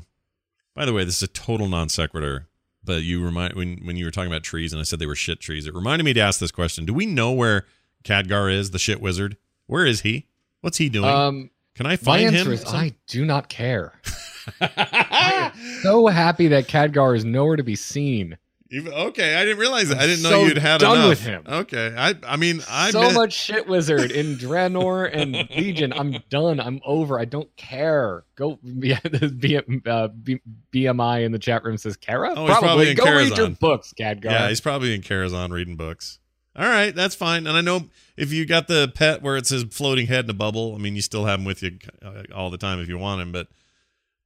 By 0.75 0.85
the 0.85 0.93
way, 0.93 1.05
this 1.05 1.17
is 1.17 1.23
a 1.23 1.27
total 1.27 1.67
non 1.67 1.89
sequitur. 1.89 2.47
But 2.83 3.01
you 3.01 3.23
remind 3.23 3.55
when 3.55 3.77
when 3.83 3.97
you 3.97 4.05
were 4.05 4.11
talking 4.11 4.31
about 4.31 4.43
trees, 4.43 4.71
and 4.71 4.79
I 4.79 4.83
said 4.83 4.99
they 4.99 5.07
were 5.07 5.15
shit 5.15 5.39
trees. 5.39 5.65
It 5.65 5.73
reminded 5.73 6.03
me 6.03 6.13
to 6.13 6.19
ask 6.19 6.39
this 6.39 6.51
question: 6.51 6.85
Do 6.85 6.93
we 6.93 7.07
know 7.07 7.31
where 7.31 7.65
Khadgar 8.03 8.53
is, 8.53 8.71
the 8.71 8.79
shit 8.79 9.01
wizard? 9.01 9.37
Where 9.65 9.85
is 9.85 10.01
he? 10.01 10.27
What's 10.61 10.77
he 10.77 10.89
doing? 10.89 11.09
Um, 11.09 11.49
Can 11.73 11.87
I 11.87 11.91
my 11.91 11.95
find 11.95 12.25
answer 12.27 12.49
him? 12.49 12.53
is 12.53 12.65
I 12.65 12.93
do 13.07 13.25
not 13.25 13.49
care. 13.49 13.99
So 15.81 16.07
happy 16.07 16.47
that 16.49 16.67
Khadgar 16.67 17.15
is 17.15 17.25
nowhere 17.25 17.55
to 17.55 17.63
be 17.63 17.75
seen. 17.75 18.37
Even- 18.71 18.93
okay, 18.93 19.35
I 19.35 19.45
didn't 19.45 19.59
realize 19.59 19.89
that. 19.89 19.99
I 19.99 20.07
didn't 20.07 20.23
know 20.23 20.43
you'd 20.45 20.57
had 20.57 20.81
done 20.81 20.97
enough. 20.97 21.09
with 21.09 21.21
him. 21.21 21.43
Okay, 21.47 21.93
I 21.95 22.15
I 22.27 22.35
mean 22.35 22.61
I 22.69 22.89
so 22.89 23.01
mi- 23.01 23.13
much 23.13 23.33
shit 23.33 23.67
wizard 23.67 24.11
in 24.11 24.37
Draenor 24.37 25.09
and 25.13 25.33
Legion. 25.55 25.93
I'm 25.93 26.17
done. 26.29 26.59
I'm 26.59 26.81
over. 26.83 27.19
I 27.19 27.25
don't 27.25 27.55
care. 27.57 28.23
Go 28.35 28.57
yeah, 28.63 28.99
B, 29.37 29.59
uh, 29.85 30.07
B, 30.07 30.41
BMI 30.73 31.23
in 31.25 31.31
the 31.31 31.39
chat 31.39 31.63
room 31.63 31.77
says 31.77 31.95
Kara. 31.95 32.33
Oh, 32.35 32.47
he's 32.47 32.57
probably 32.57 32.89
in 32.89 32.97
Go 32.97 33.05
read 33.05 33.37
your 33.37 33.49
books, 33.49 33.93
Khadgar. 33.97 34.25
Yeah, 34.25 34.49
he's 34.49 34.61
probably 34.61 34.95
in 34.95 35.01
Karazhan 35.01 35.51
reading 35.51 35.75
books. 35.75 36.19
All 36.55 36.67
right, 36.67 36.95
that's 36.95 37.15
fine. 37.15 37.45
And 37.47 37.55
I 37.55 37.61
know 37.61 37.89
if 38.17 38.33
you 38.33 38.45
got 38.45 38.67
the 38.67 38.91
pet 38.95 39.21
where 39.21 39.37
it 39.37 39.45
says 39.45 39.63
floating 39.69 40.07
head 40.07 40.23
in 40.25 40.31
a 40.31 40.33
bubble, 40.33 40.73
I 40.73 40.79
mean, 40.79 40.95
you 40.95 41.01
still 41.01 41.25
have 41.25 41.39
him 41.39 41.45
with 41.45 41.61
you 41.61 41.77
uh, 42.03 42.23
all 42.33 42.49
the 42.49 42.57
time 42.57 42.79
if 42.79 42.87
you 42.87 42.97
want 42.97 43.21
him. 43.21 43.31
But 43.31 43.47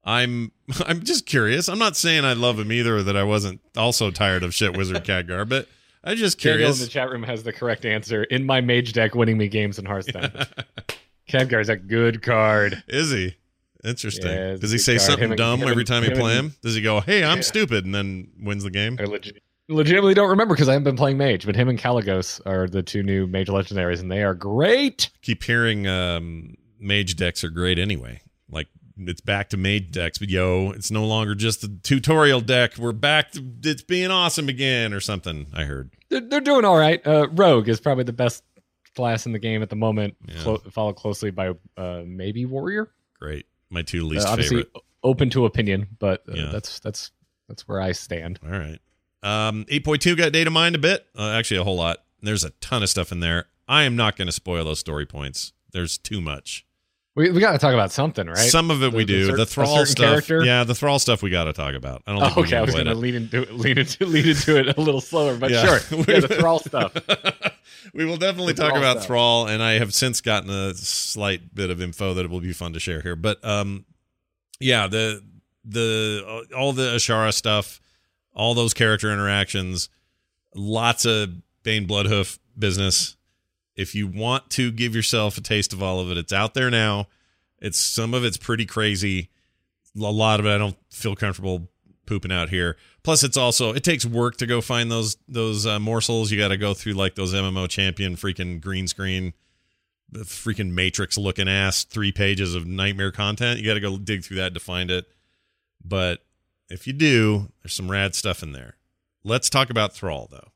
I'm 0.03 0.51
I'm 0.85 1.03
just 1.03 1.25
curious. 1.25 1.67
I'm 1.69 1.79
not 1.79 1.95
saying 1.97 2.25
I 2.25 2.33
love 2.33 2.59
him 2.59 2.71
either, 2.71 2.97
or 2.97 3.03
that 3.03 3.17
I 3.17 3.23
wasn't 3.23 3.61
also 3.77 4.11
tired 4.11 4.43
of 4.43 4.53
shit 4.53 4.75
wizard 4.77 5.03
Khadgar, 5.03 5.47
but 5.47 5.67
I'm 6.03 6.15
just 6.17 6.39
Daniel 6.39 6.59
in 6.69 6.73
curious. 6.73 6.79
the 6.81 6.87
chat 6.87 7.09
room 7.09 7.23
has 7.23 7.43
the 7.43 7.51
correct 7.53 7.85
answer. 7.85 8.23
In 8.23 8.45
my 8.45 8.61
mage 8.61 8.93
deck, 8.93 9.15
winning 9.15 9.37
me 9.37 9.47
games 9.49 9.77
in 9.79 9.85
Hearthstone. 9.85 10.31
Khadgar's 11.29 11.69
a 11.69 11.75
good 11.75 12.21
card. 12.21 12.83
Is 12.87 13.11
he? 13.11 13.35
Interesting. 13.83 14.31
Yeah, 14.31 14.55
Does 14.57 14.71
he 14.71 14.77
say 14.77 14.93
card. 14.97 15.01
something 15.01 15.29
Him 15.31 15.35
dumb 15.37 15.59
him 15.61 15.69
every 15.69 15.81
and- 15.81 15.87
time 15.87 16.03
you 16.03 16.11
play 16.11 16.37
and- 16.37 16.47
him? 16.47 16.55
Does 16.61 16.75
he 16.75 16.81
go, 16.81 16.99
"Hey, 17.01 17.23
I'm 17.23 17.37
Yeah. 17.37 17.41
stupid," 17.43 17.85
and 17.85 17.93
then 17.95 18.29
wins 18.41 18.63
the 18.63 18.71
game? 18.71 18.97
I 18.99 19.03
legit, 19.03 19.41
legitimately 19.69 20.15
don't 20.15 20.29
remember 20.29 20.53
because 20.55 20.67
I 20.67 20.73
haven't 20.73 20.83
been 20.85 20.97
playing 20.97 21.17
mage, 21.17 21.45
but 21.45 21.55
him 21.55 21.69
and 21.69 21.79
Kalecgos 21.79 22.41
are 22.45 22.67
the 22.67 22.81
two 22.83 23.03
new 23.03 23.25
mage 23.27 23.47
legendaries, 23.47 24.01
and 24.01 24.11
they 24.11 24.23
are 24.23 24.33
great. 24.33 25.09
keep 25.21 25.43
hearing 25.43 25.87
um, 25.87 26.55
mage 26.79 27.15
decks 27.15 27.43
are 27.43 27.49
great 27.49 27.77
anyway. 27.79 28.19
Like 28.49 28.67
it's 29.07 29.21
back 29.21 29.49
to 29.49 29.57
made 29.57 29.91
decks, 29.91 30.17
but 30.17 30.29
yo, 30.29 30.71
it's 30.71 30.91
no 30.91 31.05
longer 31.05 31.35
just 31.35 31.63
a 31.63 31.67
tutorial 31.69 32.41
deck. 32.41 32.77
We're 32.77 32.91
back 32.91 33.31
to 33.33 33.43
it's 33.63 33.81
being 33.83 34.11
awesome 34.11 34.49
again 34.49 34.93
or 34.93 34.99
something. 34.99 35.47
I 35.53 35.63
heard. 35.63 35.91
They're, 36.09 36.21
they're 36.21 36.41
doing 36.41 36.65
all 36.65 36.77
right. 36.77 37.05
Uh, 37.05 37.27
Rogue 37.31 37.69
is 37.69 37.79
probably 37.79 38.03
the 38.03 38.13
best 38.13 38.43
class 38.95 39.25
in 39.25 39.31
the 39.31 39.39
game 39.39 39.61
at 39.61 39.69
the 39.69 39.75
moment, 39.75 40.15
Yeah. 40.27 40.35
clo- 40.41 40.57
followed 40.71 40.95
closely 40.97 41.31
by 41.31 41.53
uh, 41.77 42.01
maybe 42.05 42.45
Warrior. 42.45 42.91
Great, 43.19 43.45
my 43.69 43.81
two 43.83 44.01
Uh, 44.01 44.09
least 44.09 44.27
obviously, 44.27 44.63
favorite. 44.63 44.83
open 45.03 45.29
to 45.29 45.45
opinion, 45.45 45.87
but 45.99 46.23
uh, 46.27 46.33
Yeah. 46.35 46.49
that's 46.51 46.79
that's 46.79 47.11
that's 47.47 47.67
where 47.67 47.79
I 47.81 47.93
stand. 47.93 48.39
All 48.43 48.49
right. 48.51 48.79
Um, 49.21 49.65
8.2 49.69 50.15
got 50.17 50.31
data 50.31 50.49
mined 50.49 50.75
a 50.75 50.79
bit. 50.79 51.05
Uh, 51.17 51.29
actually, 51.31 51.57
a 51.59 51.63
whole 51.63 51.75
lot. 51.77 51.99
There's 52.21 52.43
a 52.43 52.51
ton 52.61 52.83
of 52.83 52.89
stuff 52.89 53.11
in 53.11 53.19
there. 53.19 53.45
I 53.67 53.83
am 53.83 53.95
not 53.95 54.15
going 54.15 54.27
to 54.27 54.31
spoil 54.31 54.63
those 54.65 54.79
story 54.79 55.05
points. 55.05 55.53
There's 55.71 55.97
too 55.97 56.21
much. 56.21 56.65
We, 57.19 57.31
we 57.31 57.41
got 57.41 57.51
to 57.51 57.57
talk 57.57 57.73
about 57.73 57.91
something, 57.91 58.27
right? 58.27 58.37
Some 58.37 58.71
of 58.71 58.81
it 58.81 58.91
The- 58.91 58.97
we 58.97 59.03
the 59.03 59.13
do. 59.13 59.25
cer- 59.27 59.35
the 59.37 59.45
thrall 59.45 59.85
stuff. 59.85 60.05
character? 60.05 60.41
Yeah, 60.45 60.63
the 60.63 60.73
thrall 60.73 60.99
stuff 60.99 61.21
we 61.21 61.29
got 61.29 61.43
to 61.45 61.53
talk 61.53 61.73
about. 61.75 62.01
I 62.07 62.13
don't 62.13 62.21
think 62.23 62.37
Oh, 62.37 62.41
okay, 62.43 62.55
I 62.55 62.61
was 62.61 62.73
going 62.73 62.85
to 62.85 62.95
lead 62.95 63.15
into 63.15 63.41
it, 63.41 63.51
lead 63.55 63.77
into 63.77 64.05
lead 64.05 64.25
into 64.25 64.57
it 64.57 64.77
a 64.77 64.79
little 64.79 65.01
slower, 65.01 65.35
but 65.37 65.51
Yeah. 65.51 65.65
sure. 65.79 65.97
Yeah, 66.07 66.21
the 66.21 66.29
thrall 66.39 66.59
stuff. 66.59 66.93
we 67.93 68.05
will 68.05 68.15
definitely 68.15 68.53
The 68.53 68.61
talk 68.63 68.71
about 68.77 68.97
stuff. 68.97 69.07
Thrall, 69.07 69.47
and 69.47 69.61
I 69.61 69.73
have 69.79 69.93
since 69.93 70.21
gotten 70.21 70.49
a 70.49 70.73
slight 70.75 71.53
bit 71.53 71.69
of 71.69 71.81
info 71.81 72.13
that 72.13 72.23
it 72.23 72.31
will 72.31 72.39
be 72.39 72.53
fun 72.53 72.71
to 72.71 72.79
share 72.79 73.01
here. 73.01 73.17
But 73.17 73.43
um, 73.43 73.83
yeah, 74.61 74.87
the 74.87 75.21
the 75.65 76.23
uh, 76.53 76.55
all 76.57 76.71
the 76.71 76.95
Azshara 76.95 77.33
stuff, 77.33 77.81
all 78.33 78.53
those 78.53 78.73
character 78.73 79.11
interactions, 79.11 79.89
lots 80.55 81.05
of 81.05 81.31
Baine 81.63 81.85
Bloodhoof 81.85 82.39
business. 82.57 83.17
If 83.79 83.95
you 83.95 84.07
want 84.07 84.49
to 84.51 84.71
give 84.71 84.93
yourself 84.93 85.37
a 85.37 85.41
taste 85.41 85.71
of 85.71 85.81
all 85.81 86.01
of 86.01 86.11
it, 86.11 86.17
it's 86.17 86.33
out 86.33 86.53
there 86.53 86.69
now. 86.69 87.07
It's 87.59 87.79
some 87.79 88.13
of 88.13 88.25
it's 88.25 88.35
pretty 88.35 88.65
crazy. 88.65 89.29
A 89.95 90.01
lot 90.01 90.41
of 90.41 90.45
it 90.45 90.53
I 90.53 90.57
don't 90.57 90.75
feel 90.89 91.15
comfortable 91.15 91.69
pooping 92.05 92.31
out 92.31 92.49
here. 92.49 92.75
Plus, 93.03 93.23
it's 93.23 93.37
also 93.37 93.73
it 93.73 93.85
takes 93.85 94.05
work 94.05 94.35
to 94.37 94.45
go 94.45 94.59
find 94.59 94.91
those 94.91 95.15
those 95.29 95.65
uh, 95.65 95.79
morsels. 95.79 96.29
You 96.29 96.37
got 96.37 96.49
to 96.49 96.57
go 96.57 96.73
through 96.73 96.93
like 96.93 97.15
those 97.15 97.33
MMO 97.33 97.69
champion 97.69 98.17
freaking 98.17 98.59
green 98.59 98.85
screen, 98.85 99.33
the 100.11 100.25
freaking 100.25 100.71
Matrix 100.71 101.17
looking 101.17 101.47
ass 101.47 101.85
three 101.85 102.11
pages 102.11 102.55
of 102.55 102.67
nightmare 102.67 103.13
content. 103.13 103.61
You 103.61 103.65
got 103.65 103.75
to 103.75 103.79
go 103.79 103.97
dig 103.97 104.25
through 104.25 104.37
that 104.37 104.53
to 104.55 104.59
find 104.59 104.91
it. 104.91 105.05
But 105.81 106.19
if 106.69 106.85
you 106.85 106.91
do, 106.91 107.47
there's 107.63 107.73
some 107.73 107.89
rad 107.89 108.13
stuff 108.13 108.43
in 108.43 108.51
there. 108.51 108.75
Let's 109.23 109.49
talk 109.49 109.69
about 109.69 109.93
Thrall 109.93 110.27
though. 110.29 110.51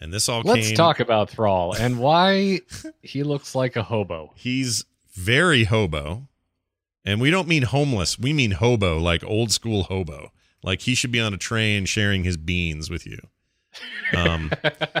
And 0.00 0.12
this 0.12 0.28
all 0.28 0.42
Let's 0.42 0.68
came. 0.68 0.76
talk 0.76 0.98
about 0.98 1.28
Thrall 1.28 1.74
and 1.74 1.98
why 1.98 2.60
he 3.02 3.22
looks 3.22 3.54
like 3.54 3.76
a 3.76 3.82
hobo. 3.82 4.32
He's 4.34 4.84
very 5.12 5.64
hobo. 5.64 6.28
And 7.04 7.20
we 7.20 7.30
don't 7.30 7.48
mean 7.48 7.64
homeless. 7.64 8.18
We 8.18 8.32
mean 8.32 8.52
hobo, 8.52 8.98
like 8.98 9.24
old 9.24 9.50
school 9.52 9.84
hobo. 9.84 10.32
Like 10.62 10.82
he 10.82 10.94
should 10.94 11.12
be 11.12 11.20
on 11.20 11.34
a 11.34 11.38
train 11.38 11.84
sharing 11.86 12.24
his 12.24 12.36
beans 12.36 12.90
with 12.90 13.06
you. 13.06 13.18
Um, 14.16 14.50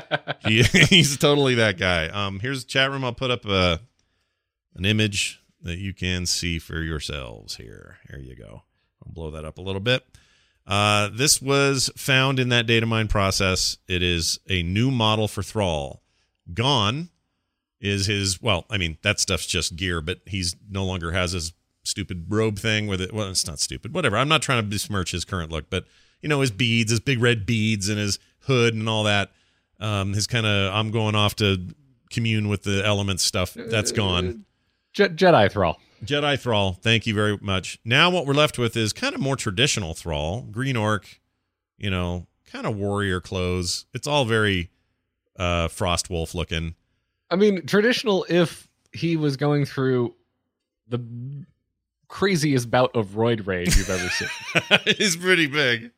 he, 0.46 0.62
he's 0.88 1.16
totally 1.16 1.54
that 1.56 1.78
guy. 1.78 2.08
Um, 2.08 2.40
here's 2.40 2.64
the 2.64 2.68
chat 2.68 2.90
room. 2.90 3.04
I'll 3.04 3.12
put 3.12 3.30
up 3.30 3.44
a, 3.44 3.80
an 4.74 4.84
image 4.84 5.42
that 5.62 5.78
you 5.78 5.92
can 5.92 6.26
see 6.26 6.58
for 6.58 6.80
yourselves 6.80 7.56
here. 7.56 7.98
Here 8.08 8.18
you 8.18 8.34
go. 8.34 8.62
I'll 9.04 9.12
blow 9.12 9.30
that 9.30 9.44
up 9.44 9.58
a 9.58 9.62
little 9.62 9.80
bit. 9.80 10.04
Uh, 10.70 11.10
this 11.12 11.42
was 11.42 11.90
found 11.96 12.38
in 12.38 12.48
that 12.50 12.66
data 12.66 12.86
mine 12.86 13.08
process. 13.08 13.76
It 13.88 14.02
is 14.02 14.38
a 14.48 14.62
new 14.62 14.90
model 14.90 15.28
for 15.28 15.42
Thrall. 15.42 16.02
Gone 16.54 17.10
is 17.80 18.06
his 18.06 18.42
well 18.42 18.66
i 18.68 18.76
mean 18.76 18.98
that 19.02 19.18
stuff's 19.18 19.46
just 19.46 19.74
gear 19.76 20.00
but 20.00 20.18
he's 20.26 20.54
no 20.70 20.84
longer 20.84 21.12
has 21.12 21.32
his 21.32 21.52
stupid 21.82 22.26
robe 22.28 22.58
thing 22.58 22.86
with 22.86 23.00
it 23.00 23.12
well 23.12 23.28
it's 23.28 23.46
not 23.46 23.58
stupid 23.58 23.94
whatever 23.94 24.16
i'm 24.16 24.28
not 24.28 24.42
trying 24.42 24.62
to 24.62 24.68
besmirch 24.68 25.12
his 25.12 25.24
current 25.24 25.50
look 25.50 25.70
but 25.70 25.86
you 26.20 26.28
know 26.28 26.40
his 26.40 26.50
beads 26.50 26.90
his 26.90 27.00
big 27.00 27.20
red 27.22 27.46
beads 27.46 27.88
and 27.88 27.98
his 27.98 28.18
hood 28.40 28.74
and 28.74 28.86
all 28.88 29.04
that 29.04 29.30
um 29.80 30.12
his 30.12 30.26
kind 30.26 30.44
of 30.44 30.74
i'm 30.74 30.90
going 30.90 31.14
off 31.14 31.34
to 31.34 31.68
commune 32.10 32.48
with 32.48 32.64
the 32.64 32.84
elements 32.84 33.22
stuff 33.22 33.54
that's 33.54 33.92
gone 33.92 34.44
Je- 34.92 35.08
Jedi 35.08 35.50
Thrall. 35.50 35.78
Jedi 36.04 36.38
thrall 36.38 36.72
thank 36.72 37.06
you 37.06 37.14
very 37.14 37.36
much 37.40 37.78
now 37.84 38.10
what 38.10 38.26
we're 38.26 38.34
left 38.34 38.58
with 38.58 38.76
is 38.76 38.92
kind 38.92 39.14
of 39.14 39.20
more 39.20 39.36
traditional 39.36 39.94
thrall 39.94 40.42
green 40.42 40.76
orc 40.76 41.20
you 41.78 41.90
know 41.90 42.26
kind 42.50 42.66
of 42.66 42.76
warrior 42.76 43.20
clothes 43.20 43.86
it's 43.92 44.06
all 44.06 44.24
very 44.24 44.70
uh 45.38 45.68
frost 45.68 46.10
wolf 46.10 46.34
looking 46.34 46.74
I 47.30 47.36
mean, 47.36 47.64
traditional 47.66 48.26
if 48.28 48.68
he 48.92 49.16
was 49.16 49.36
going 49.36 49.64
through 49.64 50.14
the 50.88 51.00
craziest 52.08 52.70
bout 52.70 52.94
of 52.96 53.10
roid 53.10 53.46
rage 53.46 53.76
you've 53.76 53.88
ever 53.88 54.08
seen. 54.08 54.28
he's 54.98 55.16
pretty 55.16 55.46
big. 55.46 55.92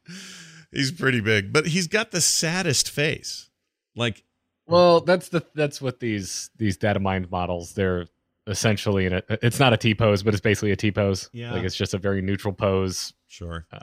He's 0.71 0.93
pretty 0.93 1.21
big, 1.21 1.53
but 1.53 1.67
he's 1.67 1.87
got 1.87 2.11
the 2.11 2.21
saddest 2.21 2.91
face. 2.91 3.49
Like, 3.97 4.25
well, 4.67 5.01
that's 5.01 5.31
the 5.31 5.43
that's 5.55 5.81
what 5.81 6.01
these 6.01 6.51
these 6.57 6.77
data 6.77 7.01
mined 7.01 7.31
models. 7.31 7.73
They're 7.73 8.07
essentially 8.47 9.07
in 9.07 9.13
a. 9.15 9.23
It's 9.29 9.59
not 9.61 9.73
a 9.73 9.77
T 9.77 9.95
pose, 9.95 10.23
but 10.23 10.35
it's 10.35 10.41
basically 10.41 10.73
a 10.73 10.77
T 10.77 10.91
pose. 10.91 11.31
Yeah. 11.33 11.53
like 11.53 11.65
it's 11.65 11.77
just 11.77 11.95
a 11.95 11.99
very 11.99 12.23
neutral 12.23 12.53
pose. 12.53 13.13
sure, 13.29 13.67
uh, 13.73 13.79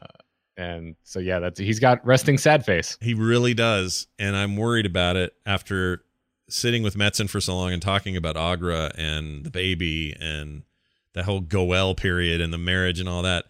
And 0.58 0.96
so 1.04 1.20
yeah, 1.20 1.40
that's 1.40 1.60
he's 1.60 1.80
got 1.80 2.06
resting 2.06 2.38
sad 2.38 2.66
face. 2.66 2.98
he 3.02 3.14
really 3.14 3.54
does, 3.54 4.08
and 4.18 4.36
I'm 4.36 4.56
worried 4.56 4.86
about 4.86 5.16
it 5.16 5.34
after 5.46 6.04
sitting 6.50 6.82
with 6.84 6.96
Metzen 6.96 7.30
for 7.30 7.40
so 7.40 7.56
long 7.56 7.74
and 7.74 7.82
talking 7.82 8.18
about 8.18 8.36
Aggra 8.36 8.92
and 8.98 9.46
the 9.46 9.52
baby 9.52 10.16
and 10.20 10.64
the 11.14 11.24
whole 11.24 11.42
Go'el 11.42 11.96
period 11.96 12.42
and 12.42 12.52
the 12.52 12.58
marriage 12.58 13.00
and 13.00 13.08
all 13.08 13.22
that. 13.22 13.46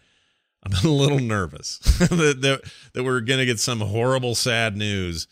I'm 0.62 0.72
a 0.84 0.92
little 0.92 1.18
nervous 1.18 1.78
that, 1.98 2.38
that 2.42 2.60
that 2.92 3.04
we're 3.04 3.20
gonna 3.20 3.46
get 3.46 3.58
some 3.58 3.80
horrible, 3.80 4.34
sad 4.34 4.76
news. 4.76 5.26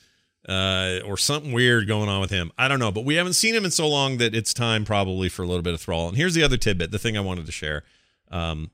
Uh, 0.48 1.00
or 1.04 1.18
something 1.18 1.52
weird 1.52 1.86
going 1.86 2.08
on 2.08 2.22
with 2.22 2.30
him. 2.30 2.50
I 2.56 2.68
don't 2.68 2.78
know, 2.78 2.90
but 2.90 3.04
we 3.04 3.16
haven't 3.16 3.34
seen 3.34 3.54
him 3.54 3.66
in 3.66 3.70
so 3.70 3.86
long 3.86 4.16
that 4.16 4.34
it's 4.34 4.54
time 4.54 4.86
probably 4.86 5.28
for 5.28 5.42
a 5.42 5.46
little 5.46 5.62
bit 5.62 5.74
of 5.74 5.80
thrall. 5.82 6.08
And 6.08 6.16
here's 6.16 6.32
the 6.32 6.42
other 6.42 6.56
tidbit, 6.56 6.90
the 6.90 6.98
thing 6.98 7.18
I 7.18 7.20
wanted 7.20 7.44
to 7.44 7.52
share. 7.52 7.82
Um, 8.30 8.70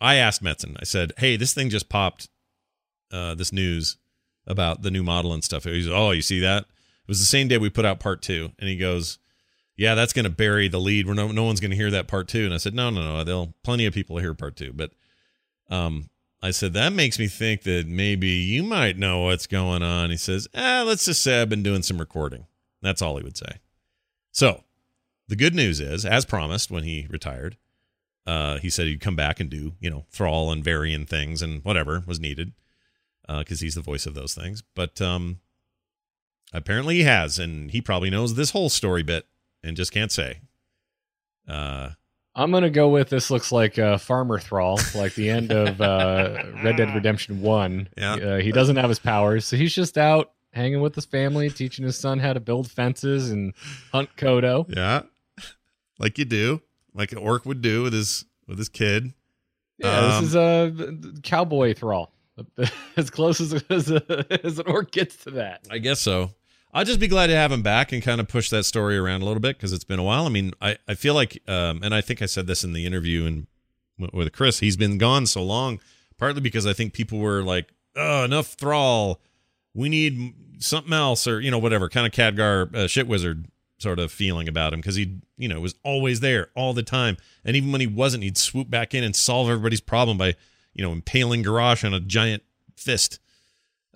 I 0.00 0.14
asked 0.14 0.42
Metzen, 0.42 0.76
I 0.80 0.84
said, 0.84 1.12
"Hey, 1.18 1.36
this 1.36 1.52
thing 1.52 1.68
just 1.68 1.90
popped, 1.90 2.28
uh, 3.12 3.34
this 3.34 3.52
news 3.52 3.98
about 4.46 4.82
the 4.82 4.90
new 4.90 5.02
model 5.02 5.32
and 5.34 5.44
stuff. 5.44 5.64
He's 5.64 5.88
oh, 5.88 6.12
you 6.12 6.22
see 6.22 6.40
that? 6.40 6.62
It 6.62 7.08
was 7.08 7.20
the 7.20 7.26
same 7.26 7.48
day 7.48 7.58
we 7.58 7.70
put 7.70 7.84
out 7.84 8.00
part 8.00 8.22
two, 8.22 8.52
and 8.58 8.68
he 8.68 8.76
goes, 8.76 9.18
"Yeah, 9.76 9.94
that's 9.94 10.12
going 10.12 10.24
to 10.24 10.30
bury 10.30 10.68
the 10.68 10.80
lead. 10.80 11.06
Where 11.06 11.14
no 11.14 11.28
no 11.28 11.44
one's 11.44 11.60
going 11.60 11.70
to 11.70 11.76
hear 11.76 11.90
that 11.90 12.08
part 12.08 12.28
two. 12.28 12.44
And 12.44 12.54
I 12.54 12.58
said, 12.58 12.74
"No, 12.74 12.90
no, 12.90 13.02
no. 13.02 13.24
There'll 13.24 13.54
plenty 13.62 13.86
of 13.86 13.94
people 13.94 14.18
hear 14.18 14.34
part 14.34 14.56
two. 14.56 14.72
But 14.72 14.92
um, 15.68 16.08
I 16.40 16.52
said 16.52 16.72
that 16.74 16.92
makes 16.92 17.18
me 17.18 17.26
think 17.26 17.62
that 17.62 17.86
maybe 17.88 18.28
you 18.28 18.62
might 18.62 18.96
know 18.96 19.24
what's 19.24 19.46
going 19.46 19.82
on. 19.82 20.10
He 20.10 20.16
says, 20.16 20.46
"Ah, 20.54 20.84
let's 20.86 21.04
just 21.04 21.22
say 21.22 21.40
I've 21.40 21.48
been 21.48 21.62
doing 21.62 21.82
some 21.82 21.98
recording." 21.98 22.46
That's 22.80 23.02
all 23.02 23.16
he 23.16 23.24
would 23.24 23.36
say. 23.36 23.58
So 24.30 24.62
the 25.26 25.36
good 25.36 25.54
news 25.54 25.80
is, 25.80 26.04
as 26.04 26.24
promised 26.24 26.70
when 26.70 26.84
he 26.84 27.06
retired, 27.10 27.56
uh, 28.26 28.58
he 28.58 28.70
said 28.70 28.86
he'd 28.86 29.00
come 29.00 29.16
back 29.16 29.40
and 29.40 29.50
do 29.50 29.72
you 29.80 29.90
know 29.90 30.06
thrall 30.10 30.52
and 30.52 30.62
varying 30.62 31.06
things 31.06 31.42
and 31.42 31.64
whatever 31.64 32.04
was 32.06 32.20
needed 32.20 32.52
because 33.26 33.60
uh, 33.60 33.64
he's 33.64 33.74
the 33.74 33.82
voice 33.82 34.06
of 34.06 34.14
those 34.14 34.34
things. 34.34 34.62
But 34.74 35.00
um, 35.02 35.40
apparently 36.52 36.96
he 36.96 37.02
has, 37.02 37.38
and 37.38 37.70
he 37.70 37.80
probably 37.80 38.10
knows 38.10 38.34
this 38.34 38.50
whole 38.50 38.68
story 38.70 39.02
bit 39.02 39.26
and 39.62 39.76
just 39.76 39.92
can't 39.92 40.12
say. 40.12 40.40
Uh, 41.46 41.90
I'm 42.38 42.52
gonna 42.52 42.70
go 42.70 42.88
with 42.88 43.08
this. 43.08 43.30
Looks 43.32 43.50
like 43.50 43.78
a 43.78 43.98
farmer 43.98 44.38
thrall, 44.38 44.78
like 44.94 45.14
the 45.16 45.28
end 45.28 45.50
of 45.50 45.80
uh, 45.80 46.42
Red 46.62 46.76
Dead 46.76 46.94
Redemption 46.94 47.42
One. 47.42 47.88
Yeah. 47.96 48.14
Uh, 48.14 48.36
he 48.38 48.52
doesn't 48.52 48.76
have 48.76 48.88
his 48.88 49.00
powers, 49.00 49.44
so 49.44 49.56
he's 49.56 49.74
just 49.74 49.98
out 49.98 50.30
hanging 50.52 50.80
with 50.80 50.94
his 50.94 51.04
family, 51.04 51.50
teaching 51.50 51.84
his 51.84 51.98
son 51.98 52.20
how 52.20 52.32
to 52.32 52.40
build 52.40 52.70
fences 52.70 53.30
and 53.30 53.54
hunt 53.92 54.08
Kodo. 54.16 54.64
yeah, 54.74 55.02
like 55.98 56.16
you 56.16 56.24
do, 56.24 56.62
like 56.94 57.10
an 57.10 57.18
orc 57.18 57.44
would 57.44 57.60
do 57.60 57.82
with 57.82 57.92
his 57.92 58.24
with 58.46 58.56
his 58.58 58.68
kid. 58.68 59.12
Yeah, 59.78 59.98
Um, 59.98 60.22
this 60.22 60.30
is 60.30 60.36
a 60.36 61.20
cowboy 61.24 61.74
thrall, 61.74 62.12
as 62.96 63.10
close 63.10 63.40
as 63.40 63.64
as, 63.68 63.90
a, 63.90 64.44
as 64.44 64.60
an 64.60 64.66
orc 64.68 64.92
gets 64.92 65.16
to 65.24 65.32
that. 65.32 65.66
I 65.70 65.78
guess 65.78 66.00
so. 66.00 66.30
I'll 66.72 66.84
just 66.84 67.00
be 67.00 67.08
glad 67.08 67.28
to 67.28 67.34
have 67.34 67.50
him 67.50 67.62
back 67.62 67.92
and 67.92 68.02
kind 68.02 68.20
of 68.20 68.28
push 68.28 68.50
that 68.50 68.64
story 68.64 68.98
around 68.98 69.22
a 69.22 69.24
little 69.24 69.40
bit 69.40 69.56
because 69.56 69.72
it's 69.72 69.84
been 69.84 69.98
a 69.98 70.02
while. 70.02 70.26
I 70.26 70.28
mean, 70.28 70.52
I, 70.60 70.76
I 70.86 70.94
feel 70.94 71.14
like, 71.14 71.42
um, 71.48 71.80
and 71.82 71.94
I 71.94 72.00
think 72.00 72.20
I 72.20 72.26
said 72.26 72.46
this 72.46 72.62
in 72.62 72.72
the 72.72 72.84
interview 72.84 73.24
and 73.26 73.46
with 74.12 74.32
Chris, 74.32 74.60
he's 74.60 74.76
been 74.76 74.98
gone 74.98 75.26
so 75.26 75.42
long, 75.42 75.80
partly 76.18 76.40
because 76.40 76.66
I 76.66 76.72
think 76.72 76.92
people 76.92 77.18
were 77.18 77.42
like, 77.42 77.72
oh, 77.96 78.24
enough 78.24 78.48
thrall. 78.48 79.20
We 79.74 79.88
need 79.88 80.34
something 80.58 80.92
else 80.92 81.26
or, 81.26 81.40
you 81.40 81.50
know, 81.50 81.58
whatever 81.58 81.88
kind 81.88 82.06
of 82.06 82.12
Khadgar 82.12 82.74
uh, 82.74 82.86
shit 82.86 83.08
wizard 83.08 83.46
sort 83.78 83.98
of 83.98 84.12
feeling 84.12 84.48
about 84.48 84.72
him 84.72 84.80
because 84.80 84.96
he, 84.96 85.18
you 85.36 85.48
know, 85.48 85.60
was 85.60 85.74
always 85.84 86.20
there 86.20 86.48
all 86.54 86.74
the 86.74 86.82
time. 86.82 87.16
And 87.44 87.56
even 87.56 87.72
when 87.72 87.80
he 87.80 87.86
wasn't, 87.86 88.24
he'd 88.24 88.38
swoop 88.38 88.68
back 88.68 88.94
in 88.94 89.04
and 89.04 89.14
solve 89.16 89.48
everybody's 89.48 89.80
problem 89.80 90.18
by, 90.18 90.34
you 90.74 90.84
know, 90.84 90.92
impaling 90.92 91.44
Garrosh 91.44 91.84
on 91.84 91.94
a 91.94 92.00
giant 92.00 92.42
fist 92.76 93.20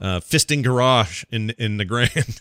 uh, 0.03 0.21
fisting 0.21 0.63
garage 0.63 1.25
in 1.31 1.51
in 1.59 1.79
the 1.79 1.85
grand. 1.87 2.41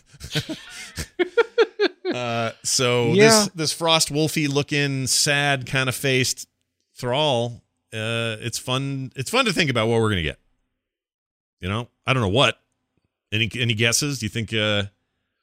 uh, 2.14 2.50
so 2.62 3.12
Yeah. 3.12 3.28
this 3.28 3.48
this 3.54 3.72
frost 3.72 4.10
wolfy 4.12 4.48
looking 4.48 5.06
sad 5.06 5.66
kind 5.66 5.88
of 5.88 5.94
faced 5.94 6.48
thrall. 6.94 7.62
Uh, 7.92 8.36
it's 8.40 8.58
fun. 8.58 9.12
It's 9.16 9.30
fun 9.30 9.44
to 9.44 9.52
think 9.52 9.70
about 9.70 9.88
what 9.88 10.00
we're 10.00 10.10
gonna 10.10 10.22
get. 10.22 10.38
You 11.60 11.68
know, 11.68 11.88
I 12.06 12.12
don't 12.12 12.22
know 12.22 12.28
what. 12.28 12.58
Any 13.32 13.50
any 13.54 13.74
guesses? 13.74 14.18
Do 14.18 14.26
you 14.26 14.30
think? 14.30 14.52
Uh, 14.52 14.84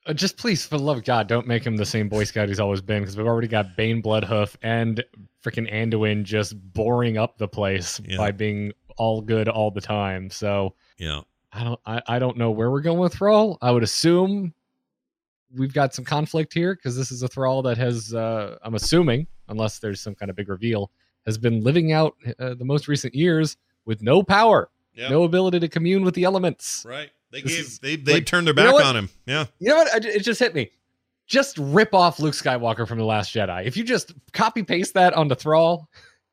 Uh, 0.06 0.14
just 0.14 0.38
please, 0.38 0.66
for 0.66 0.78
the 0.78 0.84
love 0.84 0.98
of 0.98 1.04
God, 1.04 1.28
don't 1.28 1.46
make 1.48 1.64
him 1.64 1.76
the 1.78 1.86
same 1.86 2.08
Boy 2.10 2.24
Scout 2.24 2.48
he's 2.48 2.60
always 2.60 2.82
been, 2.82 3.02
because 3.04 3.18
we've 3.18 3.28
already 3.28 3.48
got 3.48 3.76
Baine 3.76 4.02
Bloodhoof 4.02 4.56
and 4.62 5.04
freaking 5.44 5.72
Anduin 5.72 6.24
just 6.24 6.56
boring 6.74 7.18
up 7.18 7.38
the 7.38 7.48
place 7.48 8.00
Yeah. 8.06 8.18
by 8.18 8.32
being 8.32 8.72
all 8.98 9.22
good 9.22 9.48
all 9.48 9.72
the 9.72 9.82
time. 9.82 10.30
So 10.30 10.74
you 10.98 11.08
know, 11.08 11.26
I 11.52 11.64
don't, 11.64 11.80
I, 11.86 12.02
I 12.08 12.20
don't 12.20 12.38
know 12.38 12.52
where 12.52 12.70
we're 12.72 12.82
going 12.82 13.00
with 13.00 13.14
Thrall. 13.14 13.58
I 13.62 13.72
would 13.72 13.84
assume 13.84 14.54
we've 15.56 15.74
got 15.74 15.94
some 15.96 16.06
conflict 16.06 16.54
here 16.54 16.76
because 16.76 16.96
this 16.96 17.12
is 17.12 17.24
a 17.24 17.28
Thrall 17.28 17.62
that 17.64 17.78
has, 17.78 18.14
uh, 18.14 18.58
I'm 18.64 18.76
assuming, 18.76 19.26
unless 19.48 19.80
there's 19.80 20.00
some 20.02 20.14
kind 20.16 20.30
of 20.30 20.36
big 20.36 20.48
reveal, 20.50 20.92
has 21.26 21.38
been 21.38 21.62
living 21.64 21.92
out 21.92 22.16
uh, 22.40 22.54
the 22.54 22.66
most 22.66 22.88
recent 22.88 23.16
years 23.16 23.58
with 23.86 24.02
no 24.04 24.22
power, 24.22 24.70
yeah, 24.94 25.10
no 25.10 25.24
ability 25.24 25.60
to 25.60 25.68
commune 25.68 26.04
with 26.04 26.14
the 26.14 26.24
elements. 26.24 26.84
right. 26.88 27.10
They 27.32 27.42
This 27.42 27.52
gave 27.56 27.60
is- 27.66 27.80
they 27.80 27.96
they 27.96 28.14
like, 28.14 28.26
turned 28.26 28.48
their 28.48 28.56
you 28.58 28.72
know 28.72 28.78
back 28.78 28.86
on 28.88 28.96
him. 28.96 29.10
Yeah, 29.28 29.46
You 29.60 29.70
know 29.70 29.76
what? 29.78 29.94
I, 29.94 30.08
it 30.08 30.24
just 30.24 30.40
hit 30.40 30.56
me. 30.56 30.72
Just 31.28 31.60
rip 31.60 31.94
off 31.94 32.20
Luke 32.20 32.34
Skywalker 32.34 32.88
from 32.88 32.98
the 32.98 33.06
Last 33.06 33.32
Jedi. 33.36 33.66
If 33.68 33.78
you 33.78 33.84
just 33.84 34.14
copy 34.34 34.64
paste 34.64 34.96
that 34.96 35.14
onto 35.14 35.36
Thrall, 35.36 35.88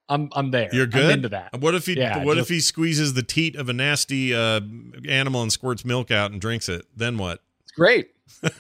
I'm 0.09 0.28
I'm 0.32 0.50
there. 0.50 0.68
You're 0.72 0.84
I'm 0.84 0.90
good? 0.90 1.11
into 1.11 1.28
that. 1.30 1.59
What 1.61 1.74
if 1.74 1.86
he 1.86 1.94
Yeah, 1.94 2.22
what 2.24 2.36
just- 2.36 2.48
if 2.50 2.54
he 2.54 2.61
squeezes 2.61 3.14
the 3.14 3.22
teat 3.22 3.57
of 3.57 3.68
a 3.68 3.72
nasty 3.72 4.34
uh, 4.34 4.61
animal 5.09 5.42
and 5.42 5.52
squirts 5.52 5.84
milk 5.84 6.11
out 6.11 6.30
and 6.30 6.40
drinks 6.40 6.68
it? 6.68 6.86
Then 6.96 7.18
what? 7.18 7.40
It's 7.62 7.72
great. 7.72 8.11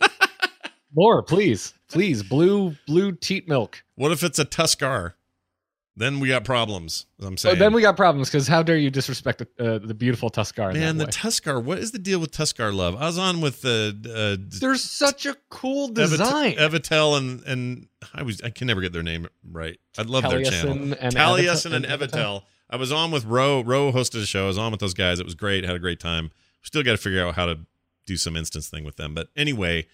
More, 0.94 1.22
please, 1.22 1.74
please. 1.90 2.22
Blue 2.22 2.74
blue 2.86 3.12
teat 3.12 3.48
milk. 3.48 3.82
What 3.96 4.12
if 4.12 4.22
it's 4.22 4.38
a 4.38 4.44
Tuskarr? 4.44 5.12
Then 5.98 6.20
we 6.20 6.28
got 6.28 6.44
problems. 6.44 7.06
I'm 7.22 7.38
saying. 7.38 7.58
then 7.58 7.72
we 7.72 7.80
got 7.80 7.96
problems 7.96 8.28
because 8.28 8.46
how 8.46 8.62
dare 8.62 8.76
you 8.76 8.90
disrespect 8.90 9.38
the, 9.38 9.74
uh, 9.74 9.78
the 9.78 9.94
beautiful 9.94 10.28
Tuskarr? 10.28 10.74
Man, 10.74 10.98
the 10.98 11.04
way. 11.06 11.10
Tuskarr. 11.10 11.62
What 11.62 11.78
is 11.78 11.90
the 11.92 11.98
deal 11.98 12.18
with 12.20 12.32
Tuskarr 12.32 12.74
love? 12.74 12.96
I 12.96 13.06
was 13.06 13.16
on 13.16 13.40
with 13.40 13.62
the 13.62 13.96
uh, 14.04 14.58
There's 14.60 14.82
such 14.82 15.24
a 15.24 15.34
cool 15.48 15.88
design. 15.88 16.56
Evitel 16.56 17.16
and 17.16 17.42
and 17.44 17.88
I 18.12 18.22
was 18.22 18.42
I 18.42 18.50
can 18.50 18.66
never 18.66 18.82
get 18.82 18.92
their 18.92 19.02
name 19.02 19.26
right. 19.50 19.78
I 19.96 20.02
love 20.02 20.24
their 20.24 20.44
channel. 20.44 20.74
Taliesin 20.74 20.98
and 21.00 21.14
Taliesin 21.14 21.72
and 21.72 21.84
Evitel- 21.86 22.10
Evitel. 22.10 22.42
I 22.68 22.76
was 22.76 22.92
on 22.92 23.10
with 23.10 23.24
Ro. 23.24 23.62
Ro 23.62 23.90
hosted 23.90 24.22
a 24.22 24.26
show. 24.26 24.44
I 24.44 24.48
was 24.48 24.58
on 24.58 24.72
with 24.72 24.80
those 24.80 24.94
guys. 24.94 25.18
It 25.18 25.24
was 25.24 25.34
great. 25.34 25.64
Had 25.64 25.76
a 25.76 25.78
great 25.78 26.00
time. 26.00 26.30
Still 26.62 26.82
got 26.82 26.90
to 26.92 26.98
figure 26.98 27.26
out 27.26 27.36
how 27.36 27.46
to 27.46 27.60
do 28.06 28.16
some 28.16 28.36
instance 28.36 28.68
thing 28.68 28.84
with 28.84 28.96
them. 28.96 29.14
But 29.14 29.28
anyway, 29.36 29.86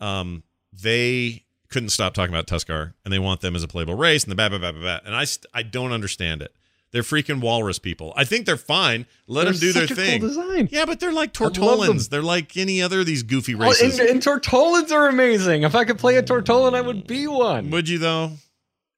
um, 0.00 0.42
they 0.72 1.44
couldn't 1.72 1.88
stop 1.88 2.14
talking 2.14 2.32
about 2.34 2.46
Tuskarr, 2.46 2.94
and 3.04 3.12
they 3.12 3.18
want 3.18 3.40
them 3.40 3.56
as 3.56 3.62
a 3.64 3.68
playable 3.68 3.94
race, 3.96 4.22
and 4.24 4.30
the 4.30 4.36
blah 4.36 4.48
blah 4.48 4.58
blah 4.58 4.72
blah. 4.72 4.80
blah. 4.80 5.00
And 5.04 5.14
I 5.14 5.24
I 5.52 5.62
don't 5.62 5.92
understand 5.92 6.42
it. 6.42 6.54
They're 6.92 7.02
freaking 7.02 7.40
walrus 7.40 7.78
people. 7.78 8.12
I 8.16 8.24
think 8.24 8.44
they're 8.44 8.58
fine. 8.58 9.06
Let 9.26 9.44
They're 9.44 9.52
them 9.52 9.60
do 9.60 9.72
their 9.72 9.86
thing. 9.86 10.20
Cool 10.20 10.28
design. 10.28 10.68
Yeah, 10.70 10.84
but 10.84 11.00
they're 11.00 11.10
like. 11.12 11.32
Tortolans. 11.32 12.10
They're 12.10 12.20
like 12.20 12.54
any 12.58 12.82
other 12.82 13.00
of 13.00 13.06
these 13.06 13.22
goofy 13.22 13.54
Oh, 13.54 13.58
races. 13.58 13.98
and, 13.98 14.08
and 14.10 14.20
Tortolans 14.20 14.90
are 14.92 15.08
amazing. 15.08 15.62
If 15.62 15.74
I 15.74 15.84
could 15.86 15.98
play 15.98 16.16
a 16.16 16.22
Tortolan, 16.22 16.74
I 16.74 16.82
would 16.82 17.06
be 17.06 17.26
one. 17.26 17.70
Would 17.70 17.88
you 17.88 17.96
though? 17.98 18.32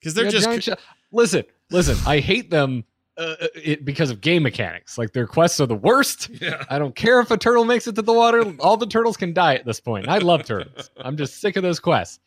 Because 0.01 0.15
they're 0.15 0.25
Yeah, 0.25 0.31
just 0.57 0.63
sh- 0.63 0.69
listen, 1.13 1.45
listen. 1.71 1.97
I 2.05 2.19
hate 2.19 2.51
them 2.51 2.85
uh, 3.17 3.37
it, 3.55 3.85
because 3.85 4.11
of 4.11 4.21
game 4.21 4.43
mechanics. 4.43 4.99
Like 4.99 5.13
their 5.13 5.29
quests 5.29 5.61
are 5.61 5.67
the 5.67 5.77
worst. 5.77 6.31
yeah. 6.41 6.65
I 6.69 6.81
don't 6.81 6.97
care 6.97 7.21
if 7.21 7.31
a 7.31 7.37
turtle 7.37 7.65
makes 7.65 7.87
it 7.87 7.95
to 7.95 8.03
the 8.03 8.13
water. 8.13 8.43
All 8.59 8.77
the 8.77 8.89
turtles 8.89 9.17
can 9.17 9.33
die 9.33 9.55
at 9.55 9.65
this 9.67 9.79
point. 9.79 10.09
I 10.09 10.19
love 10.19 10.45
turtles. 10.47 10.91
I'm 10.97 11.17
just 11.17 11.41
sick 11.41 11.55
of 11.55 11.63
those 11.63 11.79
quests. 11.79 12.19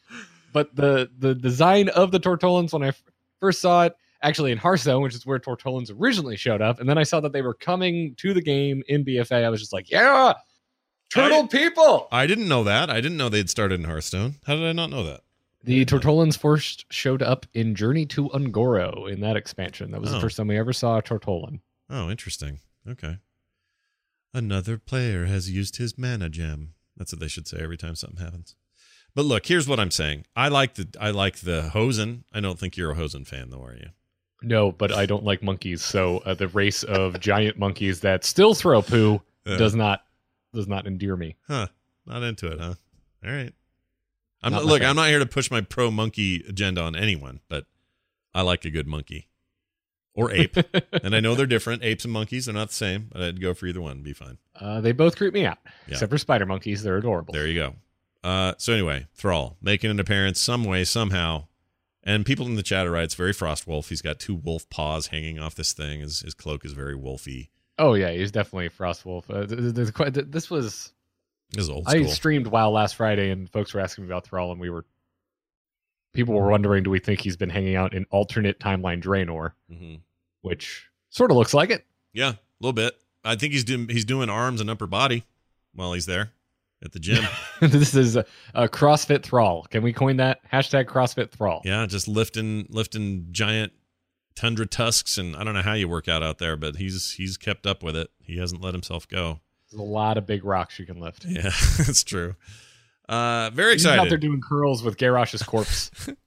But 0.58 0.76
the 0.76 1.10
the 1.20 1.36
design 1.36 1.90
of 1.90 2.12
the 2.12 2.20
Tortolans 2.20 2.74
when 2.74 2.82
I 2.84 2.88
f- 2.88 3.04
first 3.40 3.62
saw 3.62 3.84
it, 3.86 3.96
actually 4.24 4.52
in 4.52 4.58
Hearthstone, 4.58 5.04
which 5.04 5.14
is 5.14 5.24
where 5.26 5.38
Tortolans 5.40 5.92
originally 5.96 6.36
showed 6.36 6.62
up, 6.62 6.80
and 6.80 6.90
then 6.90 6.98
I 6.98 7.04
saw 7.04 7.20
that 7.20 7.32
they 7.32 7.44
were 7.44 7.54
coming 7.54 8.16
to 8.16 8.34
the 8.34 8.42
game 8.42 8.82
in 8.88 9.06
BFA. 9.06 9.44
I 9.46 9.50
was 9.50 9.60
just 9.60 9.72
like, 9.74 9.92
yeah, 9.92 10.34
turtle 11.12 11.44
I- 11.44 11.48
people. 11.48 12.08
I 12.12 12.26
didn't 12.26 12.48
know 12.48 12.64
that. 12.64 12.90
I 12.90 13.02
didn't 13.02 13.18
know 13.18 13.30
they'd 13.30 13.50
started 13.52 13.80
in 13.80 13.86
Hearthstone. 13.86 14.36
How 14.48 14.56
did 14.56 14.66
I 14.66 14.72
not 14.72 14.90
know 14.90 15.04
that? 15.04 15.22
The 15.64 15.86
Tortolans 15.86 16.38
first 16.38 16.86
showed 16.92 17.22
up 17.22 17.46
in 17.54 17.76
Journey 17.76 18.06
to 18.08 18.30
Un'Goro 18.30 19.12
in 19.12 19.20
that 19.22 19.36
expansion. 19.36 19.92
That 19.92 20.02
was 20.02 20.10
Oh. 20.12 20.16
the 20.16 20.22
first 20.22 20.38
time 20.38 20.48
we 20.48 20.58
ever 20.58 20.74
saw 20.74 20.98
a 20.98 21.04
Tortolan. 21.04 21.60
Oh, 21.90 22.10
interesting. 22.10 22.60
Okay. 22.90 23.18
Another 24.34 24.78
player 24.78 25.26
has 25.26 25.50
used 25.50 25.78
his 25.78 25.98
mana 25.98 26.30
gem. 26.30 26.74
That's 26.96 27.12
what 27.12 27.20
they 27.20 27.28
should 27.28 27.48
say 27.48 27.58
every 27.60 27.78
time 27.78 27.96
something 27.96 28.24
happens. 28.24 28.56
But 29.18 29.26
look, 29.26 29.48
here's 29.48 29.68
what 29.68 29.80
I'm 29.80 29.90
saying. 29.90 30.26
I 30.36 30.48
like 30.50 30.76
the 30.76 30.88
I 31.02 31.10
like 31.10 31.38
the 31.40 31.72
Hozen. 31.74 32.24
I 32.32 32.40
don't 32.40 32.60
think 32.60 32.78
you're 32.78 32.92
a 32.92 32.96
Hozen 32.96 33.26
fan 33.26 33.50
though, 33.50 33.64
are 33.64 33.74
you? 33.74 33.88
No, 34.44 34.72
but 34.72 34.92
I 34.92 35.08
don't 35.08 35.24
like 35.24 35.42
monkeys. 35.42 35.84
So 35.84 36.20
uh, 36.20 36.36
the 36.36 36.48
race 36.50 36.84
of 36.84 37.20
giant 37.20 37.58
monkeys 37.58 38.02
that 38.02 38.24
still 38.24 38.54
throw 38.54 38.84
poo 38.84 39.20
Uh, 39.44 39.58
does 39.58 39.74
not 39.74 40.04
does 40.54 40.68
not 40.68 40.86
endear 40.86 41.16
me. 41.16 41.36
Huh. 41.48 41.66
Not 42.06 42.22
into 42.22 42.46
it, 42.52 42.60
huh? 42.60 42.76
All 43.26 43.32
right. 43.32 43.52
I'm 44.44 44.52
Not 44.52 44.60
not, 44.60 44.66
look. 44.66 44.84
I'm 44.84 44.96
not 44.96 45.08
here 45.10 45.18
to 45.18 45.26
push 45.26 45.50
my 45.50 45.62
pro 45.62 45.90
monkey 45.90 46.44
agenda 46.48 46.82
on 46.82 46.96
anyone, 46.96 47.40
but 47.50 47.66
I 48.36 48.44
like 48.44 48.66
a 48.66 48.70
good 48.70 48.86
monkey. 48.86 49.30
Or 50.14 50.32
ape. 50.32 50.58
and 51.04 51.16
I 51.16 51.22
know 51.22 51.34
they're 51.34 51.48
different. 51.48 51.84
Apes 51.84 52.04
and 52.04 52.14
monkeys, 52.14 52.46
they're 52.46 52.54
not 52.54 52.68
the 52.68 52.76
same, 52.76 53.10
but 53.12 53.24
I'd 53.24 53.42
go 53.42 53.56
for 53.56 53.66
either 53.66 53.82
one, 53.82 54.04
be 54.04 54.14
fine. 54.14 54.38
Uh, 54.56 54.80
they 54.80 54.92
both 54.92 55.16
creep 55.18 55.34
me 55.34 55.44
out, 55.48 55.58
Yeah. 55.88 55.94
except 55.94 56.12
for 56.12 56.20
spider 56.20 56.46
monkeys. 56.46 56.84
They're 56.84 56.98
adorable. 56.98 57.34
There 57.34 57.48
you 57.48 57.56
go. 57.56 57.74
Uh, 58.24 58.54
so 58.58 58.74
anyway, 58.74 59.08
Thrall 59.14 59.58
making 59.62 59.92
an 59.92 60.00
appearance 60.00 60.40
some 60.40 60.64
way, 60.64 60.84
somehow. 60.84 61.46
And 62.04 62.26
people 62.26 62.46
in 62.46 62.56
the 62.56 62.64
chat 62.64 62.88
are 62.88 62.92
right. 62.92 63.04
It's 63.04 63.16
very 63.16 63.34
Frost 63.34 63.68
Wolf. 63.68 63.90
He's 63.90 64.02
got 64.02 64.18
two 64.20 64.36
wolf 64.36 64.70
paws 64.70 65.08
hanging 65.08 65.40
off 65.40 65.56
this 65.56 65.74
thing. 65.74 66.00
His, 66.00 66.22
his 66.22 66.34
cloak 66.34 66.64
is 66.64 66.72
very 66.72 66.96
wolfy. 66.96 67.50
Oh 67.78 67.94
yeah, 67.94 68.12
he's 68.12 68.32
definitely 68.32 68.70
Frost 68.70 69.06
Wolf. 69.06 69.30
Uh, 69.30 69.46
th- 69.46 69.76
th- 69.76 70.14
th- 70.14 70.26
this 70.30 70.50
was 70.50 70.94
This 71.52 71.64
is 71.64 71.70
old 71.70 71.84
I 71.88 72.04
streamed 72.04 72.48
WoW 72.48 72.70
last 72.70 72.96
Friday, 72.96 73.30
and 73.30 73.50
folks 73.50 73.74
were 73.74 73.82
asking 73.82 74.06
me 74.06 74.10
about 74.10 74.26
Thrall, 74.26 74.52
and 74.52 74.60
we 74.60 74.70
were 74.70 74.86
people 76.14 76.34
were 76.34 76.50
wondering, 76.50 76.84
do 76.84 76.90
we 76.90 77.00
think 77.00 77.22
he's 77.22 77.38
been 77.38 77.50
hanging 77.50 77.76
out 77.76 77.94
in 77.94 78.06
alternate 78.10 78.60
timeline 78.60 79.02
Draenor, 79.02 79.52
hmm 79.72 79.96
which 80.42 80.88
sort 81.10 81.30
of 81.30 81.36
looks 81.36 81.54
like 81.54 81.70
it. 81.72 81.86
Yeah, 82.14 82.30
a 82.30 82.38
little 82.62 82.72
bit. 82.74 82.98
I 83.26 83.36
think 83.36 83.52
he's 83.52 83.66
doing 83.66 83.90
he's 83.90 84.06
doing 84.06 84.30
arms 84.30 84.62
and 84.62 84.70
upper 84.70 84.88
body 84.88 85.26
while 85.74 85.92
he's 85.94 86.06
there 86.06 86.32
at 86.84 86.92
the 86.92 87.00
gym. 87.00 87.24
this 87.62 87.96
is 87.96 88.16
a, 88.16 88.26
a 88.54 88.68
CrossFit 88.68 89.24
thrall. 89.24 89.64
Can 89.64 89.84
we 89.84 89.94
coin 89.94 90.18
that 90.18 90.40
hashtag 90.52 90.86
CrossFit 90.86 91.32
thrall? 91.32 91.62
yeah, 91.66 91.86
just 91.86 92.08
lifting 92.08 92.68
lifting 92.70 93.28
giant 93.32 93.74
tundra 94.36 94.66
tusks, 94.66 95.18
and 95.18 95.36
I 95.36 95.44
don't 95.44 95.54
know 95.54 95.62
how 95.62 95.74
you 95.74 95.88
work 95.88 96.08
out 96.08 96.24
out 96.24 96.38
there, 96.38 96.56
but 96.56 96.76
he's 96.78 97.14
he's 97.14 97.38
kept 97.38 97.66
up 97.66 97.84
with 97.84 97.96
it. 97.96 98.10
He 98.20 98.38
hasn't 98.38 98.62
let 98.62 98.74
himself 98.74 99.08
go. 99.08 99.42
There's 99.70 99.80
a 99.82 99.84
lot 99.84 100.18
of 100.18 100.26
big 100.26 100.46
rocks 100.46 100.80
you 100.80 100.86
can 100.86 101.00
lift. 101.00 101.26
Yeah, 101.26 101.42
that's 101.78 102.04
true. 102.04 102.36
Uh, 103.10 103.50
very 103.52 103.74
He's 103.74 103.86
out 103.86 104.10
there 104.10 104.18
doing 104.18 104.42
curls 104.42 104.84
with 104.84 104.98
Garrosh's 104.98 105.44
corpse. 105.44 105.92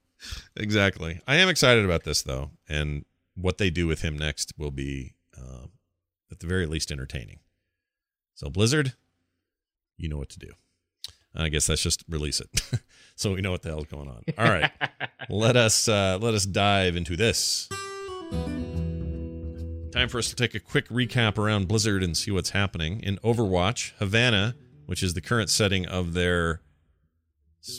Exactly. 0.57 1.21
I 1.27 1.37
am 1.37 1.49
excited 1.49 1.85
about 1.85 2.05
this 2.05 2.21
though, 2.21 2.51
and 2.69 3.07
what 3.35 3.57
they 3.57 3.71
do 3.71 3.87
with 3.87 4.03
him 4.03 4.19
next 4.19 4.53
will 4.59 4.71
be, 4.71 5.15
uh, 5.35 5.67
at 6.31 6.41
the 6.41 6.47
very 6.47 6.67
least, 6.67 6.93
entertaining. 6.93 7.39
So 8.35 8.51
Blizzard, 8.51 8.95
you 10.01 10.09
know 10.09 10.19
what 10.19 10.31
to 10.31 10.39
do. 10.39 10.49
I 11.35 11.49
guess 11.49 11.67
that's 11.69 11.83
just 11.83 12.03
release 12.09 12.41
it, 12.41 12.49
so 13.15 13.35
we 13.35 13.41
know 13.41 13.53
what 13.53 13.63
the 13.63 13.69
hell's 13.69 13.87
going 13.87 14.09
on. 14.09 14.25
All 14.37 14.51
right, 14.51 14.71
let 15.31 15.57
us 15.57 15.87
uh, 15.89 16.19
let 16.21 16.35
us 16.35 16.45
dive 16.45 16.97
into 16.97 17.17
this. 17.17 17.69
Time 19.93 20.09
for 20.09 20.19
us 20.19 20.29
to 20.29 20.37
take 20.37 20.55
a 20.55 20.61
quick 20.61 20.89
recap 20.89 21.37
around 21.39 21.67
Blizzard 21.69 22.03
and 22.03 22.17
see 22.17 22.31
what's 22.31 22.51
happening 22.51 23.01
in 23.01 23.17
Overwatch. 23.19 23.93
Havana, 23.99 24.55
which 24.87 25.03
is 25.03 25.15
the 25.15 25.21
current 25.21 25.51
setting 25.51 25.87
of 25.87 26.15
their 26.15 26.61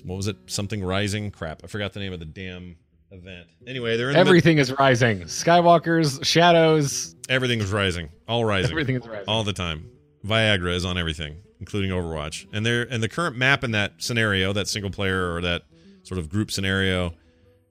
what 0.03 0.15
was 0.17 0.28
it? 0.28 0.38
Something 0.45 0.84
Rising? 0.84 1.32
Crap, 1.32 1.61
I 1.63 1.67
forgot 1.67 1.93
the 1.93 1.99
name 1.99 2.13
of 2.13 2.19
the 2.19 2.26
damn 2.26 2.76
event. 3.11 3.47
Anyway, 3.65 3.97
they're 3.97 4.09
in 4.09 4.13
the 4.13 4.19
mid- 4.19 4.28
Everything 4.28 4.57
is 4.59 4.72
rising. 4.78 5.22
Skywalkers, 5.22 6.24
shadows, 6.26 7.15
everything 7.30 7.59
is 7.59 7.72
rising, 7.72 8.09
all 8.28 8.45
rising, 8.45 8.72
everything 8.72 8.95
is 8.97 9.07
rising. 9.07 9.26
all 9.28 9.43
the 9.43 9.53
time. 9.53 9.89
Viagra 10.26 10.74
is 10.76 10.86
on 10.86 10.97
everything, 10.97 11.38
including 11.62 11.91
Overwatch. 11.91 12.45
And 12.51 12.66
they're 12.66 12.84
and 12.84 13.01
the 13.01 13.07
current 13.07 13.38
map 13.38 13.64
in 13.64 13.72
that 13.72 13.93
scenario, 13.99 14.51
that 14.51 14.68
single 14.68 14.91
player 14.91 15.34
or 15.34 15.39
that 15.39 15.62
sort 16.03 16.20
of 16.20 16.28
group 16.28 16.51
scenario, 16.51 17.14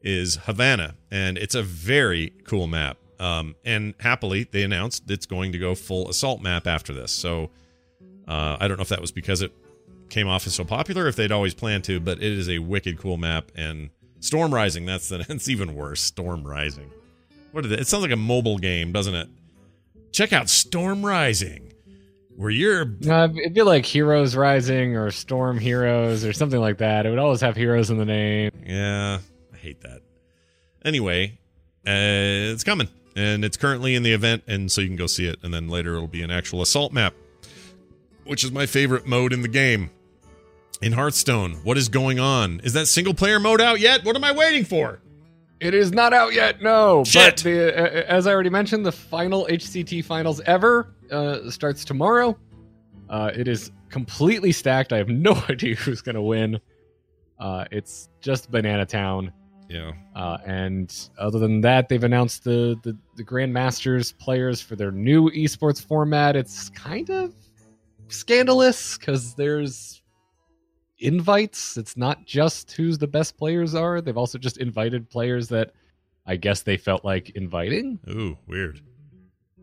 is 0.01 0.37
Havana, 0.37 0.95
and 1.11 1.37
it's 1.37 1.55
a 1.55 1.63
very 1.63 2.33
cool 2.45 2.67
map. 2.67 2.97
Um, 3.19 3.55
and 3.67 3.93
happily, 4.01 4.45
they 4.51 4.63
announced 4.63 5.11
it's 5.11 5.27
going 5.27 5.53
to 5.53 5.59
go 5.59 5.75
full 5.75 6.09
assault 6.09 6.41
map 6.41 6.67
after 6.67 6.95
this. 6.95 7.13
So 7.13 7.51
uh, 8.27 8.57
I 8.59 8.67
don't 8.67 8.79
know 8.79 8.83
if 8.83 8.89
that 8.89 9.03
was 9.03 9.13
because 9.13 9.43
it 9.43 9.53
came 10.09 10.27
off 10.27 10.47
as 10.47 10.55
so 10.55 10.65
popular, 10.65 11.07
if 11.07 11.17
they'd 11.17 11.33
always 11.33 11.53
planned 11.53 11.85
to, 11.85 12.01
but 12.01 12.19
it 12.19 12.33
is 12.33 12.49
a 12.49 12.61
wicked 12.61 12.99
cool 12.99 13.19
map. 13.19 13.53
And 13.55 13.91
Storm 14.21 14.55
Rising, 14.55 14.87
that's 14.87 15.11
the 15.11 15.19
that's 15.29 15.49
even 15.49 15.75
worse. 15.75 16.01
Storm 16.01 16.47
Rising. 16.47 16.91
What 17.53 17.67
is 17.67 17.73
it? 17.73 17.81
It 17.81 17.87
sounds 17.89 18.03
like 18.03 18.13
a 18.13 18.17
mobile 18.17 18.59
game, 18.59 18.93
doesn't 18.93 19.15
it? 19.15 19.29
Check 20.13 20.33
out 20.33 20.49
Storm 20.49 21.05
Rising, 21.05 21.70
where 22.41 22.51
you're 22.51 22.87
Uh, 23.07 23.29
it'd 23.37 23.53
be 23.53 23.61
like 23.61 23.85
Heroes 23.85 24.35
Rising 24.35 24.97
or 24.97 25.11
Storm 25.11 25.59
Heroes 25.59 26.25
or 26.25 26.33
something 26.33 26.59
like 26.59 26.79
that. 26.79 27.05
It 27.05 27.11
would 27.11 27.19
always 27.19 27.43
have 27.43 27.55
heroes 27.55 27.91
in 27.91 27.99
the 27.99 28.07
name. 28.07 28.51
Yeah, 28.67 29.19
I 29.53 29.57
hate 29.59 29.83
that. 29.83 30.01
Anyway, 30.83 31.39
uh, 31.87 32.49
it's 32.51 32.65
coming, 32.65 32.89
and 33.15 33.45
it's 33.45 33.59
currently 33.59 33.95
in 33.95 34.03
the 34.03 34.13
event, 34.13 34.45
and 34.47 34.73
so 34.73 34.81
you 34.81 34.87
can 34.87 34.97
go 34.97 35.07
see 35.07 35.27
it, 35.27 35.39
and 35.43 35.53
then 35.53 35.69
later 35.69 35.95
it'll 35.95 36.09
be 36.09 36.23
an 36.23 36.31
actual 36.31 36.63
assault 36.63 36.95
map, 36.95 37.13
which 38.25 38.43
is 38.43 38.51
my 38.51 38.65
favorite 38.65 39.07
mode 39.07 39.35
in 39.35 39.43
the 39.43 39.49
game. 39.49 39.91
In 40.81 40.93
Hearthstone, 40.93 41.57
what 41.63 41.77
is 41.77 41.91
going 41.91 42.19
on? 42.19 42.61
Is 42.65 42.73
that 42.73 42.87
single 42.87 43.13
player 43.13 43.39
mode 43.39 43.61
out 43.61 43.81
yet? 43.81 44.03
What 44.03 44.17
am 44.17 44.25
I 44.25 44.33
waiting 44.33 44.65
for? 44.65 45.01
It 45.61 45.75
is 45.75 45.93
not 45.93 46.15
out 46.15 46.33
yet, 46.33 46.63
no. 46.63 47.05
Shit. 47.05 47.37
But 47.37 47.43
the, 47.45 47.79
uh, 47.79 48.05
as 48.09 48.27
I 48.27 48.33
already 48.33 48.49
mentioned, 48.49 48.87
the 48.87 48.93
final 48.93 49.47
HCT 49.51 50.03
finals 50.07 50.41
ever 50.47 50.95
uh, 51.11 51.51
starts 51.51 51.85
tomorrow. 51.85 52.37
Uh, 53.09 53.31
it 53.35 53.49
is 53.49 53.71
completely 53.89 54.53
stacked. 54.53 54.93
I 54.93 54.99
have 54.99 55.09
no 55.09 55.43
idea 55.51 55.75
who's 55.75 56.01
going 56.01 56.15
to 56.15 56.23
win. 56.23 56.61
Uh, 57.39 57.65
it's 57.71 58.09
just 58.21 58.51
Banana 58.51 58.87
Town. 58.87 59.33
Yeah, 59.69 59.93
Uh, 60.17 60.37
and 60.47 60.93
other 61.17 61.39
than 61.39 61.61
that, 61.61 61.89
they've 61.89 62.03
announced 62.03 62.43
the, 62.43 62.77
the 62.83 62.99
the 63.15 63.23
Grandmasters 63.25 64.17
players 64.19 64.61
for 64.61 64.75
their 64.75 64.91
new 64.91 65.31
esports 65.31 65.81
format. 65.81 66.35
It's 66.35 66.71
kind 66.71 67.09
of 67.09 67.33
scandalous 68.09 68.99
because 68.99 69.35
there's 69.37 70.03
invites. 70.99 71.77
It's 71.77 71.97
not 71.97 72.27
just 72.27 72.73
who's 72.73 72.99
the 72.99 73.07
best 73.07 73.37
players 73.39 73.77
are. 73.77 74.01
They've 74.01 74.17
also 74.17 74.39
just 74.39 74.59
invited 74.59 75.09
players 75.09 75.49
that 75.51 75.71
I 76.27 76.35
guess 76.35 76.63
they 76.63 76.77
felt 76.77 77.05
like 77.05 77.31
inviting. 77.31 78.01
ooh, 78.09 78.37
weird. 78.49 78.81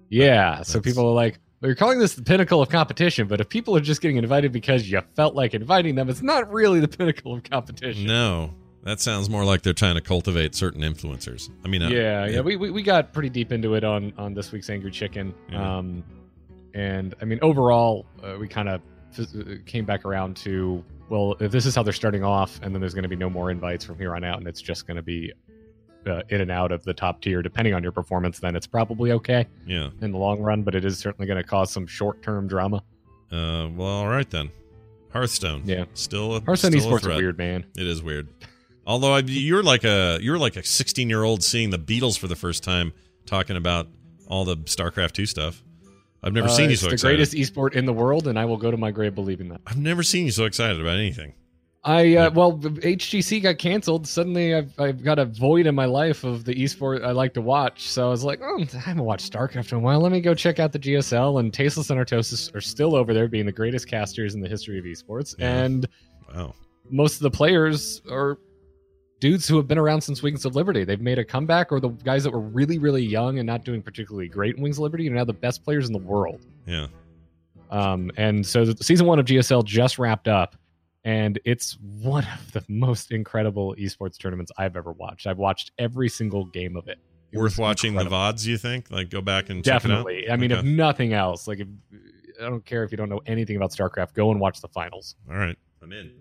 Yeah. 0.10 0.62
So 0.64 0.80
people 0.80 1.06
are 1.08 1.14
like, 1.14 1.40
well, 1.62 1.70
you're 1.70 1.76
calling 1.76 2.00
this 2.00 2.16
the 2.16 2.22
pinnacle 2.22 2.62
of 2.62 2.70
competition, 2.70 3.28
but 3.28 3.42
if 3.42 3.50
people 3.50 3.76
are 3.76 3.80
just 3.82 4.02
getting 4.02 4.18
invited 4.18 4.52
because 4.52 4.90
you 4.90 5.02
felt 5.16 5.36
like 5.36 5.54
inviting 5.54 5.96
them, 5.96 6.10
it's 6.10 6.22
not 6.22 6.52
really 6.52 6.80
the 6.80 6.88
pinnacle 6.98 7.34
of 7.34 7.44
competition. 7.44 8.06
No, 8.06 8.54
that 8.84 9.00
sounds 9.00 9.30
more 9.30 9.44
like 9.44 9.64
they're 9.64 9.74
trying 9.74 9.96
to 9.96 10.02
cultivate 10.02 10.54
certain 10.56 10.82
influencers. 10.82 11.50
I 11.66 11.68
mean, 11.68 11.82
uh, 11.82 11.90
yeah, 11.90 12.26
yeah, 12.26 12.38
it- 12.38 12.46
we, 12.46 12.56
we 12.58 12.72
we 12.72 12.84
got 12.84 13.12
pretty 13.12 13.30
deep 13.30 13.52
into 13.52 13.74
it 13.74 13.84
on 13.84 14.14
on 14.18 14.34
this 14.34 14.52
week's 14.52 14.70
Angry 14.70 14.92
Chicken, 14.92 15.34
Yeah. 15.52 15.78
um, 15.78 16.04
and 16.74 17.16
I 17.22 17.26
mean 17.26 17.40
overall, 17.42 18.06
uh, 18.24 18.36
we 18.40 18.48
kind 18.48 18.70
of 18.70 18.82
f- 19.18 19.66
came 19.66 19.84
back 19.86 20.06
around 20.06 20.38
to 20.38 20.84
well, 21.10 21.36
if 21.40 21.52
this 21.52 21.66
is 21.66 21.74
how 21.74 21.84
they're 21.84 21.94
starting 21.94 22.24
off, 22.24 22.60
and 22.62 22.74
then 22.76 22.82
there's 22.82 22.94
going 22.94 23.04
to 23.04 23.10
be 23.10 23.16
no 23.16 23.30
more 23.30 23.50
invites 23.50 23.84
from 23.86 23.98
here 23.98 24.14
on 24.16 24.24
out, 24.26 24.38
and 24.40 24.48
it's 24.48 24.62
just 24.62 24.86
going 24.86 24.98
to 24.98 25.02
be 25.02 25.32
uh, 26.08 26.24
in 26.30 26.42
and 26.42 26.50
out 26.52 26.72
of 26.72 26.84
the 26.84 26.94
top 26.94 27.22
tier, 27.22 27.42
depending 27.42 27.74
on 27.74 27.84
your 27.84 27.92
performance, 27.92 28.40
then 28.40 28.56
it's 28.56 28.68
probably 28.68 29.12
okay 29.14 29.46
yeah. 29.66 29.90
in 30.02 30.12
the 30.12 30.18
long 30.18 30.40
run, 30.42 30.64
but 30.64 30.76
it 30.76 30.86
is 30.86 30.98
certainly 30.98 31.28
going 31.28 31.42
to 31.42 31.48
cause 31.48 31.72
some 31.72 31.86
short 31.88 32.22
term 32.22 32.48
drama. 32.48 32.78
Uh, 33.32 33.68
well, 33.76 33.88
all 33.88 34.08
right 34.08 34.30
then. 34.30 34.50
Hearthstone. 35.12 35.64
Yeah. 35.66 35.86
Still 35.94 36.36
a 36.36 36.42
Hearthstone 36.42 36.72
still 36.72 36.84
a 36.84 36.92
esports 36.92 36.98
are 36.98 37.00
threat. 37.00 37.18
weird, 37.18 37.38
man. 37.38 37.66
It 37.78 37.88
is 37.88 38.02
weird. 38.04 38.28
Although 38.86 39.14
I, 39.16 39.20
you're 39.20 39.64
like 39.64 39.84
a 39.84 40.18
you're 40.22 40.38
like 40.38 40.56
a 40.56 40.64
16 40.64 41.10
year 41.10 41.24
old 41.24 41.44
seeing 41.44 41.70
the 41.72 41.80
Beatles 41.80 42.18
for 42.18 42.28
the 42.28 42.36
first 42.36 42.64
time, 42.64 42.94
talking 43.26 43.58
about 43.58 43.88
all 44.28 44.46
the 44.46 44.58
StarCraft 44.58 45.14
2 45.14 45.26
stuff. 45.26 45.64
I've 46.24 46.34
never 46.34 46.48
Uh, 46.48 46.52
seen 46.52 46.66
you 46.66 46.72
it's 46.74 46.82
so 46.82 46.88
the 46.88 46.94
excited. 46.94 47.18
greatest 47.18 47.34
esport 47.34 47.74
in 47.76 47.86
the 47.86 47.94
world, 47.94 48.28
and 48.28 48.38
I 48.40 48.46
will 48.46 48.58
go 48.58 48.72
to 48.72 48.78
my 48.78 48.92
grave 48.92 49.14
believing 49.16 49.50
that. 49.50 49.62
I've 49.68 49.78
never 49.78 50.04
seen 50.04 50.26
you 50.26 50.32
so 50.32 50.46
excited 50.46 50.80
about 50.82 50.96
anything. 50.98 51.34
I 51.88 52.16
uh, 52.18 52.32
well, 52.32 52.58
HGC 52.58 53.42
got 53.42 53.58
canceled. 53.60 54.06
Suddenly, 54.06 54.54
I've 54.56 54.78
I've 54.78 55.04
got 55.04 55.20
a 55.20 55.26
void 55.26 55.68
in 55.68 55.74
my 55.74 55.86
life 55.86 56.26
of 56.26 56.44
the 56.44 56.54
esport 56.54 57.04
I 57.06 57.12
like 57.12 57.34
to 57.36 57.42
watch. 57.42 57.88
So 57.90 58.06
I 58.06 58.10
was 58.10 58.26
like, 58.26 58.42
oh, 58.44 58.60
I 58.62 58.78
haven't 58.78 59.06
watched 59.06 59.32
StarCraft 59.32 59.72
in 59.72 59.78
a 59.78 59.82
while. 59.82 60.02
Let 60.02 60.12
me 60.12 60.20
go 60.20 60.34
check 60.34 60.60
out 60.60 60.74
the 60.74 60.80
GSL. 60.80 61.40
And 61.40 61.54
Tasteless 61.54 61.90
and 61.90 61.98
Artosis 61.98 62.54
are 62.54 62.60
still 62.60 62.94
over 62.94 63.14
there, 63.14 63.30
being 63.30 63.46
the 63.46 63.54
greatest 63.54 63.88
casters 63.88 64.36
in 64.36 64.42
the 64.42 64.50
history 64.50 64.78
of 64.78 64.84
esports. 64.86 65.34
Yeah. 65.40 65.64
And 65.64 65.88
Wow. 66.36 66.56
most 66.90 67.16
of 67.16 67.22
the 67.22 67.32
players 67.32 68.02
are 68.12 68.38
dudes 69.22 69.48
who 69.48 69.56
have 69.56 69.68
been 69.68 69.78
around 69.78 70.02
since 70.02 70.22
Wings 70.22 70.44
of 70.44 70.58
Liberty. 70.58 70.84
They've 70.84 71.00
made 71.00 71.20
a 71.20 71.24
comeback, 71.24 71.72
or 71.72 71.80
the 71.80 71.90
guys 71.90 72.26
that 72.26 72.32
were 72.32 72.42
really 72.42 72.80
really 72.80 73.04
young 73.04 73.40
and 73.40 73.48
not 73.48 73.64
doing 73.64 73.82
particularly 73.82 74.28
great 74.28 74.58
in 74.58 74.62
Wings 74.62 74.78
of 74.78 74.82
Liberty 74.84 75.10
are 75.10 75.14
now 75.14 75.24
the 75.24 75.32
best 75.32 75.64
players 75.64 75.88
in 75.88 75.94
the 75.94 76.00
world. 76.00 76.46
Yeah. 76.66 76.88
Um, 77.72 78.12
and 78.18 78.46
so 78.46 78.66
the 78.66 78.84
season 78.84 79.08
one 79.08 79.20
of 79.20 79.26
GSL 79.26 79.64
just 79.64 79.98
wrapped 80.00 80.28
up, 80.28 80.56
and 81.08 81.40
it's 81.46 81.78
one 82.02 82.26
of 82.34 82.52
the 82.52 82.62
most 82.68 83.14
incredible 83.14 83.74
esports 83.80 84.20
tournaments 84.20 84.52
I've 84.58 84.76
ever 84.76 84.92
watched. 84.92 85.26
I've 85.26 85.38
watched 85.38 85.72
every 85.80 86.10
single 86.10 86.44
game 86.44 86.76
of 86.76 86.90
it. 86.90 87.00
It 87.32 87.38
Worth 87.38 87.58
watching 87.58 87.94
incredible. 87.94 88.18
the 88.18 88.34
VODs, 88.34 88.46
you 88.46 88.58
think? 88.58 88.92
Like 88.92 89.10
go 89.10 89.22
back 89.22 89.50
and 89.50 89.64
check 89.64 89.72
it 89.72 89.76
out? 89.76 90.04
Definitely. 90.04 90.30
I 90.30 90.36
mean, 90.36 90.52
if 90.52 90.66
nothing 90.66 91.14
else, 91.14 91.48
like 91.48 91.60
if 91.62 91.68
I 92.42 92.50
don't 92.50 92.66
care 92.66 92.84
if 92.84 92.92
you 92.92 92.98
don't 92.98 93.08
know 93.08 93.22
anything 93.26 93.56
about 93.56 93.72
StarCraft, 93.72 94.16
go 94.16 94.32
and 94.32 94.40
watch 94.42 94.60
the 94.60 94.68
finals. 94.68 95.16
All 95.30 95.38
right. 95.38 95.58
I'm 95.82 95.94
in. 95.94 96.12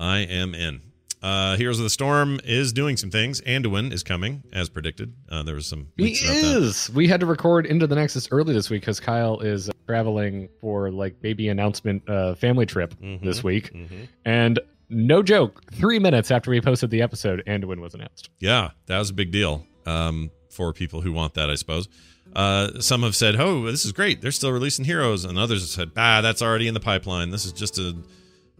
I 0.00 0.18
am 0.18 0.56
in. 0.56 0.80
Uh, 1.22 1.56
Heroes 1.56 1.78
of 1.78 1.84
the 1.84 1.90
Storm 1.90 2.40
is 2.44 2.72
doing 2.72 2.96
some 2.96 3.10
things. 3.10 3.40
Anduin 3.42 3.92
is 3.92 4.02
coming, 4.02 4.42
as 4.52 4.68
predicted. 4.70 5.12
Uh, 5.28 5.42
there 5.42 5.54
was 5.54 5.66
some 5.66 5.88
He 5.98 6.16
about 6.24 6.90
We 6.94 7.08
had 7.08 7.20
to 7.20 7.26
record 7.26 7.66
into 7.66 7.86
the 7.86 7.94
Nexus 7.94 8.28
early 8.30 8.54
this 8.54 8.70
week 8.70 8.82
because 8.82 9.00
Kyle 9.00 9.38
is 9.40 9.68
uh, 9.68 9.72
traveling 9.86 10.48
for 10.60 10.90
like 10.90 11.20
baby 11.20 11.48
announcement 11.48 12.08
uh, 12.08 12.34
family 12.36 12.64
trip 12.64 12.94
Mhm. 13.02 13.22
this 13.22 13.44
week, 13.44 13.72
Mhm. 13.74 14.08
and 14.24 14.60
no 14.88 15.22
joke, 15.22 15.62
three 15.72 15.98
minutes 15.98 16.30
after 16.30 16.50
we 16.50 16.60
posted 16.60 16.90
the 16.90 17.02
episode, 17.02 17.42
Anduin 17.46 17.80
was 17.80 17.94
announced. 17.94 18.30
Yeah, 18.40 18.70
that 18.86 18.98
was 18.98 19.10
a 19.10 19.14
big 19.14 19.30
deal 19.30 19.66
um, 19.86 20.30
for 20.50 20.72
people 20.72 21.00
who 21.02 21.12
want 21.12 21.34
that, 21.34 21.50
I 21.50 21.54
suppose. 21.54 21.88
Uh, 22.34 22.80
some 22.80 23.02
have 23.02 23.14
said, 23.16 23.36
"Oh, 23.36 23.66
this 23.70 23.84
is 23.84 23.92
great. 23.92 24.20
They're 24.22 24.30
still 24.32 24.52
releasing 24.52 24.84
Heroes," 24.84 25.24
and 25.24 25.36
others 25.38 25.62
have 25.62 25.68
said, 25.70 25.90
"Ah, 25.96 26.20
that's 26.20 26.40
already 26.42 26.66
in 26.68 26.74
the 26.74 26.80
pipeline. 26.80 27.30
This 27.30 27.44
is 27.44 27.52
just 27.52 27.78
a, 27.78 27.94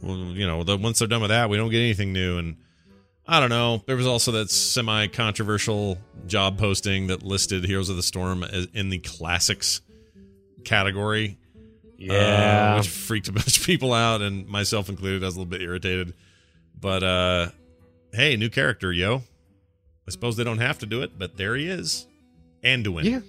you 0.03 0.47
know, 0.47 0.63
the, 0.65 0.77
once 0.77 0.99
they're 0.99 1.09
done 1.09 1.21
with 1.21 1.31
that, 1.31 1.51
we 1.51 1.57
don't 1.57 1.71
get 1.71 1.79
anything 1.81 2.13
new." 2.13 2.39
And 2.39 2.57
I 3.27 3.41
don't 3.41 3.51
know. 3.51 3.83
There 3.87 3.97
was 3.97 4.07
also 4.07 4.33
that 4.33 4.51
semi-controversial 4.51 5.99
job 6.27 6.59
posting 6.59 7.09
that 7.09 7.23
listed 7.23 7.65
Heroes 7.65 7.89
of 7.89 7.97
the 7.97 8.03
Storm 8.03 8.43
as, 8.43 8.67
in 8.75 8.89
the 8.89 8.99
classics 8.99 9.81
category. 10.65 11.39
uh, 12.11 12.77
which 12.79 12.89
freaked 12.89 13.29
a 13.29 13.33
bunch 13.35 13.59
of 13.59 13.67
people 13.67 13.93
out, 13.93 14.23
and 14.23 14.49
myself 14.49 14.89
included. 14.89 15.23
I 15.23 15.27
was 15.27 15.37
a 15.37 15.39
little 15.39 15.51
bit 15.51 15.61
irritated, 15.63 16.15
but 16.79 17.03
uh, 17.03 17.49
hey, 18.13 18.37
new 18.37 18.49
character, 18.49 18.93
yo. 18.93 19.23
I 20.09 20.11
suppose 20.11 20.37
they 20.37 20.45
don't 20.45 20.59
have 20.59 20.79
to 20.79 20.87
do 20.87 21.03
it, 21.03 21.19
but 21.19 21.37
there 21.37 21.55
he 21.55 21.69
is, 21.69 22.07
Anduin. 22.65 23.05
Yeah. 23.05 23.21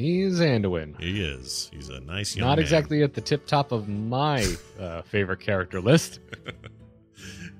He's 0.00 0.40
Anduin. 0.40 0.98
He 1.00 1.22
is. 1.22 1.70
He's 1.72 1.88
a 1.90 2.00
nice 2.00 2.34
young 2.34 2.48
Not 2.48 2.56
man. 2.56 2.62
exactly 2.64 3.02
at 3.02 3.12
the 3.14 3.20
tip 3.20 3.46
top 3.46 3.70
of 3.72 3.88
my 3.88 4.46
uh, 4.80 5.02
favorite 5.02 5.40
character 5.40 5.80
list. 5.80 6.20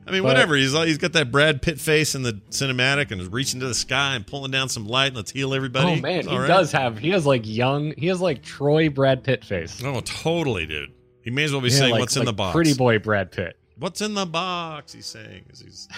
I 0.06 0.12
mean, 0.12 0.22
but- 0.22 0.28
whatever. 0.28 0.56
He's 0.56 0.72
he's 0.72 0.98
got 0.98 1.12
that 1.12 1.30
Brad 1.30 1.60
Pitt 1.62 1.78
face 1.78 2.14
in 2.14 2.22
the 2.22 2.40
cinematic 2.50 3.10
and 3.10 3.20
is 3.20 3.28
reaching 3.28 3.60
to 3.60 3.66
the 3.68 3.74
sky 3.74 4.14
and 4.16 4.26
pulling 4.26 4.50
down 4.50 4.68
some 4.68 4.86
light. 4.86 5.08
And 5.08 5.16
Let's 5.16 5.30
heal 5.30 5.52
everybody. 5.54 5.86
Oh 5.86 5.96
man, 5.96 6.26
he 6.26 6.36
right. 6.36 6.48
does 6.48 6.72
have. 6.72 6.98
He 6.98 7.10
has 7.10 7.26
like 7.26 7.42
young. 7.44 7.92
He 7.96 8.06
has 8.06 8.20
like 8.20 8.42
Troy 8.42 8.88
Brad 8.88 9.22
Pitt 9.22 9.44
face. 9.44 9.80
Oh, 9.84 10.00
totally, 10.00 10.66
dude. 10.66 10.92
He 11.22 11.30
may 11.30 11.44
as 11.44 11.52
well 11.52 11.60
be 11.60 11.68
Yeah, 11.68 11.76
saying 11.78 11.90
like- 11.92 12.00
what's 12.00 12.16
in 12.16 12.24
the 12.24 12.32
box. 12.32 12.54
Pretty 12.54 12.72
boy 12.74 12.98
Brad 12.98 13.30
Pitt. 13.30 13.58
What's 13.80 14.02
in 14.02 14.12
the 14.12 14.26
box? 14.26 14.92
He's 14.92 15.06
saying. 15.06 15.46
as 15.50 15.60
He's. 15.60 15.88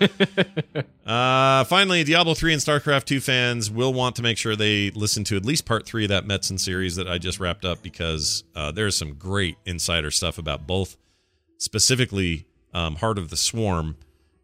uh, 1.06 1.62
finally, 1.64 2.02
Diablo 2.02 2.34
3 2.34 2.54
and 2.54 2.60
StarCraft 2.60 3.04
2 3.04 3.20
fans 3.20 3.70
will 3.70 3.94
want 3.94 4.16
to 4.16 4.22
make 4.22 4.36
sure 4.36 4.56
they 4.56 4.90
listen 4.90 5.22
to 5.22 5.36
at 5.36 5.44
least 5.44 5.64
part 5.64 5.86
three 5.86 6.04
of 6.04 6.08
that 6.08 6.24
Metzen 6.24 6.58
series 6.58 6.96
that 6.96 7.06
I 7.06 7.18
just 7.18 7.38
wrapped 7.38 7.64
up 7.64 7.80
because 7.80 8.42
uh, 8.56 8.72
there's 8.72 8.96
some 8.96 9.14
great 9.14 9.56
insider 9.64 10.10
stuff 10.10 10.36
about 10.36 10.66
both, 10.66 10.96
specifically 11.58 12.46
um, 12.74 12.96
Heart 12.96 13.18
of 13.18 13.30
the 13.30 13.36
Swarm 13.36 13.96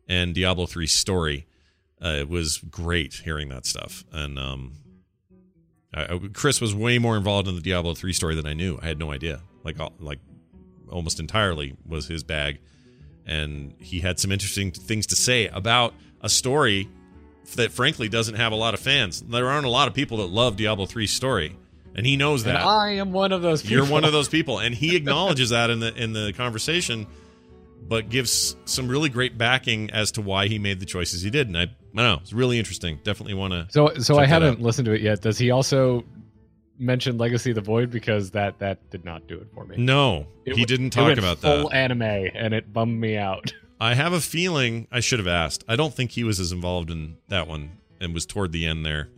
and 0.08 0.32
Diablo 0.32 0.66
3's 0.66 0.92
story. 0.92 1.46
Uh, 2.00 2.10
it 2.20 2.28
was 2.28 2.58
great 2.58 3.14
hearing 3.14 3.48
that 3.48 3.66
stuff. 3.66 4.04
And 4.12 4.38
um, 4.38 4.72
I, 5.92 6.04
I- 6.14 6.20
Chris 6.32 6.60
was 6.60 6.76
way 6.76 7.00
more 7.00 7.16
involved 7.16 7.48
in 7.48 7.56
the 7.56 7.60
Diablo 7.60 7.94
3 7.94 8.12
story 8.12 8.36
than 8.36 8.46
I 8.46 8.52
knew. 8.52 8.78
I 8.80 8.86
had 8.86 9.00
no 9.00 9.10
idea. 9.10 9.40
Like, 9.64 9.78
like 9.98 10.20
almost 10.88 11.18
entirely 11.18 11.76
was 11.84 12.06
his 12.06 12.22
bag 12.22 12.60
and 13.26 13.74
he 13.78 14.00
had 14.00 14.18
some 14.18 14.32
interesting 14.32 14.70
things 14.70 15.06
to 15.08 15.16
say 15.16 15.48
about 15.48 15.94
a 16.20 16.28
story 16.28 16.88
that 17.56 17.72
frankly 17.72 18.08
doesn't 18.08 18.36
have 18.36 18.52
a 18.52 18.56
lot 18.56 18.74
of 18.74 18.80
fans. 18.80 19.20
There 19.22 19.48
aren't 19.48 19.66
a 19.66 19.70
lot 19.70 19.88
of 19.88 19.94
people 19.94 20.18
that 20.18 20.26
love 20.26 20.56
Diablo 20.56 20.86
3's 20.86 21.10
story, 21.10 21.56
and 21.94 22.06
he 22.06 22.16
knows 22.16 22.44
And 22.46 22.56
that. 22.56 22.64
I 22.64 22.92
am 22.92 23.12
one 23.12 23.32
of 23.32 23.42
those. 23.42 23.62
People. 23.62 23.76
You're 23.76 23.86
one 23.86 24.04
of 24.04 24.12
those 24.12 24.28
people, 24.28 24.58
and 24.58 24.74
he 24.74 24.96
acknowledges 24.96 25.50
that 25.50 25.70
in 25.70 25.80
the 25.80 25.94
in 25.94 26.12
the 26.12 26.32
conversation, 26.32 27.06
but 27.86 28.08
gives 28.08 28.56
some 28.64 28.88
really 28.88 29.08
great 29.08 29.36
backing 29.36 29.90
as 29.90 30.12
to 30.12 30.22
why 30.22 30.48
he 30.48 30.58
made 30.58 30.80
the 30.80 30.86
choices 30.86 31.22
he 31.22 31.30
did. 31.30 31.48
And 31.48 31.56
I, 31.56 31.62
I 31.62 31.66
don't 31.66 31.96
know, 31.96 32.18
it's 32.22 32.32
really 32.32 32.58
interesting. 32.58 32.98
Definitely 33.04 33.34
want 33.34 33.52
to. 33.52 33.66
So, 33.70 33.94
so 33.98 34.18
I 34.18 34.26
haven't 34.26 34.60
listened 34.60 34.86
to 34.86 34.92
it 34.92 35.02
yet. 35.02 35.20
Does 35.20 35.38
he 35.38 35.50
also 35.50 36.04
mention 36.78 37.18
Legacy 37.18 37.50
of 37.50 37.54
the 37.56 37.60
Void? 37.60 37.90
Because 37.90 38.30
that 38.32 38.58
that 38.58 38.90
did 38.90 39.04
not 39.04 39.26
do 39.26 39.36
it 39.36 39.48
for 39.54 39.64
me. 39.64 39.76
No, 39.78 40.26
It 40.44 40.56
he 40.56 40.62
w- 40.62 40.66
didn't 40.66 40.90
talk 40.90 41.06
went 41.06 41.18
about 41.18 41.38
full 41.38 41.68
that. 41.68 41.74
anime, 41.76 42.02
and 42.02 42.52
it 42.54 42.72
bummed 42.72 43.00
me 43.00 43.16
out. 43.16 43.52
I 43.80 43.94
have 43.94 44.12
a 44.12 44.20
feeling 44.20 44.86
I 44.92 45.00
should 45.00 45.18
have 45.18 45.28
asked. 45.28 45.64
I 45.68 45.76
don't 45.76 45.92
think 45.92 46.12
he 46.12 46.24
was 46.24 46.38
as 46.40 46.52
involved 46.52 46.90
in 46.90 47.16
that 47.28 47.46
one 47.48 47.72
and 48.00 48.14
was 48.14 48.24
toward 48.26 48.52
the 48.52 48.66
end 48.66 48.84
there. 48.86 49.08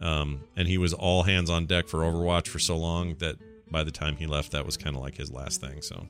Um, 0.00 0.40
and 0.56 0.66
he 0.66 0.78
was 0.78 0.92
all 0.92 1.22
hands 1.22 1.48
on 1.50 1.66
deck 1.66 1.86
for 1.88 2.00
Overwatch 2.00 2.48
for 2.48 2.58
so 2.58 2.76
long 2.76 3.14
that 3.16 3.36
by 3.70 3.84
the 3.84 3.92
time 3.92 4.16
he 4.16 4.26
left, 4.26 4.50
that 4.52 4.66
was 4.66 4.76
kind 4.76 4.96
of 4.96 5.02
like 5.02 5.16
his 5.16 5.30
last 5.30 5.60
thing. 5.60 5.80
So 5.82 6.08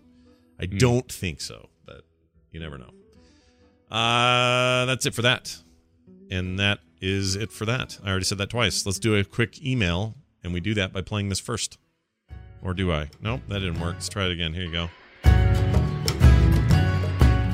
I 0.59 0.67
don't 0.67 1.11
think 1.11 1.41
so, 1.43 1.69
but 1.85 2.03
you 2.53 2.61
never 2.61 2.79
know. 2.79 2.91
Uh, 3.91 4.87
that's 4.87 5.05
it 5.07 5.15
for 5.15 5.23
that. 5.23 5.57
And 6.31 6.59
that 6.59 6.79
is 7.01 7.35
it 7.37 7.53
for 7.53 7.67
that. 7.67 7.99
I 8.03 8.09
already 8.11 8.25
said 8.25 8.39
that 8.39 8.49
twice. 8.51 8.87
Let's 8.87 8.99
do 8.99 9.17
a 9.17 9.25
quick 9.25 9.63
email, 9.63 10.15
and 10.43 10.53
we 10.53 10.61
do 10.61 10.75
that 10.75 10.93
by 10.93 11.03
playing 11.03 11.29
this 11.29 11.41
first. 11.41 11.79
Or 12.63 12.75
do 12.75 12.93
I? 12.93 13.11
Nope, 13.21 13.41
that 13.49 13.59
didn't 13.59 13.81
work. 13.81 13.95
Let's 13.95 14.09
try 14.09 14.27
it 14.27 14.33
again. 14.33 14.55
Here 14.55 14.65
you 14.65 14.73
go. 14.73 14.91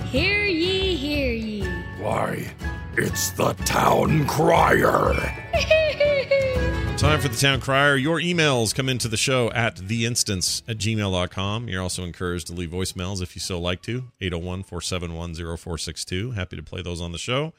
Hear 0.06 0.44
ye, 0.44 0.96
hear 0.96 1.32
ye. 1.32 1.64
Why, 2.00 2.54
it's 2.96 3.30
the 3.30 3.52
town 3.64 4.26
crier. 4.26 5.14
Time 6.98 7.20
for 7.20 7.28
the 7.28 7.36
town 7.36 7.60
crier. 7.60 7.94
Your 7.94 8.18
emails 8.18 8.74
come 8.74 8.88
into 8.88 9.06
the 9.06 9.16
show 9.16 9.52
at 9.52 9.78
theinstance 9.78 10.64
at 10.66 10.78
gmail.com. 10.78 11.68
You're 11.68 11.82
also 11.82 12.02
encouraged 12.02 12.48
to 12.48 12.52
leave 12.52 12.70
voicemails 12.70 13.22
if 13.22 13.36
you 13.36 13.40
so 13.40 13.60
like 13.60 13.82
to. 13.82 14.04
801 14.20 14.64
471 14.64 15.34
0462. 15.34 16.32
Happy 16.32 16.56
to 16.56 16.62
play 16.62 16.82
those 16.82 17.00
on 17.00 17.12
the 17.12 17.18
show. 17.18 17.52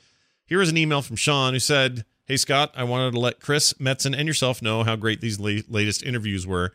Here 0.46 0.62
is 0.62 0.70
an 0.70 0.78
email 0.78 1.02
from 1.02 1.16
Sean 1.16 1.54
who 1.54 1.60
said, 1.60 2.04
Hey 2.30 2.38
Scott, 2.38 2.72
I 2.76 2.84
wanted 2.84 3.14
to 3.14 3.20
let 3.20 3.40
Chris, 3.40 3.74
Metzen, 3.80 4.16
and 4.16 4.28
yourself 4.28 4.62
know 4.62 4.84
how 4.84 4.96
great 4.96 5.20
these 5.20 5.40
la- 5.40 5.64
latest 5.68 6.04
interviews 6.04 6.46
were. 6.46 6.74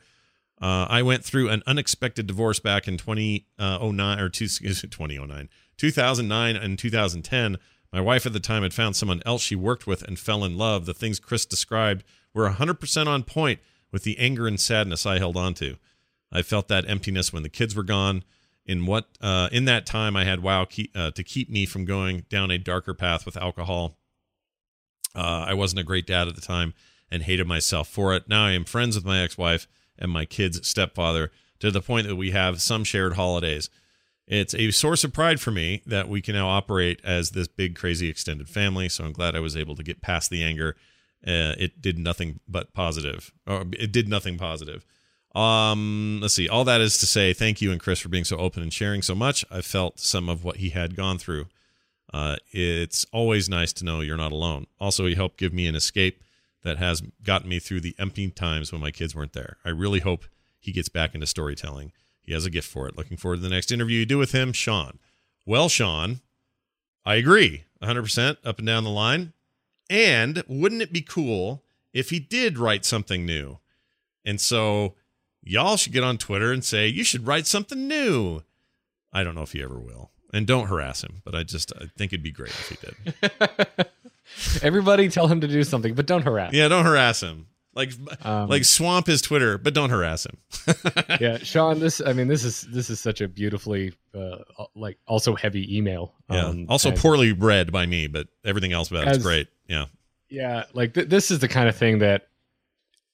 Uh, 0.61 0.86
I 0.90 1.00
went 1.02 1.24
through 1.24 1.48
an 1.48 1.62
unexpected 1.64 2.26
divorce 2.26 2.59
back 2.59 2.88
in 2.88 2.96
2009 2.96 4.18
or 4.18 4.28
two, 4.28 4.48
2009, 4.48 5.48
2009 5.76 6.57
and 6.57 6.76
2010. 6.76 7.59
My 7.92 8.00
wife 8.00 8.26
at 8.26 8.32
the 8.32 8.40
time 8.40 8.64
had 8.64 8.74
found 8.74 8.96
someone 8.96 9.22
else 9.24 9.42
she 9.42 9.55
worked 9.55 9.86
with 9.86 10.02
and 10.02 10.18
fell 10.18 10.42
in 10.42 10.59
love. 10.59 10.86
The 10.86 10.92
things 10.92 11.20
Chris 11.20 11.46
described 11.46 12.02
were 12.34 12.50
100% 12.50 13.07
on 13.07 13.22
point 13.22 13.61
with 13.92 14.02
the 14.02 14.18
anger 14.18 14.48
and 14.48 14.59
sadness 14.59 15.07
I 15.07 15.18
held 15.18 15.36
on 15.36 15.55
to. 15.55 15.76
I 16.32 16.42
felt 16.42 16.66
that 16.66 16.90
emptiness 16.90 17.32
when 17.32 17.44
the 17.44 17.48
kids 17.48 17.76
were 17.76 17.84
gone. 17.84 18.24
In 18.66 18.86
what 18.86 19.07
uh, 19.20 19.50
in 19.52 19.66
that 19.66 19.86
time 19.86 20.16
I 20.16 20.24
had 20.24 20.42
wow 20.42 20.64
keep, 20.64 20.90
uh, 20.96 21.12
to 21.12 21.22
keep 21.22 21.48
me 21.48 21.64
from 21.64 21.84
going 21.84 22.24
down 22.28 22.50
a 22.50 22.59
darker 22.59 22.94
path 22.94 23.24
with 23.24 23.36
alcohol. 23.36 23.98
Uh, 25.14 25.44
I 25.48 25.54
wasn't 25.54 25.80
a 25.80 25.84
great 25.84 26.06
dad 26.06 26.28
at 26.28 26.34
the 26.34 26.40
time 26.40 26.74
and 27.10 27.22
hated 27.22 27.46
myself 27.46 27.88
for 27.88 28.14
it. 28.14 28.28
Now 28.28 28.46
I 28.46 28.52
am 28.52 28.64
friends 28.64 28.96
with 28.96 29.04
my 29.04 29.22
ex-wife 29.22 29.68
and 29.98 30.10
my 30.10 30.24
kid's 30.24 30.66
stepfather 30.66 31.30
to 31.60 31.70
the 31.70 31.80
point 31.80 32.06
that 32.08 32.16
we 32.16 32.32
have 32.32 32.60
some 32.60 32.84
shared 32.84 33.14
holidays. 33.14 33.70
It's 34.26 34.54
a 34.54 34.70
source 34.70 35.04
of 35.04 35.12
pride 35.12 35.40
for 35.40 35.50
me 35.50 35.82
that 35.86 36.08
we 36.08 36.22
can 36.22 36.34
now 36.34 36.48
operate 36.48 37.00
as 37.04 37.30
this 37.30 37.46
big, 37.46 37.76
crazy 37.76 38.08
extended 38.08 38.48
family. 38.48 38.88
So 38.88 39.04
I'm 39.04 39.12
glad 39.12 39.36
I 39.36 39.40
was 39.40 39.56
able 39.56 39.76
to 39.76 39.82
get 39.82 40.00
past 40.00 40.30
the 40.30 40.42
anger. 40.42 40.76
Uh, 41.26 41.54
it 41.58 41.80
did 41.80 41.98
nothing 41.98 42.40
but 42.48 42.72
positive. 42.72 43.32
Or 43.46 43.64
it 43.72 43.92
did 43.92 44.08
nothing 44.08 44.38
positive. 44.38 44.84
Um, 45.34 46.20
let's 46.22 46.34
see. 46.34 46.48
All 46.48 46.64
that 46.64 46.80
is 46.80 46.98
to 46.98 47.06
say, 47.06 47.32
thank 47.32 47.60
you 47.60 47.70
and 47.70 47.80
Chris 47.80 48.00
for 48.00 48.08
being 48.08 48.24
so 48.24 48.36
open 48.36 48.62
and 48.62 48.72
sharing 48.72 49.02
so 49.02 49.14
much. 49.14 49.44
I 49.50 49.60
felt 49.60 49.98
some 50.00 50.28
of 50.28 50.44
what 50.44 50.56
he 50.56 50.70
had 50.70 50.96
gone 50.96 51.18
through. 51.18 51.46
Uh, 52.14 52.36
it's 52.52 53.04
always 53.12 53.48
nice 53.48 53.72
to 53.72 53.84
know 53.84 54.00
you're 54.00 54.16
not 54.16 54.30
alone. 54.30 54.68
Also, 54.78 55.04
he 55.04 55.16
helped 55.16 55.36
give 55.36 55.52
me 55.52 55.66
an 55.66 55.74
escape 55.74 56.22
that 56.62 56.78
has 56.78 57.00
gotten 57.24 57.48
me 57.48 57.58
through 57.58 57.80
the 57.80 57.96
empty 57.98 58.30
times 58.30 58.70
when 58.70 58.80
my 58.80 58.92
kids 58.92 59.16
weren't 59.16 59.32
there. 59.32 59.56
I 59.64 59.70
really 59.70 59.98
hope 59.98 60.24
he 60.60 60.70
gets 60.70 60.88
back 60.88 61.16
into 61.16 61.26
storytelling. 61.26 61.90
He 62.22 62.32
has 62.32 62.46
a 62.46 62.50
gift 62.50 62.68
for 62.68 62.86
it. 62.86 62.96
Looking 62.96 63.16
forward 63.16 63.38
to 63.38 63.42
the 63.42 63.48
next 63.48 63.72
interview 63.72 63.98
you 63.98 64.06
do 64.06 64.16
with 64.16 64.30
him, 64.30 64.52
Sean. 64.52 65.00
Well, 65.44 65.68
Sean, 65.68 66.20
I 67.04 67.16
agree 67.16 67.64
100% 67.82 68.36
up 68.44 68.58
and 68.58 68.66
down 68.66 68.84
the 68.84 68.90
line. 68.90 69.32
And 69.90 70.44
wouldn't 70.46 70.82
it 70.82 70.92
be 70.92 71.02
cool 71.02 71.64
if 71.92 72.10
he 72.10 72.20
did 72.20 72.58
write 72.58 72.84
something 72.84 73.26
new? 73.26 73.58
And 74.24 74.40
so 74.40 74.94
y'all 75.42 75.76
should 75.76 75.92
get 75.92 76.04
on 76.04 76.18
Twitter 76.18 76.52
and 76.52 76.64
say, 76.64 76.86
you 76.86 77.02
should 77.02 77.26
write 77.26 77.48
something 77.48 77.88
new. 77.88 78.44
I 79.12 79.24
don't 79.24 79.34
know 79.34 79.42
if 79.42 79.50
he 79.50 79.64
ever 79.64 79.80
will. 79.80 80.12
And 80.35 80.47
don't 80.47 80.66
harass 80.66 81.03
him, 81.03 81.22
but 81.24 81.35
I 81.35 81.45
just 81.45 81.72
I 81.80 81.87
think 81.97 82.12
it'd 82.12 82.22
be 82.22 82.32
great 82.32 82.51
if 82.51 82.68
he 82.68 82.76
did. 82.85 83.87
Everybody, 84.62 85.09
tell 85.09 85.28
him 85.28 85.41
to 85.41 85.49
do 85.49 85.62
something, 85.62 85.95
but 85.95 86.07
don't 86.07 86.22
harass. 86.22 86.53
Yeah, 86.53 86.68
don't 86.68 86.85
harass 86.85 87.22
him. 87.22 87.47
Like 87.74 87.93
Um, 88.22 88.49
like 88.49 88.64
swamp 88.64 89.07
his 89.07 89.20
Twitter, 89.20 89.59
but 89.59 89.74
don't 89.74 89.91
harass 89.91 90.26
him. 90.26 90.39
yeah, 91.20 91.39
Sean. 91.39 91.80
This, 91.80 92.01
I 92.05 92.12
mean, 92.12 92.28
this 92.28 92.45
is 92.45 92.62
this 92.62 92.89
is 92.91 93.01
such 93.01 93.20
a 93.20 93.28
beautifully, 93.28 93.93
uh, 94.14 94.39
like, 94.76 94.99
also 95.07 95.35
heavy 95.35 95.76
email. 95.76 96.14
Yeah. 96.30 96.47
Um, 96.47 96.66
also 96.68 96.93
poorly 96.93 97.32
read 97.32 97.72
by 97.72 97.87
me, 97.87 98.07
but 98.07 98.28
everything 98.45 98.72
else 98.72 98.91
about 98.91 99.09
it's 99.09 99.18
great. 99.18 99.49
Yeah. 99.68 99.87
Yeah, 100.28 100.64
like 100.72 100.95
th- 100.95 101.09
this 101.09 101.30
is 101.30 101.41
the 101.41 101.49
kind 101.49 101.68
of 101.68 101.76
thing 101.76 101.99
that 101.99 102.28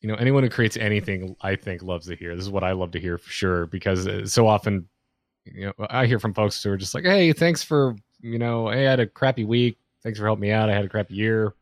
you 0.01 0.09
know 0.09 0.15
anyone 0.15 0.43
who 0.43 0.49
creates 0.51 0.77
anything, 0.77 1.37
I 1.41 1.57
think, 1.57 1.83
loves 1.83 2.07
to 2.07 2.17
hear. 2.17 2.35
This 2.37 2.45
is 2.45 2.51
what 2.51 2.65
I 2.65 2.73
love 2.73 2.93
to 2.93 3.01
hear 3.01 3.19
for 3.19 3.31
sure 3.31 3.67
because 3.67 4.07
uh, 4.07 4.27
so 4.27 4.47
often, 4.47 4.89
you 5.53 5.67
know, 5.67 5.87
I 5.91 6.07
hear 6.07 6.19
from 6.19 6.35
folks 6.35 6.63
who 6.63 6.71
are 6.71 6.77
just 6.77 6.95
like, 6.95 7.05
"Hey, 7.05 7.33
thanks 7.33 7.63
for 7.63 7.97
you 8.21 8.39
know, 8.39 8.69
hey, 8.69 8.87
I 8.87 8.91
had 8.91 9.01
a 9.01 9.07
crappy 9.07 9.45
week. 9.45 9.79
Thanks 10.03 10.19
for 10.19 10.27
helping 10.27 10.43
me 10.43 10.51
out. 10.51 10.69
I 10.71 10.75
had 10.75 10.85
a 10.85 10.89
crappy 10.89 11.15
year. 11.15 11.55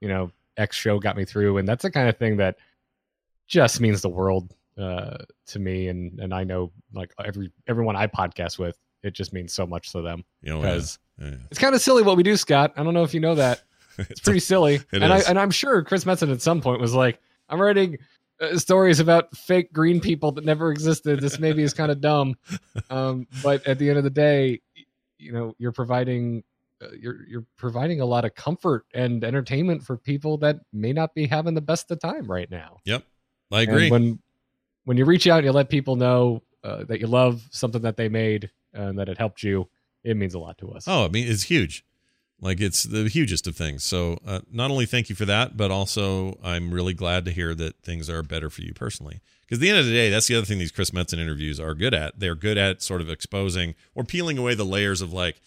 You 0.00 0.08
know, 0.08 0.30
X 0.56 0.76
show 0.76 0.98
got 0.98 1.16
me 1.16 1.24
through." 1.24 1.58
And 1.58 1.68
that's 1.68 1.82
the 1.82 1.90
kind 1.90 2.08
of 2.08 2.16
thing 2.16 2.36
that 2.38 2.56
just 3.46 3.80
means 3.80 4.02
the 4.02 4.08
world 4.08 4.54
uh, 4.78 5.18
to 5.48 5.58
me. 5.58 5.88
And 5.88 6.18
and 6.20 6.34
I 6.34 6.44
know 6.44 6.72
like 6.92 7.12
every 7.24 7.52
everyone 7.66 7.96
I 7.96 8.06
podcast 8.06 8.58
with, 8.58 8.78
it 9.02 9.12
just 9.14 9.32
means 9.32 9.52
so 9.52 9.66
much 9.66 9.92
to 9.92 10.02
them 10.02 10.24
because 10.42 10.98
yeah. 11.18 11.28
Yeah. 11.28 11.36
it's 11.50 11.60
kind 11.60 11.74
of 11.74 11.80
silly 11.80 12.02
what 12.02 12.16
we 12.16 12.22
do, 12.22 12.36
Scott. 12.36 12.74
I 12.76 12.82
don't 12.82 12.94
know 12.94 13.04
if 13.04 13.14
you 13.14 13.20
know 13.20 13.34
that. 13.36 13.62
It's 13.98 14.20
pretty 14.20 14.40
silly. 14.40 14.74
It 14.74 15.02
and 15.02 15.10
is. 15.10 15.24
I 15.24 15.30
and 15.30 15.38
I'm 15.38 15.50
sure 15.50 15.82
Chris 15.82 16.04
Metzen 16.04 16.30
at 16.30 16.42
some 16.42 16.60
point 16.60 16.82
was 16.82 16.92
like, 16.92 17.18
I'm 17.48 17.58
writing 17.58 17.96
uh, 18.40 18.58
stories 18.58 19.00
about 19.00 19.36
fake 19.36 19.72
green 19.72 20.00
people 20.00 20.32
that 20.32 20.44
never 20.44 20.70
existed. 20.70 21.20
This 21.20 21.38
maybe 21.38 21.62
is 21.62 21.72
kind 21.74 21.90
of 21.90 22.00
dumb. 22.00 22.36
Um, 22.90 23.26
but 23.42 23.66
at 23.66 23.78
the 23.78 23.88
end 23.88 23.98
of 23.98 24.04
the 24.04 24.10
day, 24.10 24.60
you 25.18 25.32
know, 25.32 25.54
you're 25.58 25.72
providing 25.72 26.44
uh, 26.82 26.88
you're 26.98 27.26
you're 27.26 27.44
providing 27.56 28.00
a 28.00 28.04
lot 28.04 28.24
of 28.24 28.34
comfort 28.34 28.84
and 28.92 29.24
entertainment 29.24 29.82
for 29.82 29.96
people 29.96 30.36
that 30.38 30.60
may 30.72 30.92
not 30.92 31.14
be 31.14 31.26
having 31.26 31.54
the 31.54 31.60
best 31.60 31.90
of 31.90 31.98
time 31.98 32.30
right 32.30 32.50
now. 32.50 32.78
Yep. 32.84 33.04
I 33.50 33.62
And 33.62 33.70
agree. 33.70 33.90
when 33.90 34.18
when 34.84 34.96
you 34.96 35.04
reach 35.04 35.26
out 35.26 35.38
and 35.38 35.46
you 35.46 35.52
let 35.52 35.68
people 35.70 35.96
know 35.96 36.42
uh, 36.62 36.84
that 36.84 37.00
you 37.00 37.06
love 37.06 37.48
something 37.50 37.82
that 37.82 37.96
they 37.96 38.08
made 38.08 38.50
and 38.74 38.98
that 38.98 39.08
it 39.08 39.16
helped 39.16 39.42
you, 39.42 39.68
it 40.04 40.16
means 40.16 40.34
a 40.34 40.38
lot 40.38 40.58
to 40.58 40.70
us. 40.72 40.84
Oh, 40.86 41.06
I 41.06 41.08
mean, 41.08 41.26
it's 41.26 41.44
huge. 41.44 41.84
Like 42.40 42.60
it's 42.60 42.84
the 42.84 43.08
hugest 43.08 43.46
of 43.46 43.56
things. 43.56 43.82
So 43.82 44.18
uh, 44.26 44.40
not 44.52 44.70
only 44.70 44.86
thank 44.86 45.08
you 45.08 45.16
for 45.16 45.24
that, 45.24 45.56
but 45.56 45.70
also 45.70 46.38
I'm 46.44 46.70
really 46.70 46.94
glad 46.94 47.24
to 47.24 47.30
hear 47.30 47.54
that 47.54 47.82
things 47.82 48.10
are 48.10 48.22
better 48.22 48.50
for 48.50 48.62
you 48.62 48.74
personally. 48.74 49.20
Because 49.42 49.58
at 49.58 49.62
the 49.62 49.70
end 49.70 49.78
of 49.78 49.86
the 49.86 49.92
day, 49.92 50.10
that's 50.10 50.26
the 50.26 50.36
other 50.36 50.44
thing 50.44 50.58
these 50.58 50.72
Chris 50.72 50.90
Metzen 50.90 51.18
interviews 51.18 51.58
are 51.60 51.74
good 51.74 51.94
at. 51.94 52.18
They're 52.18 52.34
good 52.34 52.58
at 52.58 52.82
sort 52.82 53.00
of 53.00 53.08
exposing 53.08 53.74
or 53.94 54.04
peeling 54.04 54.38
away 54.38 54.54
the 54.54 54.64
layers 54.64 55.00
of 55.00 55.12
like 55.12 55.40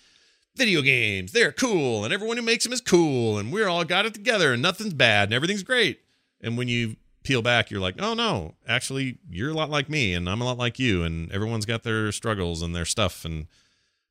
video 0.56 0.82
games. 0.82 1.32
They're 1.32 1.52
cool, 1.52 2.04
and 2.04 2.14
everyone 2.14 2.38
who 2.38 2.44
makes 2.44 2.64
them 2.64 2.74
is 2.74 2.82
cool, 2.82 3.38
and 3.38 3.52
we're 3.52 3.68
all 3.68 3.84
got 3.84 4.06
it 4.06 4.14
together, 4.14 4.54
and 4.54 4.62
nothing's 4.62 4.94
bad, 4.94 5.30
and 5.30 5.34
everything's 5.34 5.64
great. 5.64 6.00
And 6.42 6.58
when 6.58 6.68
you 6.68 6.96
peel 7.24 7.42
back, 7.42 7.70
you're 7.70 7.82
like, 7.82 7.96
oh 8.00 8.14
no, 8.14 8.56
actually, 8.68 9.18
you're 9.30 9.52
a 9.52 9.54
lot 9.54 9.70
like 9.70 9.90
me, 9.90 10.14
and 10.14 10.30
I'm 10.30 10.42
a 10.42 10.46
lot 10.46 10.58
like 10.58 10.80
you, 10.80 11.04
and 11.04 11.32
everyone's 11.32 11.66
got 11.66 11.84
their 11.84 12.12
struggles 12.12 12.62
and 12.62 12.76
their 12.76 12.86
stuff 12.86 13.26
and 13.26 13.48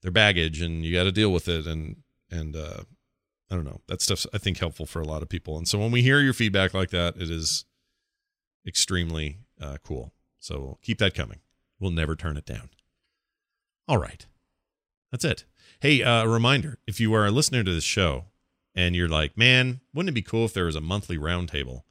their 0.02 0.12
baggage, 0.12 0.60
and 0.60 0.84
you 0.84 0.94
got 0.94 1.04
to 1.04 1.12
deal 1.12 1.32
with 1.32 1.48
it. 1.48 1.66
And 1.66 1.96
and 2.30 2.56
uh, 2.56 2.82
I 3.50 3.54
don't 3.54 3.64
know, 3.64 3.80
that 3.86 4.02
stuff's 4.02 4.26
I 4.32 4.38
think 4.38 4.58
helpful 4.58 4.86
for 4.86 5.00
a 5.00 5.06
lot 5.06 5.22
of 5.22 5.28
people. 5.28 5.56
And 5.56 5.66
so 5.66 5.78
when 5.78 5.90
we 5.90 6.02
hear 6.02 6.20
your 6.20 6.32
feedback 6.32 6.74
like 6.74 6.90
that, 6.90 7.16
it 7.16 7.30
is 7.30 7.64
extremely 8.66 9.38
uh, 9.60 9.78
cool. 9.84 10.12
So 10.38 10.78
keep 10.82 10.98
that 10.98 11.14
coming. 11.14 11.40
We'll 11.80 11.90
never 11.90 12.16
turn 12.16 12.36
it 12.36 12.46
down. 12.46 12.70
All 13.86 13.98
right, 13.98 14.26
that's 15.10 15.24
it. 15.24 15.44
Hey, 15.80 16.02
uh, 16.02 16.24
a 16.24 16.28
reminder: 16.28 16.78
if 16.86 17.00
you 17.00 17.14
are 17.14 17.26
a 17.26 17.30
listener 17.30 17.64
to 17.64 17.72
this 17.72 17.84
show 17.84 18.26
and 18.74 18.94
you're 18.94 19.08
like, 19.08 19.36
man, 19.36 19.80
wouldn't 19.94 20.10
it 20.10 20.14
be 20.14 20.22
cool 20.22 20.44
if 20.44 20.54
there 20.54 20.66
was 20.66 20.76
a 20.76 20.80
monthly 20.80 21.18
roundtable? 21.18 21.82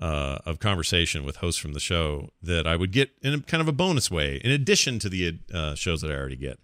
uh, 0.00 0.38
of 0.44 0.58
conversation 0.58 1.24
with 1.24 1.36
hosts 1.36 1.60
from 1.60 1.72
the 1.72 1.80
show 1.80 2.30
that 2.42 2.66
I 2.66 2.76
would 2.76 2.92
get 2.92 3.10
in 3.22 3.34
a 3.34 3.40
kind 3.40 3.60
of 3.60 3.68
a 3.68 3.72
bonus 3.72 4.10
way, 4.10 4.40
in 4.44 4.50
addition 4.50 4.98
to 5.00 5.08
the 5.08 5.38
uh, 5.52 5.74
shows 5.74 6.00
that 6.00 6.10
I 6.10 6.14
already 6.14 6.36
get 6.36 6.58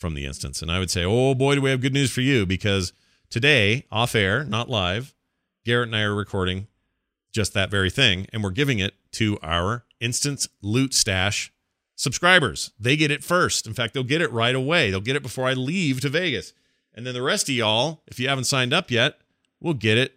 from 0.00 0.14
the 0.14 0.24
instance. 0.24 0.62
And 0.62 0.70
I 0.70 0.78
would 0.78 0.90
say, 0.90 1.04
oh 1.04 1.34
boy, 1.34 1.54
do 1.54 1.60
we 1.60 1.70
have 1.70 1.82
good 1.82 1.92
news 1.92 2.10
for 2.10 2.22
you 2.22 2.46
because 2.46 2.92
today, 3.28 3.86
off 3.92 4.14
air, 4.14 4.42
not 4.44 4.70
live, 4.70 5.14
Garrett 5.64 5.88
and 5.88 5.96
I 5.96 6.02
are 6.02 6.14
recording 6.14 6.66
just 7.30 7.54
that 7.54 7.70
very 7.70 7.90
thing, 7.90 8.26
and 8.32 8.42
we're 8.42 8.50
giving 8.50 8.78
it 8.80 8.94
to 9.12 9.38
our 9.42 9.84
instance 10.00 10.48
loot 10.62 10.94
stash 10.94 11.52
subscribers. 11.94 12.72
They 12.80 12.96
get 12.96 13.10
it 13.10 13.22
first. 13.22 13.66
In 13.66 13.74
fact, 13.74 13.94
they'll 13.94 14.02
get 14.02 14.22
it 14.22 14.32
right 14.32 14.54
away. 14.54 14.90
They'll 14.90 15.00
get 15.00 15.16
it 15.16 15.22
before 15.22 15.46
I 15.46 15.52
leave 15.52 16.00
to 16.00 16.08
Vegas. 16.08 16.52
And 16.94 17.06
then 17.06 17.14
the 17.14 17.22
rest 17.22 17.48
of 17.48 17.54
y'all, 17.54 18.02
if 18.06 18.18
you 18.18 18.28
haven't 18.28 18.44
signed 18.44 18.72
up 18.72 18.90
yet, 18.90 19.18
will 19.60 19.74
get 19.74 19.98
it 19.98 20.14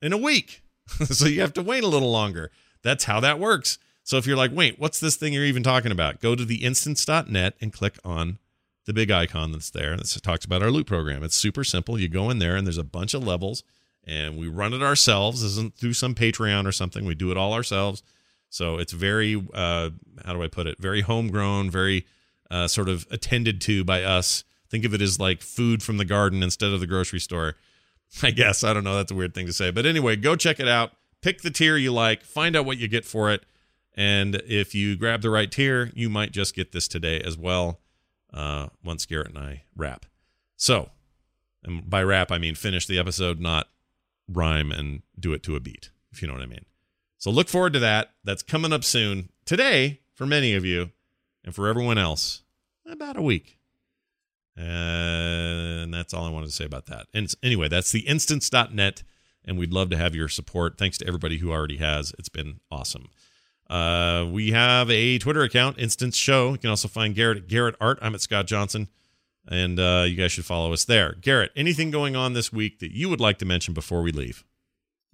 in 0.00 0.12
a 0.12 0.16
week. 0.16 0.62
so 1.04 1.26
you 1.26 1.40
have 1.40 1.52
to 1.54 1.62
wait 1.62 1.84
a 1.84 1.88
little 1.88 2.10
longer. 2.10 2.50
That's 2.82 3.04
how 3.04 3.20
that 3.20 3.38
works. 3.38 3.78
So 4.04 4.16
if 4.16 4.26
you're 4.26 4.36
like, 4.36 4.52
wait, 4.54 4.78
what's 4.78 5.00
this 5.00 5.16
thing 5.16 5.34
you're 5.34 5.44
even 5.44 5.62
talking 5.62 5.92
about? 5.92 6.20
Go 6.20 6.34
to 6.34 6.44
the 6.44 6.64
instance.net 6.64 7.54
and 7.60 7.72
click 7.72 7.98
on 8.04 8.38
the 8.88 8.94
big 8.94 9.10
icon 9.10 9.52
that's 9.52 9.68
there 9.68 9.94
that 9.98 10.06
talks 10.22 10.46
about 10.46 10.62
our 10.62 10.70
loot 10.70 10.86
program. 10.86 11.22
It's 11.22 11.36
super 11.36 11.62
simple. 11.62 12.00
You 12.00 12.08
go 12.08 12.30
in 12.30 12.38
there 12.38 12.56
and 12.56 12.66
there's 12.66 12.78
a 12.78 12.82
bunch 12.82 13.12
of 13.12 13.22
levels 13.22 13.62
and 14.02 14.38
we 14.38 14.48
run 14.48 14.72
it 14.72 14.82
ourselves. 14.82 15.42
This 15.42 15.52
isn't 15.52 15.76
through 15.76 15.92
some 15.92 16.14
Patreon 16.14 16.66
or 16.66 16.72
something. 16.72 17.04
We 17.04 17.14
do 17.14 17.30
it 17.30 17.36
all 17.36 17.52
ourselves. 17.52 18.02
So 18.48 18.78
it's 18.78 18.94
very, 18.94 19.34
uh, 19.52 19.90
how 20.24 20.32
do 20.32 20.42
I 20.42 20.48
put 20.48 20.66
it? 20.66 20.78
Very 20.78 21.02
homegrown, 21.02 21.70
very 21.70 22.06
uh, 22.50 22.66
sort 22.66 22.88
of 22.88 23.06
attended 23.10 23.60
to 23.60 23.84
by 23.84 24.02
us. 24.02 24.42
Think 24.70 24.86
of 24.86 24.94
it 24.94 25.02
as 25.02 25.20
like 25.20 25.42
food 25.42 25.82
from 25.82 25.98
the 25.98 26.06
garden 26.06 26.42
instead 26.42 26.72
of 26.72 26.80
the 26.80 26.86
grocery 26.86 27.20
store. 27.20 27.56
I 28.22 28.30
guess. 28.30 28.64
I 28.64 28.72
don't 28.72 28.84
know. 28.84 28.96
That's 28.96 29.12
a 29.12 29.14
weird 29.14 29.34
thing 29.34 29.44
to 29.48 29.52
say. 29.52 29.70
But 29.70 29.84
anyway, 29.84 30.16
go 30.16 30.34
check 30.34 30.60
it 30.60 30.68
out. 30.68 30.92
Pick 31.20 31.42
the 31.42 31.50
tier 31.50 31.76
you 31.76 31.92
like, 31.92 32.24
find 32.24 32.56
out 32.56 32.64
what 32.64 32.78
you 32.78 32.88
get 32.88 33.04
for 33.04 33.30
it. 33.30 33.44
And 33.94 34.36
if 34.46 34.74
you 34.74 34.96
grab 34.96 35.20
the 35.20 35.28
right 35.28 35.52
tier, 35.52 35.90
you 35.94 36.08
might 36.08 36.32
just 36.32 36.54
get 36.54 36.72
this 36.72 36.88
today 36.88 37.20
as 37.20 37.36
well 37.36 37.80
uh, 38.32 38.68
once 38.84 39.06
Garrett 39.06 39.28
and 39.28 39.38
I 39.38 39.64
wrap. 39.76 40.06
So, 40.56 40.90
and 41.62 41.88
by 41.88 42.02
wrap, 42.02 42.30
I 42.30 42.38
mean 42.38 42.54
finish 42.54 42.86
the 42.86 42.98
episode, 42.98 43.40
not 43.40 43.68
rhyme 44.28 44.70
and 44.72 45.02
do 45.18 45.32
it 45.32 45.42
to 45.44 45.56
a 45.56 45.60
beat, 45.60 45.90
if 46.12 46.20
you 46.20 46.28
know 46.28 46.34
what 46.34 46.42
I 46.42 46.46
mean. 46.46 46.64
So 47.16 47.30
look 47.30 47.48
forward 47.48 47.72
to 47.72 47.78
that. 47.80 48.12
That's 48.24 48.42
coming 48.42 48.72
up 48.72 48.84
soon. 48.84 49.30
Today, 49.44 50.00
for 50.14 50.26
many 50.26 50.54
of 50.54 50.64
you, 50.64 50.90
and 51.44 51.54
for 51.54 51.66
everyone 51.66 51.98
else, 51.98 52.42
about 52.86 53.16
a 53.16 53.22
week. 53.22 53.58
And 54.56 55.94
that's 55.94 56.12
all 56.12 56.24
I 56.24 56.30
wanted 56.30 56.46
to 56.46 56.52
say 56.52 56.64
about 56.64 56.86
that. 56.86 57.06
And 57.14 57.32
anyway, 57.42 57.68
that's 57.68 57.92
the 57.92 58.00
instance.net. 58.00 59.02
And 59.44 59.56
we'd 59.56 59.72
love 59.72 59.88
to 59.90 59.96
have 59.96 60.14
your 60.14 60.28
support. 60.28 60.76
Thanks 60.76 60.98
to 60.98 61.06
everybody 61.06 61.38
who 61.38 61.50
already 61.50 61.78
has. 61.78 62.12
It's 62.18 62.28
been 62.28 62.60
awesome. 62.70 63.08
Uh, 63.68 64.26
we 64.30 64.52
have 64.52 64.90
a 64.90 65.18
Twitter 65.18 65.42
account, 65.42 65.78
Instance 65.78 66.16
Show. 66.16 66.52
You 66.52 66.58
can 66.58 66.70
also 66.70 66.88
find 66.88 67.14
Garrett 67.14 67.38
at 67.38 67.48
Garrett 67.48 67.76
Art. 67.80 67.98
I'm 68.00 68.14
at 68.14 68.20
Scott 68.20 68.46
Johnson. 68.46 68.88
And 69.50 69.80
uh, 69.80 70.04
you 70.06 70.14
guys 70.14 70.32
should 70.32 70.44
follow 70.44 70.72
us 70.72 70.84
there. 70.84 71.16
Garrett, 71.20 71.52
anything 71.56 71.90
going 71.90 72.14
on 72.14 72.34
this 72.34 72.52
week 72.52 72.80
that 72.80 72.92
you 72.92 73.08
would 73.08 73.20
like 73.20 73.38
to 73.38 73.46
mention 73.46 73.72
before 73.72 74.02
we 74.02 74.12
leave? 74.12 74.44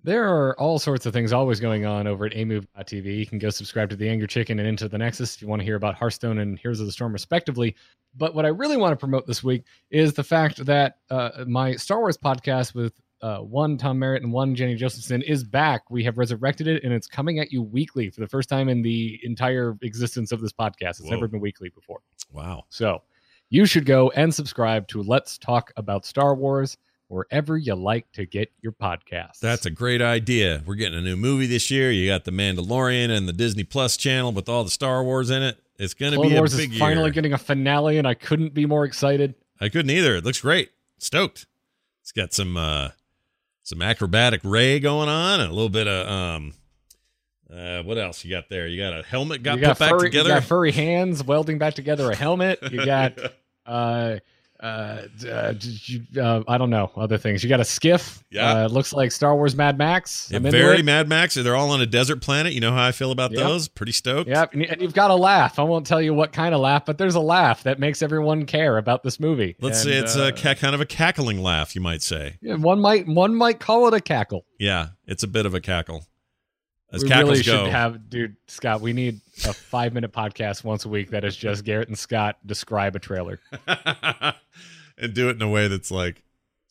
There 0.02 0.28
are 0.28 0.58
all 0.60 0.78
sorts 0.78 1.06
of 1.06 1.12
things 1.14 1.32
always 1.32 1.60
going 1.60 1.86
on 1.86 2.06
over 2.06 2.26
at 2.26 2.36
amove.tv. 2.36 3.16
You 3.16 3.26
can 3.26 3.38
go 3.38 3.48
subscribe 3.48 3.88
to 3.90 3.96
The 3.96 4.08
Angry 4.08 4.26
Chicken 4.26 4.58
and 4.58 4.68
Into 4.68 4.88
the 4.88 4.98
Nexus 4.98 5.36
if 5.36 5.40
you 5.42 5.48
want 5.48 5.60
to 5.60 5.64
hear 5.64 5.76
about 5.76 5.94
Hearthstone 5.94 6.38
and 6.38 6.58
Heroes 6.58 6.80
of 6.80 6.86
the 6.86 6.92
Storm, 6.92 7.12
respectively. 7.12 7.74
But 8.16 8.34
what 8.34 8.44
I 8.44 8.48
really 8.48 8.76
want 8.76 8.92
to 8.92 8.96
promote 8.96 9.26
this 9.26 9.42
week 9.42 9.64
is 9.90 10.12
the 10.12 10.22
fact 10.22 10.64
that 10.66 10.98
uh, 11.10 11.44
my 11.46 11.74
Star 11.76 12.00
Wars 12.00 12.18
podcast 12.18 12.74
with 12.74 12.92
uh, 13.24 13.38
one 13.38 13.78
Tom 13.78 13.98
Merritt 13.98 14.22
and 14.22 14.30
one 14.30 14.54
Jenny 14.54 14.74
Josephson 14.74 15.22
is 15.22 15.42
back. 15.42 15.90
We 15.90 16.04
have 16.04 16.18
resurrected 16.18 16.68
it, 16.68 16.84
and 16.84 16.92
it's 16.92 17.06
coming 17.06 17.38
at 17.38 17.50
you 17.50 17.62
weekly 17.62 18.10
for 18.10 18.20
the 18.20 18.28
first 18.28 18.50
time 18.50 18.68
in 18.68 18.82
the 18.82 19.18
entire 19.22 19.78
existence 19.80 20.30
of 20.30 20.42
this 20.42 20.52
podcast. 20.52 21.00
It's 21.00 21.04
Whoa. 21.04 21.12
never 21.12 21.26
been 21.26 21.40
weekly 21.40 21.70
before. 21.70 22.00
Wow! 22.30 22.64
So 22.68 23.00
you 23.48 23.64
should 23.64 23.86
go 23.86 24.10
and 24.10 24.32
subscribe 24.34 24.86
to 24.88 25.02
Let's 25.02 25.38
Talk 25.38 25.72
About 25.78 26.04
Star 26.04 26.34
Wars 26.34 26.76
wherever 27.08 27.56
you 27.56 27.74
like 27.74 28.12
to 28.12 28.26
get 28.26 28.52
your 28.60 28.72
podcasts. 28.72 29.38
That's 29.40 29.64
a 29.64 29.70
great 29.70 30.02
idea. 30.02 30.62
We're 30.66 30.74
getting 30.74 30.98
a 30.98 31.02
new 31.02 31.16
movie 31.16 31.46
this 31.46 31.70
year. 31.70 31.90
You 31.90 32.06
got 32.06 32.24
the 32.24 32.30
Mandalorian 32.30 33.08
and 33.08 33.26
the 33.26 33.32
Disney 33.32 33.64
Plus 33.64 33.96
channel 33.96 34.32
with 34.32 34.50
all 34.50 34.64
the 34.64 34.70
Star 34.70 35.02
Wars 35.02 35.30
in 35.30 35.42
it. 35.42 35.56
It's 35.78 35.94
going 35.94 36.12
to 36.12 36.20
be 36.20 36.34
Wars 36.34 36.52
a 36.52 36.58
big 36.58 36.74
Star 36.74 36.88
Wars 36.88 36.92
is 36.92 36.96
finally 36.98 37.10
getting 37.10 37.32
a 37.32 37.38
finale, 37.38 37.96
and 37.96 38.06
I 38.06 38.12
couldn't 38.12 38.52
be 38.52 38.66
more 38.66 38.84
excited. 38.84 39.34
I 39.62 39.70
couldn't 39.70 39.90
either. 39.90 40.16
It 40.16 40.24
looks 40.26 40.42
great. 40.42 40.72
Stoked. 40.98 41.46
It's 42.02 42.12
got 42.12 42.34
some 42.34 42.58
uh 42.58 42.90
some 43.64 43.82
acrobatic 43.82 44.42
Rey 44.44 44.78
going 44.78 45.08
on, 45.08 45.40
and 45.40 45.50
a 45.50 45.52
little 45.52 45.68
bit 45.68 45.88
of 45.88 46.08
um. 46.08 46.54
Uh, 47.52 47.82
what 47.82 47.98
else 47.98 48.24
you 48.24 48.30
got 48.30 48.48
there? 48.48 48.66
You 48.66 48.82
got 48.82 48.98
a 48.98 49.02
helmet 49.02 49.42
got, 49.42 49.60
got 49.60 49.78
put 49.78 49.88
furry, 49.88 49.90
back 49.90 50.00
together. 50.00 50.28
You 50.30 50.34
got 50.36 50.44
furry 50.44 50.72
hands 50.72 51.22
welding 51.22 51.58
back 51.58 51.74
together 51.74 52.10
a 52.10 52.16
helmet. 52.16 52.58
You 52.70 52.84
got 52.86 53.18
uh 53.66 54.16
uh, 54.60 55.02
uh, 55.26 55.54
uh, 56.16 56.42
I 56.46 56.58
don't 56.58 56.70
know 56.70 56.90
other 56.96 57.18
things. 57.18 57.42
You 57.42 57.48
got 57.48 57.60
a 57.60 57.64
skiff. 57.64 58.22
Yeah, 58.30 58.64
uh, 58.64 58.68
looks 58.68 58.92
like 58.92 59.12
Star 59.12 59.34
Wars 59.34 59.54
Mad 59.56 59.76
Max. 59.76 60.28
Yeah, 60.30 60.38
very 60.38 60.82
Mad 60.82 61.08
Max. 61.08 61.34
They're 61.34 61.56
all 61.56 61.70
on 61.70 61.80
a 61.80 61.86
desert 61.86 62.20
planet. 62.20 62.52
You 62.52 62.60
know 62.60 62.72
how 62.72 62.84
I 62.84 62.92
feel 62.92 63.10
about 63.10 63.32
yep. 63.32 63.40
those. 63.40 63.68
Pretty 63.68 63.92
stoked. 63.92 64.28
Yep, 64.28 64.54
and 64.54 64.80
you've 64.80 64.94
got 64.94 65.10
a 65.10 65.14
laugh. 65.14 65.58
I 65.58 65.62
won't 65.64 65.86
tell 65.86 66.00
you 66.00 66.14
what 66.14 66.32
kind 66.32 66.54
of 66.54 66.60
laugh, 66.60 66.86
but 66.86 66.98
there's 66.98 67.16
a 67.16 67.20
laugh 67.20 67.64
that 67.64 67.78
makes 67.78 68.00
everyone 68.00 68.46
care 68.46 68.78
about 68.78 69.02
this 69.02 69.18
movie. 69.18 69.56
Let's 69.60 69.84
and, 69.84 69.92
say 69.92 69.98
it's 69.98 70.16
a 70.16 70.26
uh, 70.26 70.32
ca- 70.32 70.54
kind 70.54 70.74
of 70.74 70.80
a 70.80 70.86
cackling 70.86 71.42
laugh. 71.42 71.74
You 71.74 71.80
might 71.80 72.02
say. 72.02 72.38
Yeah, 72.40 72.54
one 72.54 72.80
might 72.80 73.06
one 73.08 73.34
might 73.34 73.58
call 73.60 73.88
it 73.88 73.94
a 73.94 74.00
cackle. 74.00 74.46
Yeah, 74.58 74.88
it's 75.06 75.24
a 75.24 75.28
bit 75.28 75.46
of 75.46 75.54
a 75.54 75.60
cackle. 75.60 76.06
As 76.92 77.02
we 77.02 77.10
really 77.10 77.42
should 77.42 77.52
go. 77.52 77.70
have, 77.70 78.08
dude, 78.08 78.36
Scott. 78.46 78.80
We 78.80 78.92
need 78.92 79.20
a 79.44 79.52
five 79.52 79.92
minute 79.94 80.12
podcast 80.12 80.62
once 80.62 80.84
a 80.84 80.88
week 80.88 81.10
that 81.10 81.24
is 81.24 81.36
just 81.36 81.64
Garrett 81.64 81.88
and 81.88 81.98
Scott 81.98 82.38
describe 82.46 82.94
a 82.94 83.00
trailer. 83.00 83.40
and 84.98 85.14
do 85.14 85.28
it 85.28 85.36
in 85.36 85.42
a 85.42 85.48
way 85.48 85.68
that's 85.68 85.90
like 85.90 86.24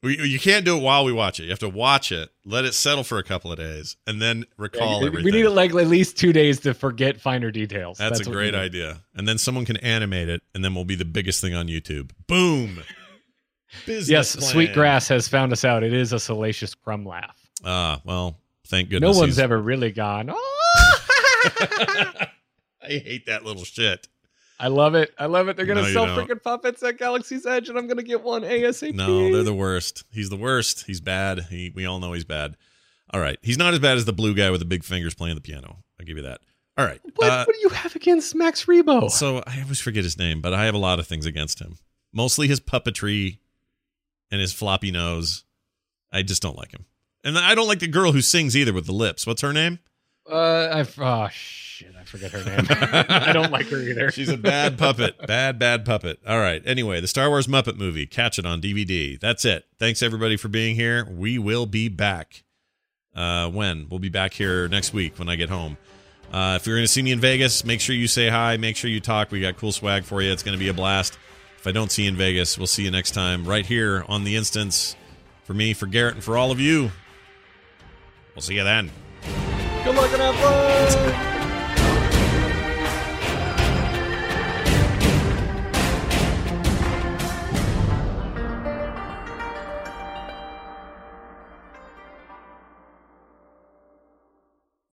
you 0.04 0.40
can't 0.40 0.66
do 0.66 0.78
it 0.78 0.82
while 0.82 1.06
we 1.06 1.14
watch 1.14 1.40
it. 1.40 1.44
You 1.44 1.50
have 1.52 1.60
to 1.60 1.70
watch 1.70 2.12
it, 2.12 2.30
let 2.46 2.66
it 2.66 2.74
settle 2.74 3.06
for 3.06 3.20
a 3.20 3.24
couple 3.24 3.52
of 3.52 3.58
days, 3.58 3.96
and 4.06 4.22
then 4.22 4.46
recall 4.58 5.00
yeah, 5.02 5.08
everything. 5.08 5.26
We 5.26 5.32
need 5.32 5.48
like 5.48 5.74
at 5.74 5.88
least 5.88 6.18
two 6.18 6.34
days 6.34 6.60
to 6.62 6.74
forget 6.74 7.22
finer 7.22 7.52
details. 7.52 8.00
That's, 8.00 8.20
That's 8.20 8.28
a 8.28 8.32
great 8.32 8.54
idea. 8.54 9.02
And 9.16 9.28
then 9.28 9.38
someone 9.38 9.64
can 9.64 9.78
animate 9.78 10.28
it, 10.28 10.42
and 10.54 10.64
then 10.64 10.76
we'll 10.76 10.84
be 10.84 10.96
the 10.96 11.06
biggest 11.06 11.40
thing 11.40 11.54
on 11.54 11.68
YouTube. 11.68 12.12
Boom. 12.28 12.84
Business 13.86 14.10
yes, 14.10 14.36
plan. 14.36 14.52
Sweetgrass 14.52 15.08
has 15.08 15.28
found 15.28 15.52
us 15.52 15.66
out. 15.66 15.84
It 15.84 15.94
is 15.94 16.14
a 16.14 16.20
salacious 16.20 16.76
crumb 16.76 17.06
laugh. 17.06 17.40
Ah, 17.64 18.02
well, 18.04 18.38
thank 18.68 18.90
goodness. 18.90 19.16
No 19.16 19.20
one's 19.20 19.40
ever 19.40 19.60
really 19.60 19.92
gone. 19.92 20.30
Oh! 20.30 21.00
I 22.84 22.90
hate 22.90 23.26
that 23.28 23.46
little 23.46 23.64
shit. 23.64 24.08
I 24.60 24.68
love 24.68 24.96
it. 24.96 25.14
I 25.18 25.26
love 25.26 25.50
it. 25.50 25.58
They're 25.58 25.66
gonna 25.66 25.82
no, 25.82 25.94
sell 25.94 26.06
freaking 26.08 26.42
puppets 26.42 26.82
at 26.84 26.98
Galaxy's 26.98 27.46
Edge, 27.46 27.70
and 27.70 27.78
I'm 27.78 27.88
gonna 27.88 28.04
get 28.04 28.24
one 28.24 28.44
ASAP. 28.44 28.94
No, 28.94 29.32
they're 29.32 29.44
the 29.44 29.54
worst. 29.54 30.04
He's 30.12 30.30
the 30.30 30.38
worst. 30.38 30.86
He's 30.86 31.02
bad. 31.02 31.48
He, 31.50 31.72
we 31.74 31.86
all 31.86 32.00
know 32.00 32.14
he's 32.14 32.24
bad. 32.24 32.56
All 33.12 33.20
right, 33.20 33.38
he's 33.42 33.58
not 33.58 33.74
as 33.74 33.80
bad 33.80 33.98
as 33.98 34.06
the 34.06 34.14
blue 34.14 34.34
guy 34.34 34.50
with 34.50 34.60
the 34.60 34.66
big 34.66 34.84
fingers 34.84 35.14
playing 35.14 35.36
the 35.36 35.42
piano. 35.42 35.84
I'll 36.00 36.06
give 36.06 36.18
you 36.18 36.24
that. 36.24 36.42
All 36.78 36.86
right. 36.86 37.00
What, 37.16 37.32
uh, 37.32 37.46
what 37.46 37.56
do 37.56 37.62
you 37.62 37.70
have 37.70 37.96
against 37.96 38.34
Max 38.34 38.66
Rebo? 38.66 39.12
So 39.12 39.44
I 39.46 39.62
always 39.62 39.80
forget 39.80 40.04
his 40.04 40.18
name, 40.18 40.42
but 40.42 40.54
I 40.54 40.66
have 40.66 40.74
a 40.74 40.80
lot 40.80 41.00
of 41.00 41.06
things 41.06 41.26
against 41.26 41.60
him. 41.60 41.78
Mostly 42.12 42.48
his 42.48 42.60
puppetry 42.60 43.38
and 44.32 44.42
his 44.42 44.54
floppy 44.54 44.92
nose. 44.92 45.44
I 46.12 46.24
just 46.24 46.42
don't 46.42 46.58
like 46.58 46.72
him. 46.72 46.86
And 47.24 47.38
I 47.38 47.56
don't 47.56 47.68
like 47.68 47.80
the 47.80 47.88
girl 47.88 48.12
who 48.12 48.22
sings 48.22 48.58
either 48.58 48.74
with 48.74 48.86
the 48.86 48.92
lips. 48.92 49.26
What's 49.26 49.42
her 49.42 49.54
name? 49.54 49.80
Uh, 50.30 50.36
I 50.72 50.88
oh 50.98 51.30
shit, 51.74 51.96
I 52.00 52.04
forget 52.04 52.32
her 52.32 52.44
name. 52.44 52.68
I 53.10 53.34
don't 53.34 53.52
like 53.52 53.66
her 53.68 53.80
either. 53.80 54.12
She's 54.12 54.30
a 54.30 54.38
bad 54.38 54.78
puppet. 54.78 55.18
Bad, 55.26 55.58
bad 55.58 55.86
puppet. 55.86 56.20
All 56.28 56.40
right. 56.40 56.62
Anyway, 56.66 57.02
the 57.02 57.08
Star 57.08 57.30
Wars 57.30 57.48
Muppet 57.48 57.78
movie. 57.78 58.06
Catch 58.06 58.38
it 58.38 58.46
on 58.46 58.62
DVD. 58.62 59.20
That's 59.20 59.44
it. 59.44 59.66
Thanks 59.80 60.04
everybody 60.04 60.38
for 60.38 60.50
being 60.50 60.76
here. 60.76 61.08
We 61.10 61.40
will 61.40 61.66
be 61.66 61.90
back. 61.90 62.44
Uh, 63.16 63.50
when? 63.50 63.88
We'll 63.90 64.00
be 64.00 64.10
back 64.10 64.34
here 64.34 64.68
next 64.68 64.94
week 64.94 65.18
when 65.18 65.28
I 65.30 65.36
get 65.36 65.50
home. 65.50 65.78
Uh, 66.32 66.58
if 66.60 66.68
you're 66.68 66.76
going 66.76 66.86
to 66.86 66.92
see 66.92 67.02
me 67.02 67.12
in 67.12 67.20
Vegas, 67.20 67.66
make 67.66 67.82
sure 67.82 67.96
you 67.96 68.08
say 68.08 68.30
hi. 68.30 68.58
Make 68.58 68.76
sure 68.76 68.90
you 68.90 69.00
talk. 69.00 69.32
We 69.32 69.42
got 69.42 69.58
cool 69.58 69.72
swag 69.72 70.04
for 70.04 70.22
you. 70.22 70.32
It's 70.32 70.44
going 70.44 70.58
to 70.58 70.64
be 70.64 70.70
a 70.70 70.74
blast. 70.74 71.18
If 71.58 71.66
I 71.66 71.72
don't 71.72 71.92
see 71.92 72.04
you 72.04 72.10
in 72.10 72.16
Vegas, 72.16 72.56
we'll 72.56 72.68
see 72.68 72.84
you 72.84 72.92
next 72.92 73.12
time 73.12 73.46
right 73.46 73.66
here 73.66 74.06
on 74.08 74.26
the 74.26 74.36
instance. 74.36 74.96
For 75.44 75.56
me, 75.56 75.74
for 75.74 75.88
Garrett, 75.88 76.16
and 76.16 76.24
for 76.24 76.38
all 76.38 76.52
of 76.52 76.60
you. 76.60 76.92
We'll 78.36 78.42
see 78.42 78.56
you 78.56 78.64
then. 78.64 78.92
Good 79.84 79.96
luck 79.96 80.12
and 80.14 80.22
have 80.22 80.36
fun. 80.36 81.33